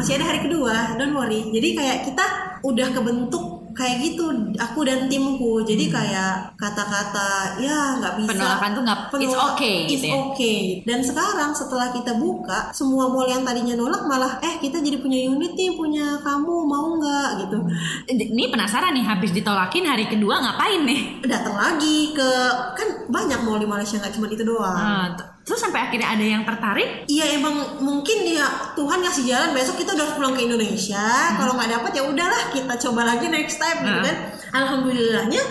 masih 0.00 0.16
ada 0.16 0.32
hari 0.32 0.40
kedua 0.40 0.96
don't 0.96 1.12
worry. 1.12 1.44
Jadi 1.52 1.68
kayak 1.76 1.98
kita 2.08 2.26
udah 2.64 2.88
kebentuk 2.88 3.60
kayak 3.70 4.02
gitu 4.02 4.26
aku 4.58 4.84
dan 4.84 5.06
timku. 5.06 5.62
Jadi 5.62 5.88
kayak 5.88 6.56
kata-kata 6.58 7.56
ya 7.62 7.96
nggak 8.02 8.14
bisa. 8.20 8.30
Penolakan 8.34 8.70
tuh 8.76 8.82
nggak 8.84 9.00
it's 9.20 9.38
okay 9.38 9.76
it's 9.86 9.92
gitu 9.96 10.06
ya? 10.10 10.14
okay. 10.28 10.60
Dan 10.84 11.00
sekarang 11.00 11.50
setelah 11.54 11.88
kita 11.94 12.18
buka, 12.18 12.74
semua 12.74 13.08
mall 13.08 13.28
yang 13.28 13.46
tadinya 13.46 13.78
nolak 13.78 14.04
malah 14.04 14.36
eh 14.42 14.58
kita 14.60 14.82
jadi 14.82 15.00
punya 15.00 15.20
unit 15.24 15.54
nih, 15.56 15.72
punya 15.76 16.18
kamu 16.20 16.54
mau 16.66 16.98
nggak? 16.98 17.28
Gitu. 17.46 17.58
ini 18.10 18.52
penasaran 18.52 18.92
nih 18.92 19.04
habis 19.06 19.32
ditolakin 19.32 19.86
hari 19.86 20.04
kedua 20.10 20.42
ngapain 20.42 20.84
nih? 20.84 21.00
Datang 21.24 21.56
lagi 21.56 22.12
ke 22.12 22.30
kan 22.76 22.88
banyak 23.08 23.40
mall 23.46 23.60
di 23.62 23.68
Malaysia 23.68 23.96
nggak 23.96 24.12
cuma 24.12 24.26
itu 24.28 24.44
doang. 24.44 24.76
Ah, 24.76 25.08
t- 25.16 25.26
terus 25.40 25.58
sampai 25.58 25.80
akhirnya 25.82 26.08
ada 26.08 26.22
yang 26.22 26.42
tertarik 26.42 27.04
Iya 27.04 27.36
emang 27.36 27.54
mungkin 27.80 28.22
ya 28.24 28.46
Tuhan 28.72 29.00
ngasih 29.00 29.24
jalan 29.24 29.50
besok 29.50 29.76
kita 29.76 29.92
udah 29.92 30.04
harus 30.04 30.14
pulang 30.14 30.32
ke 30.32 30.42
Indonesia. 30.42 31.02
Kalau 31.34 31.52
nggak 31.54 31.70
dapat 31.70 31.90
ya 31.92 32.02
udahlah 32.04 32.42
kita 32.50 32.74
coba 32.78 33.00
lagi 33.04 33.26
next 33.26 33.56
time 33.56 33.80
gitu 33.80 33.98
Hmm. 33.98 34.06
kan. 34.06 34.16
Alhamdulillahnya 34.52 35.42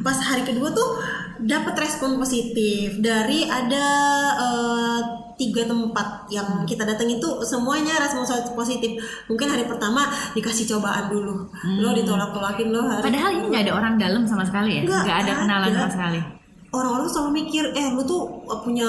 pas 0.00 0.18
hari 0.18 0.42
kedua 0.42 0.68
tuh 0.70 1.00
dapat 1.38 1.74
respon 1.76 2.18
positif 2.18 2.98
dari 2.98 3.46
ada 3.46 3.86
eh, 4.36 5.00
tiga 5.34 5.64
tempat 5.64 6.26
yang 6.28 6.66
kita 6.66 6.82
datang 6.82 7.06
itu 7.08 7.28
semuanya 7.42 7.94
respon 7.96 8.26
positif. 8.52 8.98
Mungkin 9.26 9.46
hari 9.46 9.64
pertama 9.64 10.04
dikasih 10.34 10.66
cobaan 10.68 11.08
dulu. 11.08 11.46
Lo 11.78 11.94
ditolak-tolakin 11.94 12.68
lo 12.68 12.84
hari 12.84 13.02
padahal 13.02 13.30
ini 13.32 13.46
nggak 13.48 13.64
ada 13.64 13.74
orang 13.74 13.94
dalam 13.96 14.22
sama 14.22 14.42
sekali 14.42 14.78
ya 14.78 14.82
Nggak 14.84 15.02
nggak 15.04 15.18
ada 15.24 15.32
kenalan 15.38 15.68
ada. 15.70 15.78
sama 15.78 15.90
sekali 15.90 16.20
orang-orang 16.68 17.08
selalu 17.08 17.30
mikir 17.44 17.64
eh 17.72 17.88
lu 17.96 18.04
tuh 18.04 18.44
punya 18.60 18.88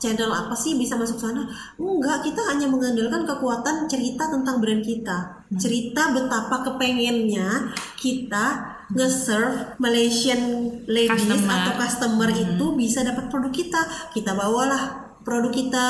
channel 0.00 0.32
apa 0.32 0.56
sih 0.56 0.80
bisa 0.80 0.96
masuk 0.96 1.20
sana? 1.20 1.44
Enggak 1.76 2.24
kita 2.24 2.40
hanya 2.48 2.64
mengandalkan 2.64 3.28
kekuatan 3.28 3.84
cerita 3.84 4.32
tentang 4.32 4.56
brand 4.60 4.80
kita. 4.80 5.44
Cerita 5.60 6.16
betapa 6.16 6.64
kepengennya 6.64 7.76
kita 8.00 8.74
nge-serve 8.96 9.76
Malaysian 9.76 10.72
ladies 10.88 11.28
Customer. 11.28 11.52
atau 11.52 11.72
customer 11.76 12.28
itu 12.32 12.66
bisa 12.72 13.04
dapat 13.04 13.28
produk 13.28 13.52
kita. 13.52 13.80
Kita 14.16 14.32
bawalah 14.32 15.04
produk 15.24 15.52
kita 15.52 15.86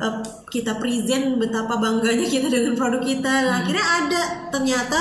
eh, 0.00 0.16
kita 0.52 0.76
present 0.76 1.40
betapa 1.40 1.80
bangganya 1.80 2.28
kita 2.28 2.52
dengan 2.52 2.76
produk 2.76 3.00
kita. 3.00 3.32
Dan 3.48 3.52
akhirnya 3.64 3.86
ada 3.86 4.22
ternyata 4.52 4.98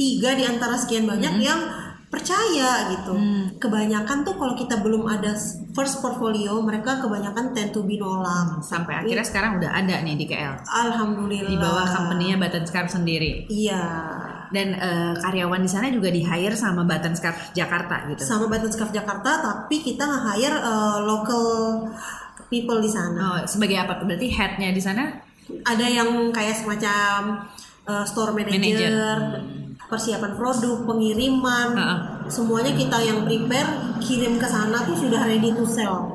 tiga 0.00 0.32
di 0.32 0.48
antara 0.48 0.80
sekian 0.80 1.04
banyak 1.04 1.44
yang 1.44 1.83
percaya 2.14 2.94
gitu. 2.94 3.14
Kebanyakan 3.58 4.22
tuh 4.22 4.38
kalau 4.38 4.54
kita 4.54 4.78
belum 4.78 5.02
ada 5.04 5.34
first 5.74 5.98
portfolio, 5.98 6.62
mereka 6.62 7.02
kebanyakan 7.02 7.50
tend 7.50 7.74
to 7.74 7.82
be 7.82 7.98
nolak. 7.98 8.62
sampai 8.62 9.02
akhirnya 9.02 9.26
sekarang 9.26 9.58
udah 9.58 9.74
ada 9.74 9.98
nih 10.00 10.14
di 10.14 10.24
KL 10.24 10.54
Alhamdulillah. 10.62 11.50
di 11.50 11.56
bawah 11.58 11.82
company-nya 11.84 12.38
Button 12.38 12.62
Scarf 12.62 12.88
sendiri 12.88 13.50
Iya. 13.50 13.82
dan 14.48 14.68
eh, 14.72 15.12
karyawan 15.18 15.58
di 15.58 15.66
sana 15.66 15.90
juga 15.90 16.08
di 16.08 16.22
hire 16.22 16.54
sama 16.54 16.86
Button 16.86 17.12
Scarf 17.12 17.50
Jakarta 17.50 18.06
gitu 18.06 18.22
Sama 18.22 18.46
Button 18.46 18.70
Scarf 18.70 18.94
Jakarta, 18.94 19.42
tapi 19.42 19.82
kita 19.82 20.06
nge-hire 20.06 20.62
uh, 20.62 21.02
local 21.02 21.44
people 22.46 22.78
di 22.78 22.86
sana. 22.86 23.18
oh, 23.18 23.38
sebagai 23.44 23.74
apa 23.76 23.98
berarti 24.00 24.30
headnya 24.30 24.70
di 24.70 24.78
sana 24.78 25.10
Ada 25.44 25.84
yang 25.84 26.08
kayak 26.30 26.54
semacam 26.54 27.44
uh, 27.84 28.04
store 28.06 28.32
manager, 28.32 28.56
Manager. 28.56 29.16
Persiapan 29.94 30.34
produk, 30.34 30.76
pengiriman, 30.82 31.68
Heeh. 31.78 31.98
semuanya 32.26 32.74
kita 32.74 32.98
yang 32.98 33.22
prepare, 33.22 33.94
kirim 34.02 34.36
ke 34.36 34.46
sana 34.46 34.82
tuh 34.82 34.98
sudah 34.98 35.22
ready 35.22 35.54
to 35.54 35.62
sell. 35.62 36.10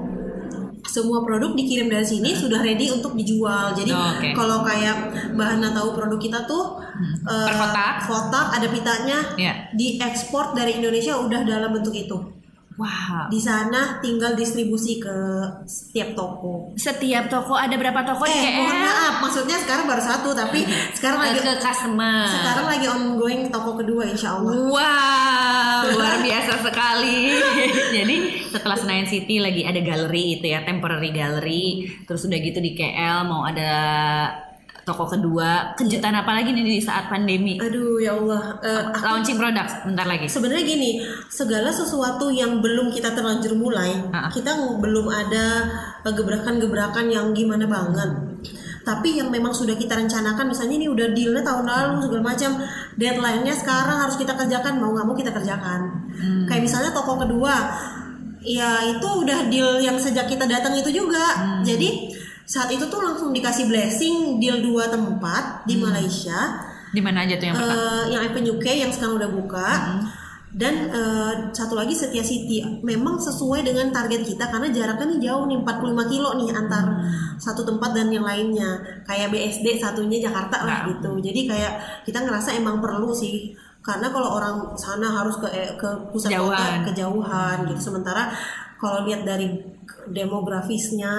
Semua 0.83 1.21
produk 1.21 1.53
dikirim 1.53 1.85
dari 1.85 2.01
sini 2.03 2.33
sudah 2.33 2.65
ready 2.65 2.89
untuk 2.89 3.13
dijual. 3.13 3.71
Jadi 3.77 3.93
Oh, 3.93 4.09
oke. 4.17 4.29
kalau 4.33 4.65
kayak 4.65 5.13
bahan 5.37 5.61
tahu 5.69 5.93
produk 5.93 6.17
kita 6.17 6.39
tuh 6.43 6.81
eh, 7.23 7.45
Per 7.45 7.55
kotak? 7.55 7.95
kotak 8.09 8.47
ada 8.57 8.67
pitanya, 8.67 9.17
Iya. 9.37 9.53
diekspor 9.71 10.51
dari 10.51 10.81
Indonesia 10.81 11.15
udah 11.15 11.45
dalam 11.45 11.71
bentuk 11.71 11.93
itu. 11.93 12.17
Wow. 12.79 13.27
Di 13.27 13.43
sana 13.43 13.99
tinggal 13.99 14.39
distribusi 14.39 15.03
ke 15.03 15.11
setiap 15.67 16.15
toko. 16.15 16.71
Setiap 16.79 17.27
toko 17.27 17.59
ada 17.59 17.75
berapa 17.75 18.07
toko 18.07 18.23
di 18.23 18.31
eh, 18.31 18.39
KL? 18.39 18.55
mohon 18.55 18.79
maaf, 18.87 19.15
maksudnya 19.19 19.59
sekarang 19.59 19.83
baru 19.83 19.99
satu, 19.99 20.31
tapi 20.31 20.63
sekarang 20.97 21.19
lagi 21.19 21.43
ke 21.43 21.53
customer. 21.59 22.23
sekarang 22.31 22.65
lagi 22.71 22.87
ongoing 22.87 23.51
toko 23.51 23.75
kedua 23.75 24.07
insya 24.07 24.39
Allah. 24.39 24.55
Wow, 24.71 25.79
luar 25.99 26.23
biasa 26.23 26.53
sekali. 26.63 27.35
Jadi 27.99 28.17
setelah 28.47 28.79
Senayan 28.79 29.11
City 29.11 29.43
lagi 29.43 29.67
ada 29.67 29.83
galeri 29.83 30.39
itu 30.39 30.47
ya, 30.47 30.63
temporary 30.63 31.11
gallery. 31.11 31.83
Terus 32.07 32.31
udah 32.31 32.39
gitu 32.39 32.63
di 32.63 32.79
KL 32.79 33.27
mau 33.27 33.43
ada 33.43 33.75
toko 34.89 35.05
kedua. 35.05 35.77
Kejutan 35.77 36.17
apa 36.17 36.33
lagi 36.33 36.49
nih 36.49 36.65
di 36.65 36.77
saat 36.81 37.05
pandemi? 37.13 37.61
Aduh 37.61 38.01
ya 38.01 38.17
Allah. 38.17 38.57
Eh, 38.65 38.83
Launching 38.97 39.37
product 39.37 39.85
bentar 39.85 40.09
lagi. 40.09 40.25
Sebenarnya 40.25 40.65
gini, 40.65 41.05
segala 41.29 41.69
sesuatu 41.69 42.33
yang 42.33 42.57
belum 42.57 42.89
kita 42.89 43.13
terlanjur 43.13 43.53
mulai, 43.53 43.93
Ah. 44.09 44.33
kita 44.33 44.57
belum 44.81 45.05
ada 45.05 45.45
eh, 46.01 46.13
gebrakan-gebrakan 46.13 47.05
yang 47.13 47.29
gimana 47.37 47.69
banget. 47.69 48.09
Tapi 48.81 49.21
yang 49.21 49.29
memang 49.29 49.53
sudah 49.53 49.77
kita 49.77 49.93
rencanakan, 49.93 50.49
misalnya 50.49 50.81
ini 50.81 50.87
udah 50.89 51.13
dealnya 51.13 51.45
tahun 51.45 51.65
lalu 51.69 52.09
segala 52.09 52.23
macam, 52.33 52.51
deadline-nya 52.97 53.53
sekarang 53.53 54.01
harus 54.01 54.17
kita 54.17 54.33
kerjakan, 54.33 54.81
mau 54.81 54.89
nggak 54.95 55.05
mau 55.05 55.13
kita 55.13 55.29
kerjakan. 55.29 56.09
Kayak 56.49 56.63
misalnya 56.65 56.89
toko 56.89 57.21
kedua, 57.21 57.69
ya 58.41 58.81
itu 58.87 59.05
udah 59.05 59.45
deal 59.51 59.77
yang 59.83 59.99
sejak 59.99 60.25
kita 60.25 60.47
datang 60.49 60.73
itu 60.73 60.89
juga. 60.89 61.21
Jadi 61.61 62.17
saat 62.49 62.73
itu 62.73 62.81
tuh 62.83 62.97
langsung 62.99 63.29
dikasih 63.29 63.69
blessing 63.69 64.41
deal 64.41 64.57
dua 64.59 64.89
tempat 64.89 65.61
di 65.63 65.77
Malaysia. 65.77 66.57
Di 66.89 66.97
mana 66.97 67.21
aja 67.21 67.37
tuh 67.37 67.45
yang 67.45 67.55
pertama? 67.55 67.77
eh, 67.77 68.03
yang 68.09 68.21
Avenue 68.25 68.57
K 68.57 68.65
yang 68.75 68.89
sekarang 68.89 69.21
udah 69.21 69.29
buka. 69.29 69.69
Dan 70.49 70.89
eh, 70.89 71.33
satu 71.53 71.77
lagi 71.77 71.93
Setia 71.93 72.25
City. 72.25 72.57
Memang 72.81 73.21
sesuai 73.21 73.61
dengan 73.61 73.93
target 73.93 74.25
kita 74.25 74.49
karena 74.49 74.73
jaraknya 74.73 75.05
nih 75.13 75.29
jauh 75.29 75.45
nih 75.45 75.61
45 75.61 76.09
kilo 76.09 76.29
nih 76.35 76.49
antar 76.49 76.85
satu 77.37 77.61
tempat 77.61 77.93
dan 77.93 78.09
yang 78.09 78.25
lainnya. 78.25 78.81
Kayak 79.05 79.29
BSD 79.29 79.77
satunya 79.77 80.17
Jakarta 80.17 80.65
lah 80.65 80.77
Nah. 80.81 80.85
gitu. 80.89 81.21
Jadi 81.21 81.45
kayak 81.45 81.73
kita 82.01 82.25
ngerasa 82.25 82.57
emang 82.57 82.81
perlu 82.81 83.13
sih. 83.13 83.53
Karena 83.79 84.09
kalau 84.09 84.41
orang 84.41 84.73
sana 84.73 85.21
harus 85.21 85.37
ke 85.37 85.45
eh, 85.53 85.77
ke 85.77 85.85
pusat 86.09 86.33
kota 86.33 86.57
Jauhan. 86.57 86.81
kejauhan 86.81 87.57
gitu. 87.69 87.93
Sementara 87.93 88.33
kalau 88.79 89.03
lihat 89.03 89.27
dari 89.27 89.51
demografisnya 90.09 91.13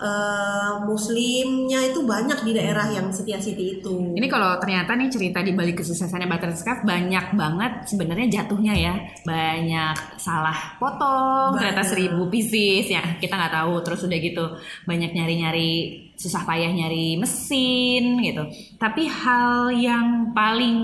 eh, 0.00 0.72
muslimnya 0.82 1.92
itu 1.92 2.02
banyak 2.02 2.42
di 2.42 2.52
daerah 2.56 2.90
yang 2.90 3.12
Setia 3.12 3.38
City 3.38 3.78
itu. 3.78 4.16
Ini 4.16 4.26
kalau 4.26 4.58
ternyata 4.58 4.96
nih 4.98 5.12
cerita 5.12 5.44
di 5.44 5.52
balik 5.54 5.84
kesuksesannya 5.84 6.26
Butter 6.26 6.50
Scarf 6.56 6.82
banyak 6.82 7.36
banget 7.36 7.72
sebenarnya 7.86 8.40
jatuhnya 8.40 8.74
ya. 8.74 8.94
Banyak 9.22 10.18
salah 10.18 10.80
potong 10.80 11.54
Banyak. 11.54 11.76
ternyata 11.76 11.82
seribu 11.86 12.26
pieces 12.32 12.90
ya 12.90 13.02
kita 13.20 13.36
nggak 13.36 13.54
tahu. 13.54 13.72
Terus 13.84 14.00
udah 14.06 14.18
gitu 14.18 14.44
banyak 14.88 15.10
nyari-nyari 15.14 15.70
susah 16.16 16.42
payah 16.48 16.72
nyari 16.72 17.20
mesin 17.20 18.18
gitu. 18.24 18.42
Tapi 18.80 19.06
hal 19.06 19.70
yang 19.76 20.32
paling 20.32 20.78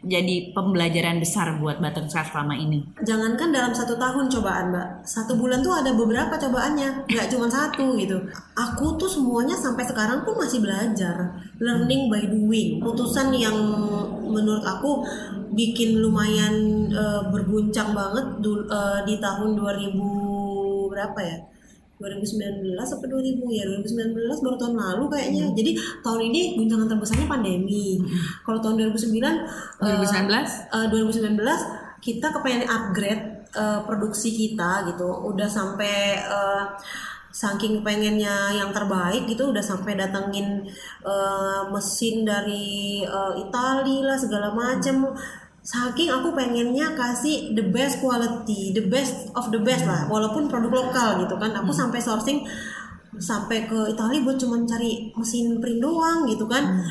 jadi 0.00 0.56
pembelajaran 0.56 1.20
besar 1.20 1.60
buat 1.60 1.76
Butter 1.76 2.08
Scarf 2.08 2.32
selama 2.32 2.56
ini? 2.56 2.80
Jangankan 3.04 3.52
dalam 3.52 3.72
satu 3.76 4.00
tahun 4.00 4.32
cobaan 4.32 4.72
mbak. 4.72 5.04
Satu 5.04 5.36
bulan 5.36 5.60
tuh 5.60 5.76
ada 5.76 5.92
beberapa 5.92 6.40
cobaannya. 6.40 7.04
Gak 7.12 7.28
cuma 7.28 7.52
satu 7.52 8.00
gitu. 8.00 8.16
Aku 8.56 8.96
tuh 8.96 9.08
semuanya 9.08 9.52
sampai 9.52 9.84
sekarang 9.84 10.24
pun 10.24 10.40
masih 10.40 10.64
belajar. 10.64 11.36
Learning 11.60 12.08
by 12.08 12.24
doing. 12.24 12.80
Putusan 12.80 13.32
yang 13.36 13.56
menurut 14.24 14.64
aku 14.64 15.04
Bikin 15.50 15.98
lumayan 15.98 16.86
eh, 16.86 17.22
berguncang 17.26 17.90
banget 17.90 18.38
eh, 18.46 18.98
Di 19.02 19.18
tahun 19.18 19.58
2000 19.58 19.98
berapa 20.90 21.20
ya 21.22 21.38
2019 22.00 22.74
apa 22.80 23.04
2000 23.04 23.56
ya 23.56 23.62
2019 23.68 24.44
baru 24.44 24.56
tahun 24.56 24.74
lalu 24.80 25.04
kayaknya. 25.12 25.44
Jadi 25.52 25.70
tahun 26.00 26.20
ini 26.32 26.40
guncangan 26.56 26.88
terbesarnya 26.88 27.28
pandemi. 27.28 28.00
Kalau 28.42 28.58
tahun 28.64 28.74
2009 28.88 29.20
eh, 29.84 29.96
2019 30.00 30.32
Eh, 30.70 30.86
2019 30.88 32.00
kita 32.00 32.26
kepengen 32.32 32.64
upgrade 32.64 33.24
eh, 33.52 33.80
produksi 33.84 34.32
kita 34.32 34.88
gitu. 34.88 35.06
Udah 35.28 35.46
sampai 35.46 36.16
eh, 36.16 36.64
saking 37.30 37.86
pengennya 37.86 38.58
yang 38.58 38.74
terbaik 38.74 39.30
gitu 39.30 39.54
udah 39.54 39.62
sampai 39.62 39.94
datengin 39.94 40.66
uh, 41.06 41.62
mesin 41.70 42.26
dari 42.26 43.06
uh, 43.06 43.38
Itali 43.38 44.02
lah 44.02 44.18
segala 44.18 44.50
macam 44.50 45.14
saking 45.60 46.08
aku 46.08 46.32
pengennya 46.32 46.96
kasih 46.96 47.52
the 47.52 47.64
best 47.68 48.00
quality 48.00 48.72
the 48.72 48.84
best 48.88 49.28
of 49.36 49.52
the 49.52 49.60
best 49.60 49.84
lah 49.84 50.08
walaupun 50.08 50.48
produk 50.48 50.88
lokal 50.88 51.20
gitu 51.20 51.36
kan 51.36 51.52
aku 51.52 51.70
hmm. 51.72 51.80
sampai 51.84 52.00
sourcing 52.00 52.40
sampai 53.20 53.68
ke 53.68 53.78
Italia 53.92 54.24
buat 54.24 54.40
cuma 54.40 54.56
cari 54.64 55.12
mesin 55.12 55.60
print 55.60 55.84
doang 55.84 56.24
gitu 56.24 56.48
kan 56.48 56.80
hmm. 56.80 56.88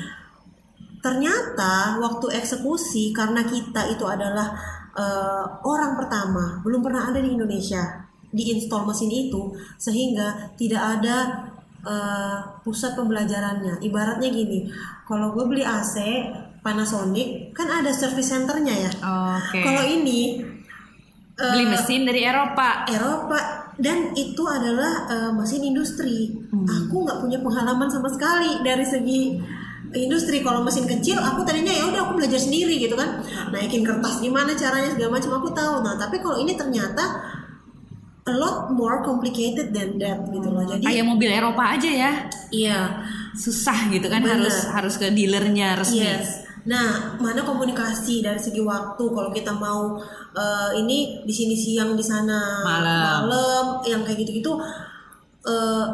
ternyata 1.02 1.98
waktu 1.98 2.38
eksekusi 2.38 3.10
karena 3.10 3.42
kita 3.42 3.90
itu 3.90 4.06
adalah 4.06 4.54
uh, 4.94 5.46
orang 5.66 5.98
pertama 5.98 6.62
belum 6.62 6.86
pernah 6.86 7.10
ada 7.10 7.18
di 7.18 7.34
Indonesia 7.34 8.06
diinstal 8.30 8.86
mesin 8.86 9.10
itu 9.10 9.50
sehingga 9.82 10.54
tidak 10.54 11.02
ada 11.02 11.50
uh, 11.86 12.62
pusat 12.62 12.94
pembelajarannya. 12.94 13.82
Ibaratnya 13.82 14.30
gini, 14.30 14.70
kalau 15.10 15.34
gue 15.34 15.46
beli 15.50 15.64
AC 15.66 15.98
Panasonic 16.60 17.56
kan 17.56 17.68
ada 17.72 17.92
service 17.92 18.30
centernya 18.30 18.76
ya. 18.76 18.92
Okay. 19.50 19.64
Kalau 19.64 19.84
ini 19.88 20.44
uh, 21.40 21.54
beli 21.56 21.66
mesin 21.72 22.04
dari 22.04 22.28
Eropa. 22.28 22.84
Eropa 22.88 23.40
dan 23.80 24.12
itu 24.12 24.44
adalah 24.44 25.08
uh, 25.08 25.32
mesin 25.32 25.64
industri. 25.64 26.36
Hmm. 26.52 26.68
Aku 26.68 27.08
nggak 27.08 27.24
punya 27.24 27.40
pengalaman 27.40 27.88
sama 27.88 28.12
sekali 28.12 28.60
dari 28.64 28.84
segi 28.84 29.22
industri 29.90 30.46
kalau 30.46 30.62
mesin 30.62 30.86
kecil 30.86 31.18
aku 31.18 31.42
tadinya 31.42 31.74
ya 31.74 31.90
udah 31.90 32.06
aku 32.06 32.22
belajar 32.22 32.38
sendiri 32.38 32.78
gitu 32.78 32.94
kan 32.94 33.26
naikin 33.50 33.82
kertas 33.82 34.22
gimana 34.22 34.54
caranya 34.54 34.94
segala 34.94 35.18
macam 35.18 35.42
aku 35.42 35.50
tahu 35.50 35.82
nah 35.82 35.98
tapi 35.98 36.22
kalau 36.22 36.38
ini 36.38 36.54
ternyata 36.54 37.02
a 38.30 38.34
lot 38.38 38.70
more 38.70 39.02
complicated 39.02 39.74
than 39.74 39.98
that 39.98 40.22
gitu 40.30 40.48
loh. 40.54 40.62
Jadi 40.62 40.86
kayak 40.86 41.06
mobil 41.06 41.30
Eropa 41.34 41.64
aja 41.74 41.90
ya. 41.90 42.12
Iya. 42.54 42.80
Susah 43.34 43.90
gitu 43.90 44.06
kan 44.06 44.22
Bener. 44.22 44.38
harus 44.38 44.70
harus 44.70 44.96
ke 45.02 45.10
dealernya 45.10 45.80
resmi. 45.80 46.06
Yes. 46.06 46.49
Nah, 46.68 47.16
mana 47.16 47.40
komunikasi 47.46 48.20
dari 48.20 48.40
segi 48.40 48.60
waktu 48.60 49.00
kalau 49.00 49.32
kita 49.32 49.56
mau 49.56 49.96
uh, 50.36 50.72
ini 50.76 51.24
di 51.24 51.34
sini 51.34 51.56
siang 51.56 51.96
di 51.96 52.04
sana 52.04 52.66
malam, 52.66 53.32
malam 53.32 53.66
yang 53.88 54.02
kayak 54.04 54.28
gitu-gitu 54.28 54.60
uh, 55.48 55.86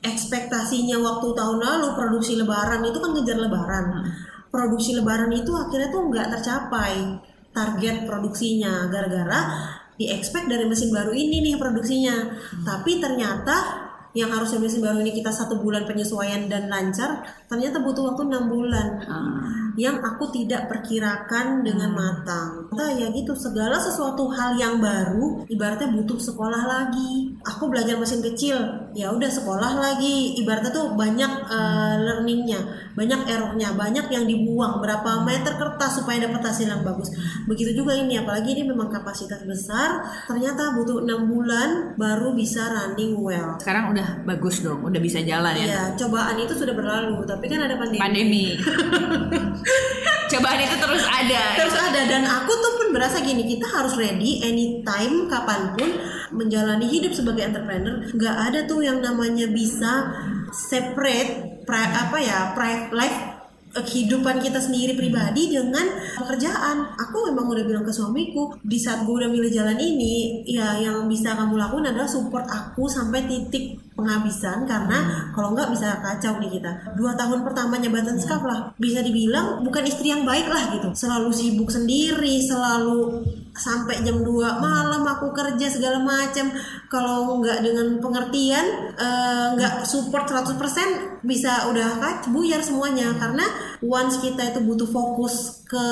ekspektasinya 0.00 0.96
waktu 1.02 1.26
tahun 1.36 1.58
lalu 1.60 1.88
produksi 1.92 2.38
lebaran 2.40 2.80
itu 2.86 2.96
kan 2.96 3.10
ngejar 3.12 3.38
lebaran. 3.42 3.84
Hmm. 3.92 4.04
Produksi 4.48 4.96
lebaran 4.96 5.28
itu 5.36 5.52
akhirnya 5.52 5.92
tuh 5.92 6.02
nggak 6.08 6.28
tercapai 6.38 7.20
target 7.52 8.04
produksinya 8.04 8.88
gara-gara 8.92 9.40
di 9.96 10.12
expect 10.12 10.52
dari 10.52 10.68
mesin 10.68 10.92
baru 10.92 11.08
ini 11.08 11.40
nih 11.40 11.56
produksinya 11.56 12.16
hmm. 12.28 12.64
tapi 12.68 13.00
ternyata 13.00 13.85
yang 14.16 14.32
harusnya 14.32 14.56
mesin 14.64 14.80
baru 14.80 15.04
ini 15.04 15.12
kita 15.12 15.28
satu 15.28 15.60
bulan 15.60 15.84
penyesuaian 15.84 16.48
dan 16.48 16.72
lancar 16.72 17.20
ternyata 17.52 17.84
butuh 17.84 18.08
waktu 18.12 18.32
enam 18.32 18.48
bulan. 18.48 18.88
Hmm. 19.04 19.66
yang 19.76 20.00
aku 20.00 20.32
tidak 20.32 20.72
perkirakan 20.72 21.60
dengan 21.60 21.92
hmm. 21.92 22.00
matang. 22.00 22.50
Nah 22.72 22.96
ya 22.96 23.12
gitu 23.12 23.36
segala 23.36 23.76
sesuatu 23.76 24.24
hal 24.32 24.56
yang 24.56 24.80
baru 24.80 25.44
ibaratnya 25.52 25.92
butuh 25.92 26.16
sekolah 26.16 26.64
lagi. 26.64 27.36
Aku 27.44 27.68
belajar 27.68 28.00
mesin 28.00 28.24
kecil 28.24 28.56
ya 28.96 29.12
udah 29.12 29.28
sekolah 29.28 29.76
lagi. 29.76 30.40
Ibaratnya 30.40 30.72
tuh 30.72 30.96
banyak 30.96 31.32
uh, 31.44 31.94
learningnya 32.00 32.88
banyak 32.96 33.28
errornya 33.28 33.76
banyak 33.76 34.08
yang 34.08 34.24
dibuang 34.24 34.80
berapa 34.80 35.20
meter 35.28 35.60
kertas 35.60 36.00
supaya 36.00 36.24
dapat 36.24 36.40
hasil 36.40 36.66
yang 36.72 36.80
bagus. 36.80 37.12
Begitu 37.44 37.76
juga 37.84 37.92
ini 37.92 38.16
apalagi 38.16 38.56
ini 38.56 38.64
memang 38.64 38.88
kapasitas 38.88 39.44
besar 39.44 40.00
ternyata 40.24 40.72
butuh 40.72 41.04
enam 41.04 41.28
bulan 41.28 41.92
baru 42.00 42.32
bisa 42.32 42.64
running 42.72 43.20
well. 43.20 43.60
Sekarang 43.60 43.92
udah 43.92 44.05
bagus 44.24 44.62
dong, 44.62 44.82
udah 44.82 45.00
bisa 45.00 45.22
jalan 45.22 45.54
ya. 45.54 45.66
Iya, 45.66 45.82
cobaan 45.98 46.36
itu 46.38 46.54
sudah 46.54 46.74
berlalu, 46.74 47.22
tapi 47.24 47.46
kan 47.46 47.64
ada 47.64 47.74
pandemi. 47.78 48.00
Pandemi. 48.02 48.46
cobaan 50.32 50.60
itu 50.62 50.76
terus 50.76 51.04
ada. 51.06 51.42
Terus 51.58 51.76
ada 51.76 52.00
dan 52.06 52.22
aku 52.26 52.52
tuh 52.56 52.72
pun 52.80 52.88
berasa 52.94 53.22
gini, 53.22 53.46
kita 53.46 53.66
harus 53.68 53.94
ready 53.94 54.42
anytime 54.42 55.30
kapan 55.30 55.74
pun 55.76 55.90
menjalani 56.34 56.86
hidup 56.88 57.12
sebagai 57.14 57.46
entrepreneur. 57.46 58.02
Gak 58.14 58.36
ada 58.52 58.66
tuh 58.66 58.82
yang 58.82 58.98
namanya 59.04 59.46
bisa 59.50 60.10
separate 60.54 61.56
apa 61.66 62.18
ya 62.22 62.54
private 62.54 62.94
life 62.94 63.35
kehidupan 63.82 64.40
kita 64.40 64.60
sendiri 64.62 64.94
pribadi 64.94 65.52
dengan 65.52 65.84
pekerjaan. 66.20 66.96
Aku 67.08 67.28
memang 67.32 67.50
udah 67.50 67.64
bilang 67.64 67.84
ke 67.84 67.92
suamiku 67.92 68.54
di 68.62 68.78
saat 68.80 69.04
gue 69.04 69.14
udah 69.14 69.28
milih 69.28 69.50
jalan 69.50 69.76
ini, 69.76 70.46
ya 70.46 70.78
yang 70.78 71.10
bisa 71.10 71.34
kamu 71.34 71.58
lakukan 71.58 71.92
adalah 71.92 72.08
support 72.08 72.46
aku 72.46 72.86
sampai 72.86 73.26
titik 73.26 73.76
penghabisan 73.96 74.68
karena 74.68 74.98
hmm. 75.00 75.32
kalau 75.32 75.56
nggak 75.56 75.72
bisa 75.72 75.96
kacau 76.04 76.36
nih 76.36 76.60
kita 76.60 76.92
dua 77.00 77.16
tahun 77.16 77.40
pertamanya 77.42 77.88
Button 77.88 78.20
Scarf 78.20 78.44
lah 78.44 78.60
bisa 78.76 79.00
dibilang 79.00 79.64
bukan 79.64 79.88
istri 79.88 80.12
yang 80.12 80.28
baik 80.28 80.46
lah 80.52 80.68
gitu 80.76 80.92
selalu 80.92 81.32
sibuk 81.32 81.72
sendiri 81.72 82.44
selalu 82.44 83.24
sampai 83.56 84.04
jam 84.04 84.20
2 84.20 84.28
malam 84.60 85.02
aku 85.08 85.32
kerja 85.32 85.66
segala 85.72 85.98
macam. 86.04 86.52
Kalau 86.92 87.40
nggak 87.40 87.64
dengan 87.64 87.98
pengertian 87.98 88.94
eh, 88.94 89.46
nggak 89.56 89.74
uh, 89.82 89.86
support 89.88 90.28
100% 90.28 91.24
bisa 91.24 91.66
udah 91.72 91.98
kac 91.98 92.28
buyar 92.30 92.60
semuanya. 92.60 93.16
Karena 93.16 93.44
once 93.80 94.20
kita 94.20 94.52
itu 94.52 94.60
butuh 94.62 94.88
fokus 94.88 95.64
ke 95.66 95.86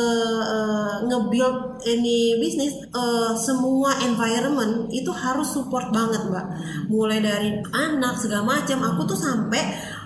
uh, 0.44 1.02
nge-build 1.08 1.82
ini 1.88 2.38
bisnis 2.38 2.78
uh, 2.94 3.34
semua 3.34 3.96
environment 4.06 4.86
itu 4.92 5.10
harus 5.10 5.50
support 5.50 5.90
banget 5.90 6.20
mbak. 6.28 6.46
Mulai 6.92 7.18
dari 7.24 7.50
anak 7.72 8.20
segala 8.20 8.60
macam. 8.60 8.78
Aku 8.94 9.08
tuh 9.08 9.18
sampai 9.18 9.60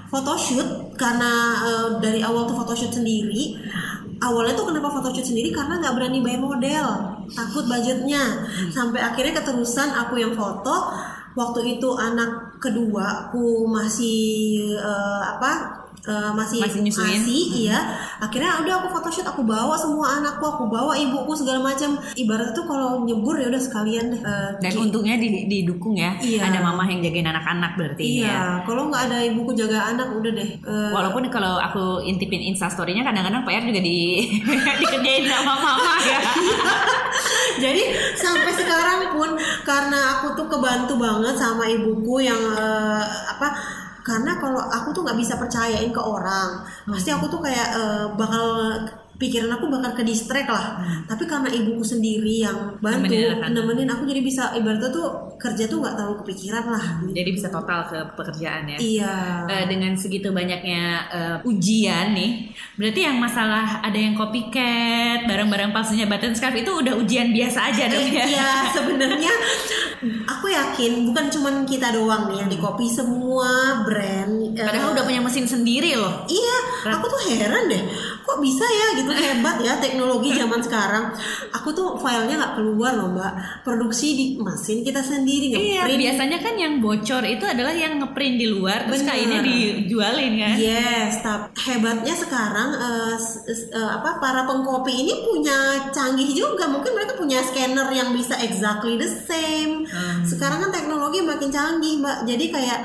photoshoot 0.08 0.96
karena 0.96 1.32
uh, 1.66 1.88
dari 2.00 2.22
awal 2.24 2.48
tuh 2.48 2.56
photoshoot 2.56 2.94
sendiri. 2.94 3.58
Awalnya 4.18 4.58
tuh 4.58 4.66
kenapa 4.72 4.90
photoshoot 4.90 5.26
sendiri? 5.26 5.50
Karena 5.52 5.78
nggak 5.78 5.94
berani 5.94 6.18
bayar 6.24 6.40
model 6.42 7.17
takut 7.32 7.64
budgetnya. 7.68 8.48
Sampai 8.72 9.00
akhirnya 9.04 9.40
keterusan 9.40 9.94
aku 9.94 10.18
yang 10.18 10.34
foto 10.34 10.92
waktu 11.38 11.78
itu 11.78 11.88
anak 11.94 12.58
kedua 12.58 13.30
aku 13.30 13.70
masih 13.70 14.74
uh, 14.74 15.22
apa 15.38 15.77
uh, 16.06 16.30
masih 16.36 16.62
masih 16.62 16.80
nyusuin? 16.84 17.18
masih, 17.18 17.42
hmm. 17.48 17.60
iya. 17.66 17.78
Akhirnya 18.22 18.50
udah 18.62 18.74
aku 18.84 18.88
photoshoot 18.94 19.26
aku 19.26 19.42
bawa 19.42 19.74
semua 19.74 20.20
anakku 20.20 20.44
aku 20.44 20.64
bawa 20.70 20.94
ibuku 20.94 21.32
segala 21.34 21.64
macam. 21.64 21.98
Ibarat 22.14 22.54
tuh 22.54 22.64
kalau 22.68 23.02
nyebur 23.02 23.34
ya 23.40 23.50
udah 23.50 23.62
sekalian 23.62 24.14
deh 24.14 24.20
uh, 24.22 24.54
dan 24.62 24.70
ki- 24.70 24.80
untungnya 24.84 25.16
didukung 25.20 25.98
ya. 25.98 26.14
Iya. 26.18 26.50
ada 26.50 26.58
mama 26.60 26.84
yang 26.86 27.00
jagain 27.00 27.26
anak-anak 27.26 27.72
berarti 27.78 28.04
iya. 28.04 28.28
ya. 28.28 28.42
kalau 28.66 28.90
nggak 28.92 29.02
ada 29.10 29.18
ibuku 29.24 29.54
jaga 29.54 29.94
anak 29.94 30.08
udah 30.12 30.32
deh 30.34 30.50
uh, 30.66 30.92
walaupun 30.92 31.30
kalau 31.32 31.56
aku 31.56 32.04
intipin 32.04 32.42
instastorynya 32.42 33.06
kadang-kadang 33.06 33.42
PR 33.46 33.64
juga 33.64 33.80
di 33.80 34.28
dikerjain 34.82 35.24
sama 35.24 35.54
mama. 35.56 35.94
Ya 36.04 36.18
jadi 37.64 37.82
sampai 38.14 38.52
sekarang 38.54 39.00
pun 39.14 39.30
karena 39.66 40.18
aku 40.18 40.38
tuh 40.38 40.46
kebantu 40.46 40.94
banget 40.98 41.34
sama 41.34 41.66
ibuku 41.66 42.22
yang 42.22 42.38
uh, 42.54 43.02
apa 43.34 43.77
karena 44.08 44.40
kalau 44.40 44.64
aku 44.64 44.96
tuh 44.96 45.04
nggak 45.04 45.20
bisa 45.20 45.36
percayain 45.36 45.92
ke 45.92 46.00
orang 46.00 46.64
hmm. 46.64 46.96
pasti 46.96 47.12
aku 47.12 47.28
tuh 47.28 47.44
kayak 47.44 47.68
uh, 47.76 48.06
bakal 48.16 48.80
pikiran 49.18 49.50
aku 49.50 49.66
bakal 49.66 49.98
ke 49.98 50.02
distract 50.06 50.46
lah. 50.46 50.66
Hmm. 50.78 51.02
tapi 51.10 51.26
karena 51.26 51.50
ibuku 51.50 51.82
sendiri 51.82 52.46
yang 52.46 52.78
bantu 52.78 53.10
nemenin, 53.10 53.50
nemenin 53.50 53.88
aku 53.90 54.06
jadi 54.06 54.22
bisa 54.22 54.54
ibaratnya 54.54 54.94
tuh 54.94 55.34
kerja 55.34 55.66
tuh 55.66 55.82
nggak 55.82 55.94
terlalu 55.98 56.16
kepikiran 56.22 56.64
lah. 56.70 56.84
Jadi 57.10 57.30
bisa 57.34 57.50
total 57.50 57.90
ke 57.90 57.98
pekerjaan 58.14 58.70
ya. 58.70 58.78
Iya. 58.78 59.14
Uh, 59.50 59.64
dengan 59.66 59.98
segitu 59.98 60.30
banyaknya 60.30 60.82
uh, 61.10 61.36
ujian 61.42 62.14
nih 62.14 62.54
berarti 62.78 63.00
yang 63.10 63.18
masalah 63.18 63.82
ada 63.82 63.98
yang 63.98 64.14
copycat 64.14 65.26
barang-barang 65.26 65.74
palsunya 65.74 66.06
button 66.06 66.38
scarf 66.38 66.54
itu 66.54 66.70
udah 66.70 66.94
ujian 66.94 67.34
biasa 67.34 67.74
aja 67.74 67.90
dong 67.90 68.06
ya? 68.14 68.22
Iya 68.22 68.52
sebenarnya 68.70 69.32
aku 70.30 70.46
yakin 70.46 71.10
bukan 71.10 71.26
cuma 71.34 71.50
kita 71.66 71.90
doang 71.90 72.30
nih 72.30 72.46
yang 72.46 72.50
di 72.54 72.58
copy 72.62 72.86
semua 72.86 73.82
brand 73.82 74.54
padahal 74.54 74.90
uh, 74.90 74.94
udah 74.94 75.04
punya 75.04 75.18
mesin 75.18 75.50
sendiri 75.50 75.98
loh. 75.98 76.22
Iya 76.30 76.56
aku 76.94 77.04
tuh 77.10 77.20
heran 77.34 77.66
deh 77.66 77.82
kok 78.28 78.44
bisa 78.44 78.66
ya 78.68 78.86
gitu 79.00 79.08
hebat 79.08 79.56
ya 79.64 79.80
teknologi 79.80 80.36
zaman 80.36 80.60
sekarang. 80.60 81.08
Aku 81.56 81.72
tuh 81.72 81.96
filenya 81.96 82.36
nggak 82.36 82.54
keluar 82.60 82.92
loh 82.92 83.08
mbak. 83.16 83.64
Produksi 83.64 84.12
di 84.12 84.26
mesin 84.36 84.84
kita 84.84 85.00
sendiri 85.00 85.56
ngeprint. 85.56 85.88
Iya, 85.88 85.96
biasanya 85.96 86.38
kan 86.44 86.54
yang 86.60 86.84
bocor 86.84 87.24
itu 87.24 87.44
adalah 87.48 87.72
yang 87.72 87.96
ngeprint 87.96 88.36
di 88.36 88.46
luar 88.52 88.84
terus 88.84 89.00
kainnya 89.08 89.40
dijualin 89.40 90.32
kan? 90.36 90.54
Yes 90.60 91.24
tapi 91.24 91.56
hebatnya 91.56 92.12
sekarang 92.12 92.68
uh, 92.76 93.16
uh, 93.16 93.90
apa 93.96 94.20
para 94.20 94.44
pengkopi 94.44 94.92
ini 94.92 95.24
punya 95.24 95.88
canggih 95.88 96.28
juga. 96.36 96.68
Mungkin 96.68 96.92
mereka 96.92 97.16
punya 97.16 97.40
scanner 97.40 97.88
yang 97.96 98.12
bisa 98.12 98.36
exactly 98.44 99.00
the 99.00 99.08
same. 99.08 99.88
Hmm. 99.88 100.20
sekarang 100.20 100.60
kan 100.60 100.70
teknologi 100.74 101.24
makin 101.24 101.48
canggih 101.48 102.04
mbak. 102.04 102.28
Jadi 102.28 102.44
kayak 102.52 102.80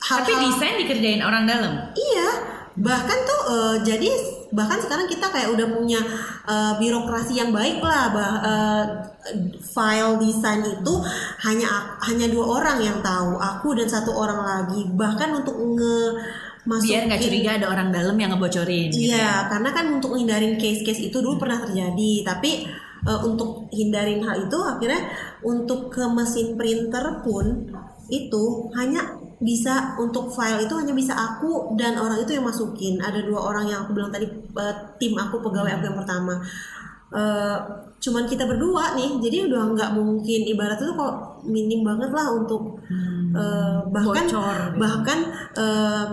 tapi 0.00 0.32
desain 0.32 0.80
dikerjain 0.80 1.22
orang 1.22 1.44
dalam? 1.44 1.72
Iya. 1.92 2.28
Bahkan 2.80 3.18
tuh 3.28 3.40
uh, 3.52 3.76
jadi 3.84 4.39
bahkan 4.50 4.82
sekarang 4.82 5.06
kita 5.06 5.30
kayak 5.30 5.54
udah 5.54 5.66
punya 5.70 6.00
uh, 6.46 6.74
birokrasi 6.78 7.38
yang 7.38 7.54
baik 7.54 7.78
lah 7.78 8.10
bah, 8.10 8.34
uh, 8.42 8.84
file 9.62 10.18
desain 10.18 10.62
itu 10.66 10.94
hanya 11.46 11.98
hanya 12.02 12.26
dua 12.26 12.58
orang 12.62 12.78
yang 12.82 12.98
tahu 12.98 13.38
aku 13.38 13.78
dan 13.78 13.86
satu 13.86 14.10
orang 14.10 14.42
lagi 14.42 14.86
bahkan 14.94 15.30
untuk 15.34 15.54
nge 15.54 15.98
Masukin, 16.60 16.92
biar 16.92 17.02
nggak 17.08 17.22
curiga 17.24 17.50
ada 17.56 17.66
orang 17.72 17.88
dalam 17.88 18.16
yang 18.20 18.36
ngebocorin 18.36 18.92
gitu 18.92 19.08
iya 19.08 19.16
gitu 19.16 19.16
ya. 19.16 19.48
karena 19.48 19.70
kan 19.72 19.86
untuk 19.96 20.12
hindarin 20.12 20.60
case-case 20.60 21.08
itu 21.08 21.16
dulu 21.24 21.40
pernah 21.40 21.64
terjadi 21.64 22.12
tapi 22.20 22.68
uh, 23.08 23.20
untuk 23.24 23.72
hindarin 23.72 24.20
hal 24.20 24.44
itu 24.44 24.58
akhirnya 24.60 25.08
untuk 25.40 25.88
ke 25.88 26.04
mesin 26.12 26.60
printer 26.60 27.24
pun 27.24 27.64
itu 28.12 28.68
hanya 28.76 29.19
bisa 29.40 29.96
untuk 29.96 30.28
file 30.28 30.68
itu 30.68 30.74
hanya 30.76 30.92
bisa 30.92 31.16
aku 31.16 31.72
dan 31.80 31.96
orang 31.96 32.20
itu 32.20 32.36
yang 32.36 32.44
masukin 32.44 33.00
ada 33.00 33.24
dua 33.24 33.40
orang 33.48 33.64
yang 33.72 33.88
aku 33.88 33.96
bilang 33.96 34.12
tadi 34.12 34.28
uh, 34.28 34.74
tim 35.00 35.16
aku 35.16 35.40
pegawai 35.40 35.80
aku 35.80 35.84
yang 35.88 35.96
pertama 35.96 36.36
uh, 37.16 37.58
cuman 38.00 38.24
kita 38.24 38.44
berdua 38.44 38.96
nih 38.96 39.16
jadi 39.20 39.48
udah 39.48 39.76
nggak 39.76 39.90
mungkin 39.92 40.40
ibarat 40.44 40.76
itu 40.80 40.92
kok 40.92 41.44
minim 41.44 41.84
banget 41.84 42.12
lah 42.12 42.32
untuk 42.32 42.80
hmm, 42.88 43.32
uh, 43.32 43.80
bahkan 43.92 44.24
bocor, 44.24 44.56
gitu. 44.56 44.76
bahkan 44.80 45.18
uh, 45.56 46.04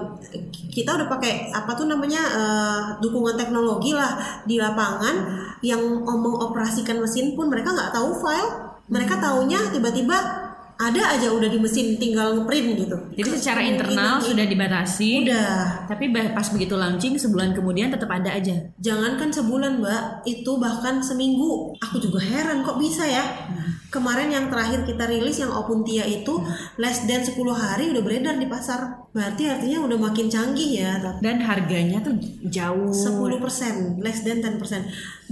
kita 0.71 0.95
udah 0.95 1.07
pakai 1.07 1.51
apa 1.51 1.71
tuh 1.75 1.87
namanya 1.87 2.21
uh, 2.31 2.81
dukungan 2.99 3.35
teknologi 3.39 3.95
lah 3.95 4.19
di 4.43 4.59
lapangan 4.59 5.15
hmm. 5.15 5.63
yang 5.63 5.79
ngomong 5.79 6.51
operasikan 6.51 6.99
mesin 6.99 7.35
pun 7.35 7.47
mereka 7.47 7.71
nggak 7.71 7.91
tahu 7.91 8.11
file 8.23 8.71
mereka 8.87 9.19
hmm. 9.19 9.23
taunya 9.23 9.59
tiba-tiba 9.71 10.46
ada 10.77 11.17
aja 11.17 11.33
udah 11.33 11.49
di 11.49 11.57
mesin 11.57 11.97
tinggal 11.97 12.37
ngeprint 12.37 12.85
gitu. 12.85 12.97
Jadi 13.17 13.29
secara 13.33 13.61
internal 13.65 14.21
sudah 14.21 14.45
dibatasi. 14.45 15.25
Udah. 15.25 15.89
Tapi 15.89 16.13
pas 16.13 16.47
begitu 16.53 16.77
launching 16.77 17.17
sebulan 17.17 17.57
kemudian 17.57 17.89
tetap 17.89 18.13
ada 18.13 18.29
aja. 18.29 18.53
Jangankan 18.77 19.33
sebulan 19.33 19.81
mbak, 19.81 20.29
itu 20.29 20.51
bahkan 20.61 21.01
seminggu. 21.01 21.73
Aku 21.81 21.97
juga 21.97 22.21
heran 22.21 22.61
kok 22.61 22.77
bisa 22.77 23.03
ya. 23.09 23.25
Hmm. 23.49 23.73
Kemarin 23.87 24.29
yang 24.29 24.45
terakhir 24.51 24.83
kita 24.83 25.09
rilis 25.09 25.39
yang 25.41 25.49
Opuntia 25.49 26.05
itu 26.05 26.37
hmm. 26.37 26.77
less 26.77 27.07
than 27.09 27.25
10 27.25 27.33
hari 27.55 27.89
udah 27.89 28.03
beredar 28.05 28.37
di 28.37 28.45
pasar. 28.45 29.09
Berarti 29.17 29.49
artinya 29.49 29.89
udah 29.89 29.97
makin 29.97 30.29
canggih 30.29 30.85
ya. 30.85 31.01
Dan 31.25 31.41
harganya 31.41 31.97
tuh 32.05 32.13
jauh. 32.45 32.93
10%, 32.93 33.97
less 34.03 34.21
than 34.21 34.45
10%. 34.45 34.61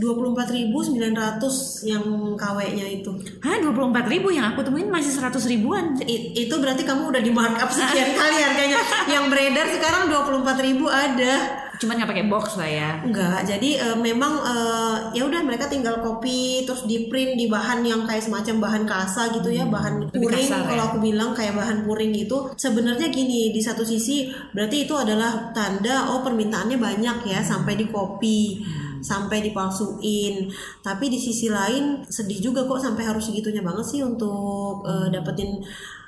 24.900 0.02 1.88
yang 1.88 2.04
KW-nya 2.36 2.86
itu. 2.89 3.12
Hah, 3.39 3.62
24.000 3.62 4.36
yang 4.36 4.46
aku 4.52 4.66
temuin 4.66 4.89
masih 4.89 5.14
100 5.14 5.35
ribuan. 5.44 6.00
I, 6.00 6.32
itu 6.48 6.56
berarti 6.56 6.88
kamu 6.88 7.12
udah 7.12 7.20
di 7.20 7.32
markup 7.36 7.68
sekian 7.68 8.16
kali 8.20 8.38
harganya. 8.40 8.80
yang 9.12 9.28
beredar 9.28 9.68
sekarang 9.76 10.08
24.000 10.08 10.80
ada 10.88 11.66
cuman 11.80 12.00
nggak 12.00 12.12
pakai 12.12 12.28
box 12.32 12.46
lah 12.56 12.70
ya 12.70 12.90
Enggak, 13.04 13.40
jadi 13.44 13.70
uh, 13.84 13.98
memang 14.00 14.34
uh, 14.40 14.98
ya 15.12 15.28
udah 15.28 15.42
mereka 15.44 15.68
tinggal 15.68 16.00
copy 16.00 16.64
terus 16.64 16.88
di 16.88 17.12
print 17.12 17.36
di 17.36 17.52
bahan 17.52 17.84
yang 17.84 18.08
kayak 18.08 18.24
semacam 18.24 18.56
bahan 18.64 18.84
kasa 18.88 19.32
gitu 19.36 19.52
ya 19.52 19.68
hmm, 19.68 19.74
bahan 19.74 19.94
puring 20.12 20.50
ya? 20.50 20.64
kalau 20.64 20.84
aku 20.92 20.98
bilang 21.04 21.36
kayak 21.36 21.56
bahan 21.56 21.84
puring 21.84 22.16
itu 22.16 22.38
sebenarnya 22.56 23.12
gini 23.12 23.52
di 23.52 23.60
satu 23.60 23.84
sisi 23.84 24.32
berarti 24.56 24.88
itu 24.88 24.94
adalah 24.96 25.52
tanda 25.52 26.16
oh 26.16 26.24
permintaannya 26.24 26.80
banyak 26.80 27.18
ya 27.28 27.40
sampai 27.44 27.76
di 27.76 27.86
copy 27.92 28.64
hmm. 28.64 28.85
Sampai 29.06 29.45
dipalsuin 29.45 30.49
tapi 30.82 31.14
di 31.14 31.22
sisi 31.22 31.53
lain 31.53 32.01
sedih 32.10 32.41
juga 32.41 32.66
kok 32.66 32.82
sampai 32.82 33.06
harus 33.06 33.30
segitunya 33.30 33.62
banget 33.62 33.86
sih 33.86 34.01
untuk 34.01 34.82
uh, 34.82 35.06
dapetin 35.14 35.62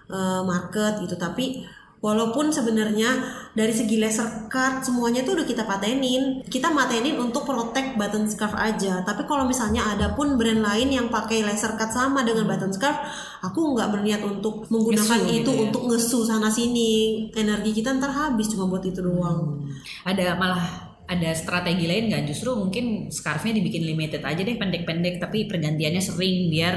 uh, 0.09 0.41
market 0.41 1.05
gitu 1.05 1.13
tapi 1.13 1.61
Walaupun 1.97 2.53
sebenarnya 2.53 3.09
dari 3.57 3.73
segi 3.73 3.97
laser 3.97 4.45
cut 4.53 4.85
semuanya 4.85 5.25
itu 5.25 5.33
udah 5.33 5.41
kita 5.49 5.65
patenin. 5.65 6.45
Kita 6.45 6.69
matenin 6.69 7.17
untuk 7.17 7.41
protect 7.41 7.97
button 7.97 8.29
scarf 8.29 8.53
aja. 8.53 9.01
Tapi 9.01 9.25
kalau 9.25 9.49
misalnya 9.49 9.81
ada 9.81 10.13
pun 10.13 10.37
brand 10.37 10.61
lain 10.61 10.93
yang 10.93 11.09
pakai 11.09 11.41
laser 11.41 11.73
cut 11.73 11.89
sama 11.89 12.21
dengan 12.21 12.45
button 12.45 12.69
scarf, 12.69 13.01
aku 13.41 13.73
nggak 13.73 13.89
berniat 13.89 14.21
untuk 14.21 14.69
menggunakan 14.69 15.25
ngesu, 15.25 15.33
itu 15.33 15.41
gitu 15.41 15.51
ya? 15.51 15.61
untuk 15.65 15.81
ngesu 15.89 16.19
sana 16.21 16.53
sini. 16.53 17.27
Energi 17.33 17.73
kita 17.73 17.97
ntar 17.97 18.13
habis 18.13 18.53
cuma 18.53 18.69
buat 18.69 18.85
itu 18.85 19.01
doang. 19.01 19.57
Hmm. 19.57 20.05
Ada 20.05 20.37
malah 20.37 20.86
ada 21.07 21.31
strategi 21.31 21.87
lain 21.87 22.11
nggak 22.11 22.23
justru 22.27 22.51
mungkin 22.51 23.07
scarfnya 23.07 23.55
dibikin 23.55 23.87
limited 23.87 24.19
aja 24.19 24.43
deh 24.43 24.59
pendek-pendek 24.59 25.23
tapi 25.23 25.47
pergantiannya 25.47 26.03
sering 26.03 26.51
biar 26.51 26.75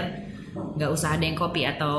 nggak 0.50 0.90
usah 0.90 1.18
ada 1.18 1.24
yang 1.26 1.34
copy 1.34 1.66
atau 1.66 1.98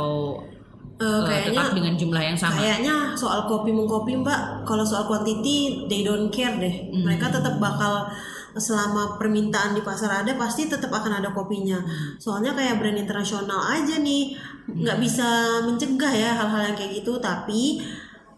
uh, 1.01 1.21
kayaknya 1.27 1.59
tetap 1.65 1.75
dengan 1.75 1.93
jumlah 1.97 2.23
yang 2.23 2.37
sama. 2.37 2.59
Kayaknya 2.61 2.95
soal 3.17 3.49
kopi 3.49 3.73
mengkopi 3.73 4.13
mbak, 4.21 4.63
kalau 4.63 4.85
soal 4.85 5.09
quantity 5.09 5.87
they 5.89 6.05
don't 6.05 6.29
care 6.29 6.55
deh. 6.55 6.91
Mm. 6.91 7.03
Mereka 7.03 7.33
tetap 7.33 7.57
bakal 7.57 8.07
selama 8.51 9.15
permintaan 9.15 9.71
di 9.71 9.79
pasar 9.79 10.27
ada 10.27 10.35
pasti 10.35 10.67
tetap 10.67 10.91
akan 10.91 11.23
ada 11.23 11.31
kopinya. 11.31 11.79
Soalnya 12.19 12.51
kayak 12.51 12.83
brand 12.83 12.99
internasional 12.99 13.63
aja 13.71 13.99
nih 13.99 14.35
nggak 14.67 14.97
mm. 14.99 15.03
bisa 15.03 15.27
mencegah 15.65 16.13
ya 16.13 16.31
hal-hal 16.37 16.71
yang 16.71 16.75
kayak 16.77 17.01
gitu. 17.01 17.17
Tapi 17.17 17.81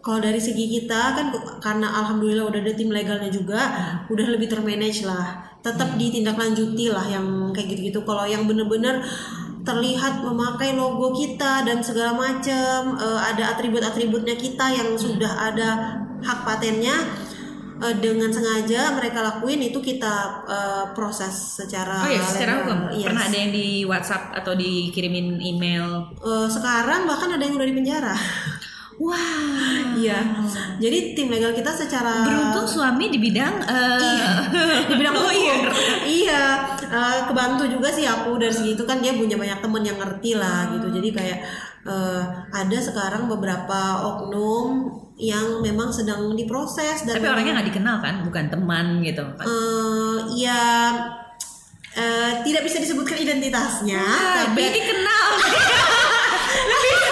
kalau 0.03 0.19
dari 0.19 0.35
segi 0.35 0.67
kita 0.67 1.15
kan 1.15 1.31
karena 1.63 1.87
alhamdulillah 1.87 2.51
udah 2.51 2.59
ada 2.59 2.75
tim 2.75 2.91
legalnya 2.91 3.31
juga, 3.31 3.55
mm. 3.55 4.11
udah 4.11 4.27
lebih 4.35 4.51
termanage 4.51 5.07
lah. 5.07 5.55
Tetap 5.63 5.95
mm. 5.95 5.97
ditindaklanjuti 5.97 6.91
lah 6.91 7.07
yang 7.07 7.55
kayak 7.55 7.71
gitu-gitu. 7.71 8.03
Kalau 8.03 8.27
yang 8.27 8.43
bener-bener 8.43 8.99
terlihat 9.63 10.19
memakai 10.27 10.75
logo 10.75 11.15
kita 11.15 11.63
dan 11.63 11.79
segala 11.79 12.19
macam 12.19 12.99
uh, 12.99 13.19
ada 13.23 13.55
atribut-atributnya 13.55 14.35
kita 14.35 14.75
yang 14.75 14.99
sudah 14.99 15.31
ada 15.39 15.69
hak 16.19 16.39
patennya 16.43 16.99
uh, 17.79 17.95
dengan 17.99 18.27
sengaja 18.27 18.91
mereka 18.95 19.23
lakuin 19.23 19.63
itu 19.63 19.79
kita 19.79 20.43
uh, 20.43 20.85
proses 20.91 21.63
secara 21.63 22.03
oh 22.03 22.11
ya 22.11 22.23
secara 22.27 22.51
hukum 22.63 22.79
yes. 22.91 23.07
pernah 23.07 23.23
ada 23.23 23.37
yang 23.39 23.51
di 23.55 23.67
WhatsApp 23.87 24.35
atau 24.35 24.53
dikirimin 24.55 25.39
email 25.39 26.11
uh, 26.19 26.47
sekarang 26.51 27.07
bahkan 27.07 27.31
ada 27.31 27.43
yang 27.43 27.55
udah 27.55 27.67
di 27.67 27.75
penjara 27.75 28.15
Wah, 29.01 29.97
iya. 29.97 30.21
Jadi 30.77 31.17
tim 31.17 31.33
legal 31.33 31.49
kita 31.55 31.73
secara 31.73 32.21
beruntung 32.21 32.69
suami 32.69 33.09
di 33.09 33.17
bidang 33.17 33.55
uh... 33.65 33.97
iya, 33.97 34.31
di 34.89 34.95
bidang 34.99 35.15
oh, 35.17 35.33
iya. 35.33 35.57
iya, 36.05 36.43
uh, 36.93 37.17
kebantu 37.25 37.65
juga 37.65 37.89
sih 37.89 38.05
aku 38.05 38.37
dari 38.37 38.53
situ 38.53 38.85
kan 38.85 39.01
dia 39.01 39.17
punya 39.17 39.33
banyak 39.33 39.59
temen 39.65 39.81
yang 39.81 39.97
ngerti 39.97 40.37
lah 40.37 40.69
gitu. 40.77 40.93
Jadi 40.93 41.09
kayak 41.09 41.39
uh, 41.89 42.21
ada 42.53 42.77
sekarang 42.77 43.25
beberapa 43.25 44.05
oknum 44.13 44.93
yang 45.17 45.61
memang 45.61 45.93
sedang 45.93 46.33
diproses 46.33 47.05
dan 47.05 47.21
tapi 47.21 47.29
orangnya 47.29 47.61
nggak 47.61 47.69
dikenal 47.73 47.97
kan, 48.01 48.15
bukan 48.25 48.45
teman 48.49 48.85
gitu. 49.01 49.25
Kan? 49.37 49.45
Uh, 49.45 50.17
ya 50.37 50.61
uh, 51.97 52.31
tidak 52.45 52.61
bisa 52.65 52.77
disebutkan 52.77 53.17
identitasnya. 53.17 54.01
Ah, 54.01 54.53
tapi 54.53 54.61
dikenal. 54.69 55.27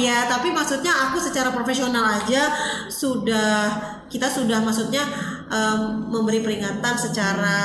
Iya, 0.00 0.24
tapi 0.32 0.48
maksudnya 0.48 0.92
aku 1.08 1.20
secara 1.20 1.52
profesional 1.52 2.16
aja 2.16 2.48
sudah 2.88 3.68
kita 4.08 4.26
sudah 4.26 4.58
maksudnya 4.64 5.04
um, 5.52 6.08
memberi 6.08 6.40
peringatan 6.40 6.94
secara 6.96 7.58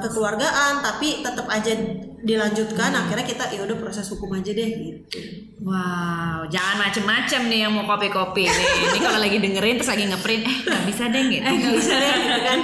kekeluargaan, 0.00 0.80
tapi 0.80 1.20
tetap 1.20 1.46
aja 1.52 1.76
dilanjutkan. 2.24 2.90
Hmm. 2.96 3.00
Akhirnya 3.04 3.26
kita 3.28 3.44
ya 3.52 3.60
udah 3.68 3.76
proses 3.76 4.08
hukum 4.08 4.32
aja 4.34 4.50
deh 4.56 4.70
gitu. 4.72 5.20
Wow, 5.60 6.48
jangan 6.48 6.88
macem-macem 6.88 7.52
nih 7.52 7.68
yang 7.68 7.72
mau 7.76 7.84
kopi-kopi 7.84 8.48
nih. 8.48 8.66
Ini 8.88 8.98
kalau 9.04 9.20
lagi 9.20 9.36
dengerin 9.36 9.76
terus 9.76 9.92
lagi 9.92 10.04
ngeprint, 10.08 10.42
eh 10.48 10.56
nggak 10.64 10.84
bisa 10.88 11.04
deh 11.12 11.24
gitu. 11.28 11.44
Eh 11.44 11.56
bisa 11.76 11.94
deh 12.00 12.14
gitu 12.16 12.40
kan. 12.40 12.58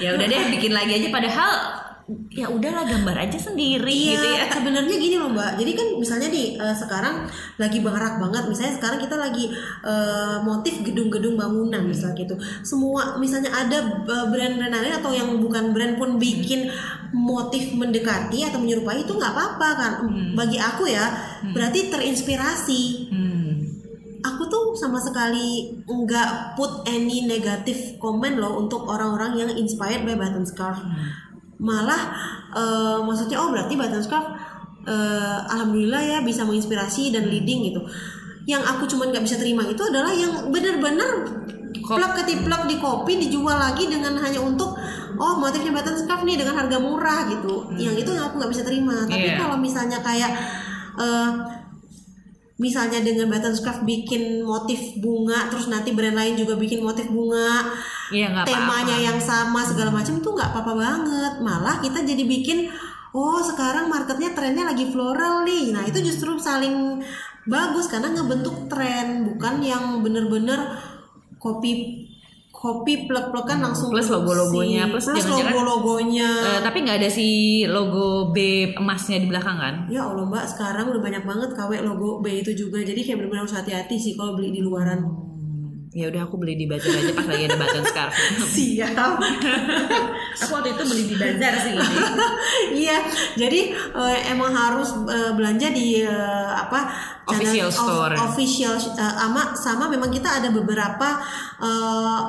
ya 0.00 0.08
udah 0.16 0.26
deh 0.26 0.42
bikin 0.56 0.72
lagi 0.72 0.92
aja. 0.96 1.08
Padahal 1.12 1.52
ya 2.32 2.48
udahlah 2.48 2.88
gambar 2.88 3.28
aja 3.28 3.36
sendiri 3.36 3.92
iya, 3.92 4.16
gitu 4.16 4.26
ya 4.32 4.44
sebenarnya 4.56 4.96
gini 4.96 5.16
loh 5.20 5.28
mbak 5.28 5.60
jadi 5.60 5.72
kan 5.76 5.88
misalnya 6.00 6.28
di 6.32 6.56
uh, 6.56 6.72
sekarang 6.72 7.28
lagi 7.60 7.84
barak 7.84 8.16
banget 8.16 8.48
misalnya 8.48 8.74
sekarang 8.80 8.98
kita 9.04 9.16
lagi 9.20 9.52
uh, 9.84 10.40
motif 10.40 10.80
gedung-gedung 10.80 11.36
bangunan 11.36 11.84
hmm. 11.84 11.92
misalnya 11.92 12.16
gitu 12.16 12.34
semua 12.64 13.20
misalnya 13.20 13.52
ada 13.52 14.08
brand-brand 14.08 14.72
lain 14.72 14.96
atau 15.04 15.12
yang 15.12 15.36
bukan 15.36 15.76
brand 15.76 16.00
pun 16.00 16.16
bikin 16.16 16.72
motif 17.12 17.76
mendekati 17.76 18.40
atau 18.48 18.56
menyerupai 18.56 19.04
itu 19.04 19.12
nggak 19.12 19.32
apa-apa 19.36 19.68
kan 19.76 19.92
hmm. 20.08 20.32
bagi 20.32 20.56
aku 20.56 20.88
ya 20.88 21.12
hmm. 21.44 21.52
berarti 21.52 21.92
terinspirasi 21.92 22.82
hmm. 23.12 23.52
aku 24.24 24.48
tuh 24.48 24.72
sama 24.80 24.96
sekali 24.96 25.76
nggak 25.84 26.56
put 26.56 26.88
any 26.88 27.28
negatif 27.28 28.00
comment 28.00 28.40
loh 28.40 28.64
untuk 28.64 28.88
orang-orang 28.88 29.44
yang 29.44 29.50
inspired 29.52 30.08
by 30.08 30.16
button 30.16 30.48
scarf 30.48 30.80
hmm 30.80 31.27
malah 31.58 32.02
uh, 32.54 32.98
maksudnya 33.02 33.38
oh 33.42 33.50
berarti 33.50 33.74
button 33.74 34.02
scarf 34.02 34.26
uh, 34.86 35.38
alhamdulillah 35.50 36.02
ya 36.02 36.18
bisa 36.22 36.46
menginspirasi 36.46 37.10
dan 37.10 37.26
leading 37.26 37.74
gitu 37.74 37.82
yang 38.48 38.64
aku 38.64 38.88
cuman 38.88 39.12
nggak 39.12 39.24
bisa 39.26 39.36
terima 39.36 39.66
itu 39.68 39.82
adalah 39.84 40.14
yang 40.14 40.48
benar-benar 40.48 41.28
plak 41.84 42.12
ketiplak 42.24 42.64
di 42.64 42.80
kopi 42.80 43.20
dijual 43.20 43.58
lagi 43.58 43.90
dengan 43.90 44.16
hanya 44.22 44.40
untuk 44.40 44.78
oh 45.18 45.34
motifnya 45.36 45.74
button 45.74 45.98
scarf 45.98 46.24
nih 46.24 46.40
dengan 46.40 46.56
harga 46.56 46.78
murah 46.80 47.28
gitu 47.28 47.68
hmm. 47.68 47.76
yang 47.76 47.94
itu 47.98 48.08
yang 48.14 48.30
aku 48.32 48.40
nggak 48.40 48.52
bisa 48.54 48.62
terima 48.64 49.04
tapi 49.04 49.28
yeah. 49.28 49.36
kalau 49.36 49.56
misalnya 49.60 49.98
kayak 50.00 50.30
uh, 50.96 51.57
misalnya 52.58 52.98
dengan 53.00 53.30
button 53.30 53.54
scarf 53.54 53.86
bikin 53.86 54.42
motif 54.42 54.98
bunga 54.98 55.46
terus 55.46 55.70
nanti 55.70 55.94
brand 55.94 56.18
lain 56.18 56.34
juga 56.34 56.58
bikin 56.58 56.82
motif 56.82 57.06
bunga 57.06 57.70
Iya 58.10 58.34
nggak 58.34 58.44
temanya 58.50 58.98
apa-apa. 58.98 59.06
yang 59.06 59.18
sama 59.22 59.60
segala 59.62 59.90
macam 59.94 60.18
itu 60.18 60.28
nggak 60.28 60.50
apa-apa 60.50 60.72
banget 60.74 61.34
malah 61.38 61.78
kita 61.78 62.02
jadi 62.02 62.24
bikin 62.26 62.66
oh 63.14 63.38
sekarang 63.40 63.86
marketnya 63.86 64.34
trennya 64.34 64.66
lagi 64.66 64.90
floral 64.90 65.46
nih 65.46 65.70
nah 65.70 65.86
itu 65.86 66.02
justru 66.02 66.34
saling 66.34 66.98
bagus 67.46 67.86
karena 67.86 68.10
ngebentuk 68.12 68.66
tren 68.66 69.22
bukan 69.24 69.54
yang 69.62 70.02
bener-bener 70.02 70.82
kopi 71.38 72.04
kopi 72.58 73.06
plek-plekan 73.06 73.62
langsung 73.62 73.86
Plus 73.88 74.10
logo-logonya, 74.10 74.90
plus 74.90 75.06
jangan-jangan- 75.06 75.54
logo-logonya 75.54 76.30
Eh, 76.42 76.60
tapi 76.60 76.82
nggak 76.82 76.98
ada 76.98 77.06
si 77.08 77.28
logo 77.64 78.34
B 78.34 78.38
emasnya 78.72 79.22
di 79.22 79.26
belakang 79.26 79.54
kan? 79.56 79.74
Ya 79.86 80.02
Allah 80.02 80.26
mbak, 80.26 80.42
sekarang 80.48 80.90
udah 80.90 80.98
banyak 80.98 81.22
banget 81.22 81.54
KW 81.54 81.70
logo 81.80 82.18
B 82.18 82.34
itu 82.36 82.50
juga 82.52 82.82
Jadi 82.82 82.98
kayak 82.98 83.16
bener-bener 83.16 83.46
harus 83.46 83.54
hati-hati 83.54 83.94
sih 83.94 84.12
kalau 84.12 84.34
beli 84.34 84.50
di 84.50 84.58
luaran 84.58 84.98
Ya 85.88 86.04
udah 86.06 86.20
aku 86.20 86.36
beli 86.36 86.54
di 86.54 86.66
bazar 86.66 86.92
aja 86.92 87.10
pas 87.12 87.26
lagi 87.26 87.48
ada 87.48 87.56
button 87.56 87.80
scarf. 87.82 88.12
Siap 88.54 88.92
aku 90.38 90.52
waktu 90.52 90.70
itu 90.70 90.82
beli 90.84 91.04
di 91.06 91.16
bazar 91.16 91.54
sih. 91.56 91.74
Iya, 92.78 92.96
jadi 93.34 93.60
eh, 93.72 94.18
emang 94.28 94.52
harus 94.52 94.92
eh, 95.06 95.32
belanja 95.32 95.68
di 95.70 95.98
eh, 95.98 96.50
apa 96.50 96.92
Official 97.24 97.66
of- 97.66 97.74
store. 97.74 98.14
official 98.20 98.74
eh, 98.76 99.14
ama 99.18 99.56
sama 99.56 99.88
memang 99.88 100.08
kita 100.08 100.38
ada 100.38 100.48
beberapa 100.50 101.18
eh, 101.58 102.20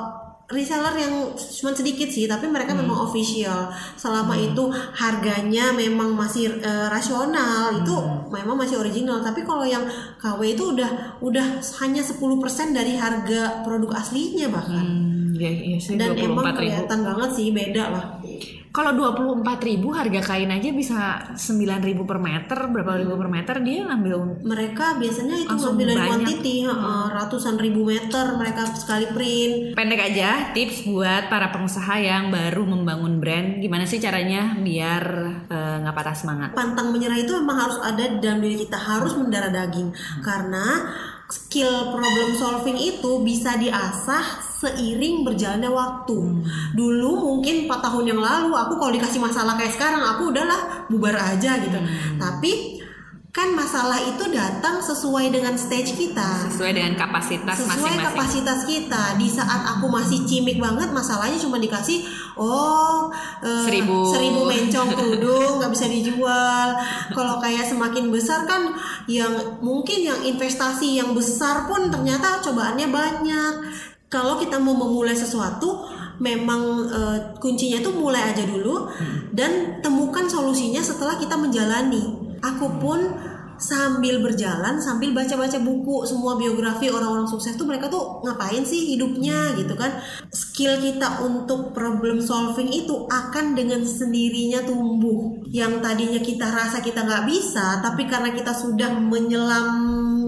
reseller 0.50 0.94
yang 0.98 1.14
cuma 1.34 1.70
sedikit 1.70 2.10
sih, 2.10 2.26
tapi 2.26 2.50
mereka 2.50 2.74
Hmm. 2.74 2.82
memang 2.82 3.06
official. 3.06 3.70
Selama 3.94 4.34
itu 4.34 4.66
harganya 4.92 5.70
memang 5.70 6.12
masih 6.12 6.58
eh, 6.58 6.86
rasional, 6.90 7.78
itu 7.78 7.94
Hmm. 7.94 8.26
memang 8.34 8.58
masih 8.58 8.82
original. 8.82 9.22
Tapi 9.22 9.46
kalau 9.46 9.62
yang 9.62 9.86
KW 10.18 10.58
itu 10.58 10.74
udah 10.74 11.22
udah 11.22 11.46
hanya 11.80 12.02
10% 12.02 12.74
dari 12.74 12.98
harga 12.98 13.62
produk 13.62 13.94
aslinya 13.96 14.50
bahkan. 14.50 14.84
Hmm, 14.84 15.09
iya, 15.40 15.50
iya 15.72 15.78
sih 15.80 15.96
Dan 15.96 16.12
emang 16.12 16.44
24 16.44 16.52
ribu. 16.52 16.58
kelihatan 16.60 16.98
banget 17.00 17.30
sih 17.32 17.46
beda 17.50 17.84
lah. 17.88 18.04
Kalau 18.70 18.94
24 18.94 19.66
ribu 19.66 19.90
harga 19.90 20.22
kain 20.22 20.46
aja 20.46 20.70
bisa 20.70 21.26
9 21.34 21.82
ribu 21.82 22.06
per 22.06 22.22
meter, 22.22 22.54
berapa 22.70 23.02
ribu 23.02 23.18
per 23.18 23.26
meter 23.26 23.58
dia 23.66 23.82
ngambil 23.82 24.46
mereka 24.46 24.94
biasanya 24.94 25.42
itu 25.42 25.50
ngambil 25.58 25.86
dari 25.90 26.02
quantity 26.06 26.54
heeh, 26.70 27.04
ratusan 27.10 27.58
ribu 27.58 27.82
meter 27.82 28.38
mereka 28.38 28.70
sekali 28.70 29.10
print. 29.10 29.74
Pendek 29.74 30.14
aja 30.14 30.54
tips 30.54 30.86
buat 30.86 31.26
para 31.26 31.50
pengusaha 31.50 31.98
yang 31.98 32.30
baru 32.30 32.62
membangun 32.62 33.18
brand. 33.18 33.58
Gimana 33.58 33.90
sih 33.90 33.98
caranya 33.98 34.54
biar 34.62 35.02
eh, 35.50 35.76
nggak 35.82 35.94
patah 35.98 36.14
semangat? 36.14 36.48
Pantang 36.54 36.94
menyerah 36.94 37.18
itu 37.18 37.34
memang 37.42 37.66
harus 37.66 37.78
ada 37.82 38.22
dalam 38.22 38.38
diri 38.38 38.54
kita 38.54 38.78
harus 38.78 39.18
mendarah 39.18 39.50
daging. 39.50 39.90
Karena 40.22 40.86
skill 41.26 41.90
problem 41.90 42.38
solving 42.38 42.78
itu 42.78 43.18
bisa 43.26 43.58
diasah 43.58 44.49
seiring 44.60 45.24
berjalannya 45.24 45.72
waktu. 45.72 46.18
Dulu 46.76 47.10
mungkin 47.16 47.64
4 47.64 47.80
tahun 47.80 48.04
yang 48.12 48.20
lalu 48.20 48.52
aku 48.52 48.76
kalau 48.76 48.92
dikasih 48.92 49.16
masalah 49.16 49.56
kayak 49.56 49.72
sekarang 49.72 50.04
aku 50.04 50.28
udahlah 50.28 50.84
bubar 50.92 51.16
aja 51.16 51.56
gitu. 51.64 51.80
Tapi 52.20 52.80
kan 53.30 53.54
masalah 53.54 53.94
itu 54.10 54.26
datang 54.34 54.82
sesuai 54.82 55.30
dengan 55.30 55.54
stage 55.54 55.94
kita. 55.94 56.50
Sesuai 56.50 56.74
dengan 56.74 56.98
kapasitas 56.98 57.62
sesuai 57.62 57.78
masing-masing. 57.78 58.06
kapasitas 58.10 58.60
kita. 58.66 59.02
Di 59.22 59.28
saat 59.30 59.62
aku 59.70 59.86
masih 59.86 60.26
cimik 60.26 60.58
banget 60.58 60.90
masalahnya 60.90 61.38
cuma 61.38 61.62
dikasih 61.62 62.02
oh 62.34 63.06
eh, 63.46 63.64
Seribu. 63.70 64.10
seribu 64.10 64.50
mencong 64.50 64.90
kerudung 64.98 65.62
nggak 65.62 65.70
bisa 65.70 65.86
dijual. 65.86 66.74
Kalau 67.14 67.38
kayak 67.38 67.70
semakin 67.70 68.10
besar 68.10 68.50
kan 68.50 68.74
yang 69.06 69.62
mungkin 69.62 70.10
yang 70.10 70.20
investasi 70.26 70.98
yang 70.98 71.14
besar 71.14 71.70
pun 71.70 71.86
ternyata 71.86 72.42
cobaannya 72.42 72.90
banyak 72.90 73.54
kalau 74.10 74.42
kita 74.42 74.58
mau 74.58 74.74
memulai 74.74 75.14
sesuatu 75.14 75.86
memang 76.20 76.62
eh, 76.90 77.18
kuncinya 77.38 77.80
itu 77.80 77.90
mulai 77.94 78.34
aja 78.34 78.44
dulu 78.44 78.90
dan 79.32 79.80
temukan 79.80 80.26
solusinya 80.28 80.82
setelah 80.82 81.16
kita 81.16 81.38
menjalani. 81.38 82.28
Aku 82.42 82.66
pun 82.82 83.00
sambil 83.60 84.24
berjalan 84.24 84.80
sambil 84.80 85.12
baca-baca 85.12 85.60
buku 85.60 86.08
semua 86.08 86.32
biografi 86.40 86.88
orang-orang 86.88 87.28
sukses 87.28 87.60
tuh 87.60 87.68
mereka 87.68 87.92
tuh 87.92 88.24
ngapain 88.24 88.64
sih 88.64 88.96
hidupnya 88.96 89.52
gitu 89.54 89.76
kan? 89.76 90.00
Skill 90.32 90.80
kita 90.80 91.20
untuk 91.20 91.76
problem 91.76 92.24
solving 92.24 92.72
itu 92.72 93.04
akan 93.06 93.52
dengan 93.52 93.84
sendirinya 93.84 94.64
tumbuh. 94.64 95.44
Yang 95.52 95.84
tadinya 95.84 96.20
kita 96.24 96.46
rasa 96.48 96.80
kita 96.80 97.04
nggak 97.04 97.28
bisa 97.28 97.84
tapi 97.84 98.08
karena 98.08 98.32
kita 98.32 98.56
sudah 98.56 98.90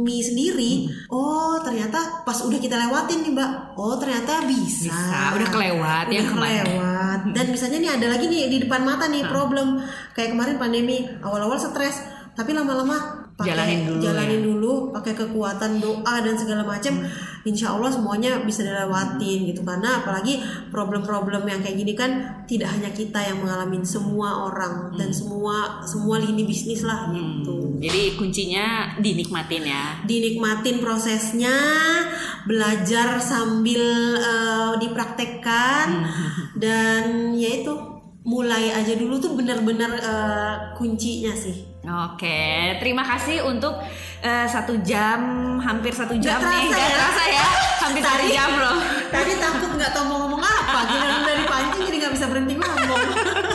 menyelami 0.03 0.19
sendiri. 0.21 0.73
Oh 1.09 1.63
ternyata 1.63 2.27
pas 2.27 2.39
udah 2.43 2.59
kita 2.59 2.75
lewatin 2.75 3.23
nih 3.23 3.33
mbak. 3.33 3.51
Oh 3.79 3.95
ternyata 3.97 4.45
bisa, 4.45 4.91
bisa. 4.91 5.39
Udah 5.39 5.49
kelewat 5.49 6.05
udah 6.11 6.15
yang 6.15 6.27
kemarin. 6.29 6.65
kelewat. 6.67 7.21
Dan 7.33 7.47
misalnya 7.55 7.79
nih 7.79 7.91
ada 7.95 8.07
lagi 8.11 8.27
nih 8.27 8.51
di 8.51 8.59
depan 8.67 8.83
mata 8.83 9.07
nih 9.07 9.23
problem. 9.31 9.79
Kayak 10.13 10.35
kemarin 10.35 10.57
pandemi 10.59 11.07
awal-awal 11.23 11.57
stres. 11.57 12.03
Tapi 12.33 12.51
lama-lama 12.57 13.22
pakai 13.33 13.57
Jalanin 13.57 13.81
dulu 13.89 14.01
jalanin 14.05 14.41
ya. 14.41 14.47
dulu 14.47 14.73
pakai 14.93 15.15
kekuatan 15.17 15.81
doa 15.81 16.15
dan 16.21 16.35
segala 16.37 16.63
macam 16.69 17.01
insya 17.43 17.75
Allah 17.75 17.91
semuanya 17.91 18.45
bisa 18.45 18.63
dilewatin 18.63 19.49
gitu. 19.51 19.65
Karena 19.65 20.05
apalagi 20.05 20.39
problem-problem 20.71 21.43
yang 21.49 21.61
kayak 21.65 21.77
gini 21.81 21.93
kan 21.97 22.45
tidak 22.47 22.71
hanya 22.77 22.93
kita 22.93 23.19
yang 23.19 23.43
mengalami 23.43 23.83
semua 23.83 24.53
orang 24.53 24.95
dan 24.95 25.11
semua 25.11 25.83
semua 25.83 26.21
lini 26.21 26.45
bisnis 26.47 26.85
lah 26.85 27.11
gitu. 27.11 27.81
Jadi 27.83 28.15
kuncinya 28.15 28.95
dinikmatin 29.01 29.65
ya. 29.67 29.85
Dinikmatin 30.07 30.79
prosesnya, 30.79 31.57
belajar 32.47 33.19
sambil 33.19 33.83
eh, 34.21 34.73
dipraktekkan. 34.79 35.89
Dan 36.55 37.35
ya 37.35 37.65
itu 37.65 37.75
mulai 38.23 38.71
aja 38.71 38.95
dulu 38.95 39.19
tuh 39.19 39.35
benar-benar 39.35 39.91
eh, 39.99 40.57
kuncinya 40.79 41.35
sih. 41.35 41.72
Oke, 41.83 42.39
terima 42.79 43.03
kasih 43.03 43.43
untuk 43.43 43.75
eh, 44.23 44.47
satu 44.47 44.79
jam, 44.87 45.19
hampir 45.59 45.91
satu 45.91 46.15
jam 46.15 46.39
Nggak 46.39 46.55
nih, 46.55 46.71
terasa 46.71 46.79
Nggak 46.79 46.87
ya? 46.87 46.95
terasa 46.95 47.25
ya, 47.27 47.47
hampir 47.83 48.03
satu 48.07 48.25
jam 48.31 48.51
loh. 48.55 48.77
Tadi 49.11 49.33
takut 49.35 49.71
nggak 49.75 49.91
tahu 49.91 50.05
mau 50.07 50.19
ngomong 50.23 50.43
apa, 50.47 50.79
giliran 50.87 51.23
dari 51.27 51.43
pancing 51.43 51.83
jadi 51.91 51.97
nggak 52.07 52.15
bisa 52.15 52.27
berhenti 52.31 52.55
ngomong. 52.55 53.03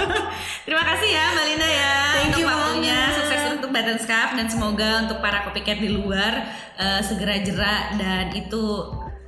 Terima 0.67 0.83
kasih 0.83 1.09
ya 1.15 1.25
Mbak 1.31 1.45
Linda 1.47 1.69
ya 1.71 1.93
Thank 2.11 2.27
untuk 2.27 2.39
you 2.43 2.47
waktunya. 2.51 2.99
banget. 2.99 3.15
Sukses 3.15 3.43
untuk 3.55 3.69
Button 3.71 3.97
Scarf 4.03 4.31
dan 4.35 4.47
semoga 4.51 4.89
untuk 5.07 5.17
para 5.23 5.39
copycat 5.47 5.77
di 5.79 5.89
luar 5.95 6.33
eh, 6.75 6.99
segera 6.99 7.39
jerak 7.39 7.95
dan 7.95 8.35
itu 8.35 8.63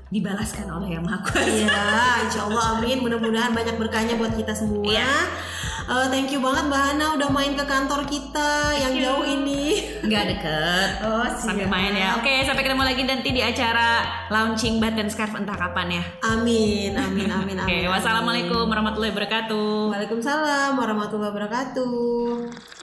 dibalaskan 0.10 0.66
oleh 0.68 0.98
Yang 0.98 1.04
Maha 1.06 1.20
Kuasa. 1.22 1.48
Iya, 1.48 1.88
insya 2.26 2.42
Allah 2.50 2.64
amin. 2.76 2.98
Mudah-mudahan 3.00 3.54
banyak 3.56 3.80
berkahnya 3.80 4.18
buat 4.18 4.36
kita 4.36 4.52
semua. 4.52 4.84
Iya. 4.84 5.08
Eh, 5.90 6.08
thank 6.14 6.30
you 6.30 6.38
banget 6.38 6.70
Mbak 6.70 6.82
Hana 6.86 7.18
udah 7.18 7.30
main 7.34 7.58
ke 7.58 7.66
kantor 7.66 8.06
kita 8.06 8.78
yang 8.78 8.94
you. 8.94 9.02
jauh 9.10 9.26
ini. 9.26 9.90
Nggak 10.06 10.24
deket. 10.38 10.90
Oh, 11.02 11.26
siap. 11.26 11.66
main 11.66 11.98
ya. 11.98 12.14
Oke, 12.22 12.46
sampai 12.46 12.62
ketemu 12.62 12.86
lagi 12.86 13.02
nanti 13.10 13.30
di 13.34 13.42
acara 13.42 14.06
launching 14.30 14.78
Button 14.78 15.10
Scarf 15.10 15.34
entah 15.34 15.58
kapan 15.58 15.98
ya. 15.98 16.04
Amin, 16.30 16.94
amin, 16.94 17.26
amin, 17.34 17.58
amin. 17.58 17.66
Oke, 17.66 17.78
wassalamualaikum 17.90 18.70
warahmatullahi 18.70 19.18
wabarakatuh. 19.18 19.90
Waalaikumsalam 19.90 20.78
warahmatullahi 20.78 21.32
wabarakatuh. 21.34 22.79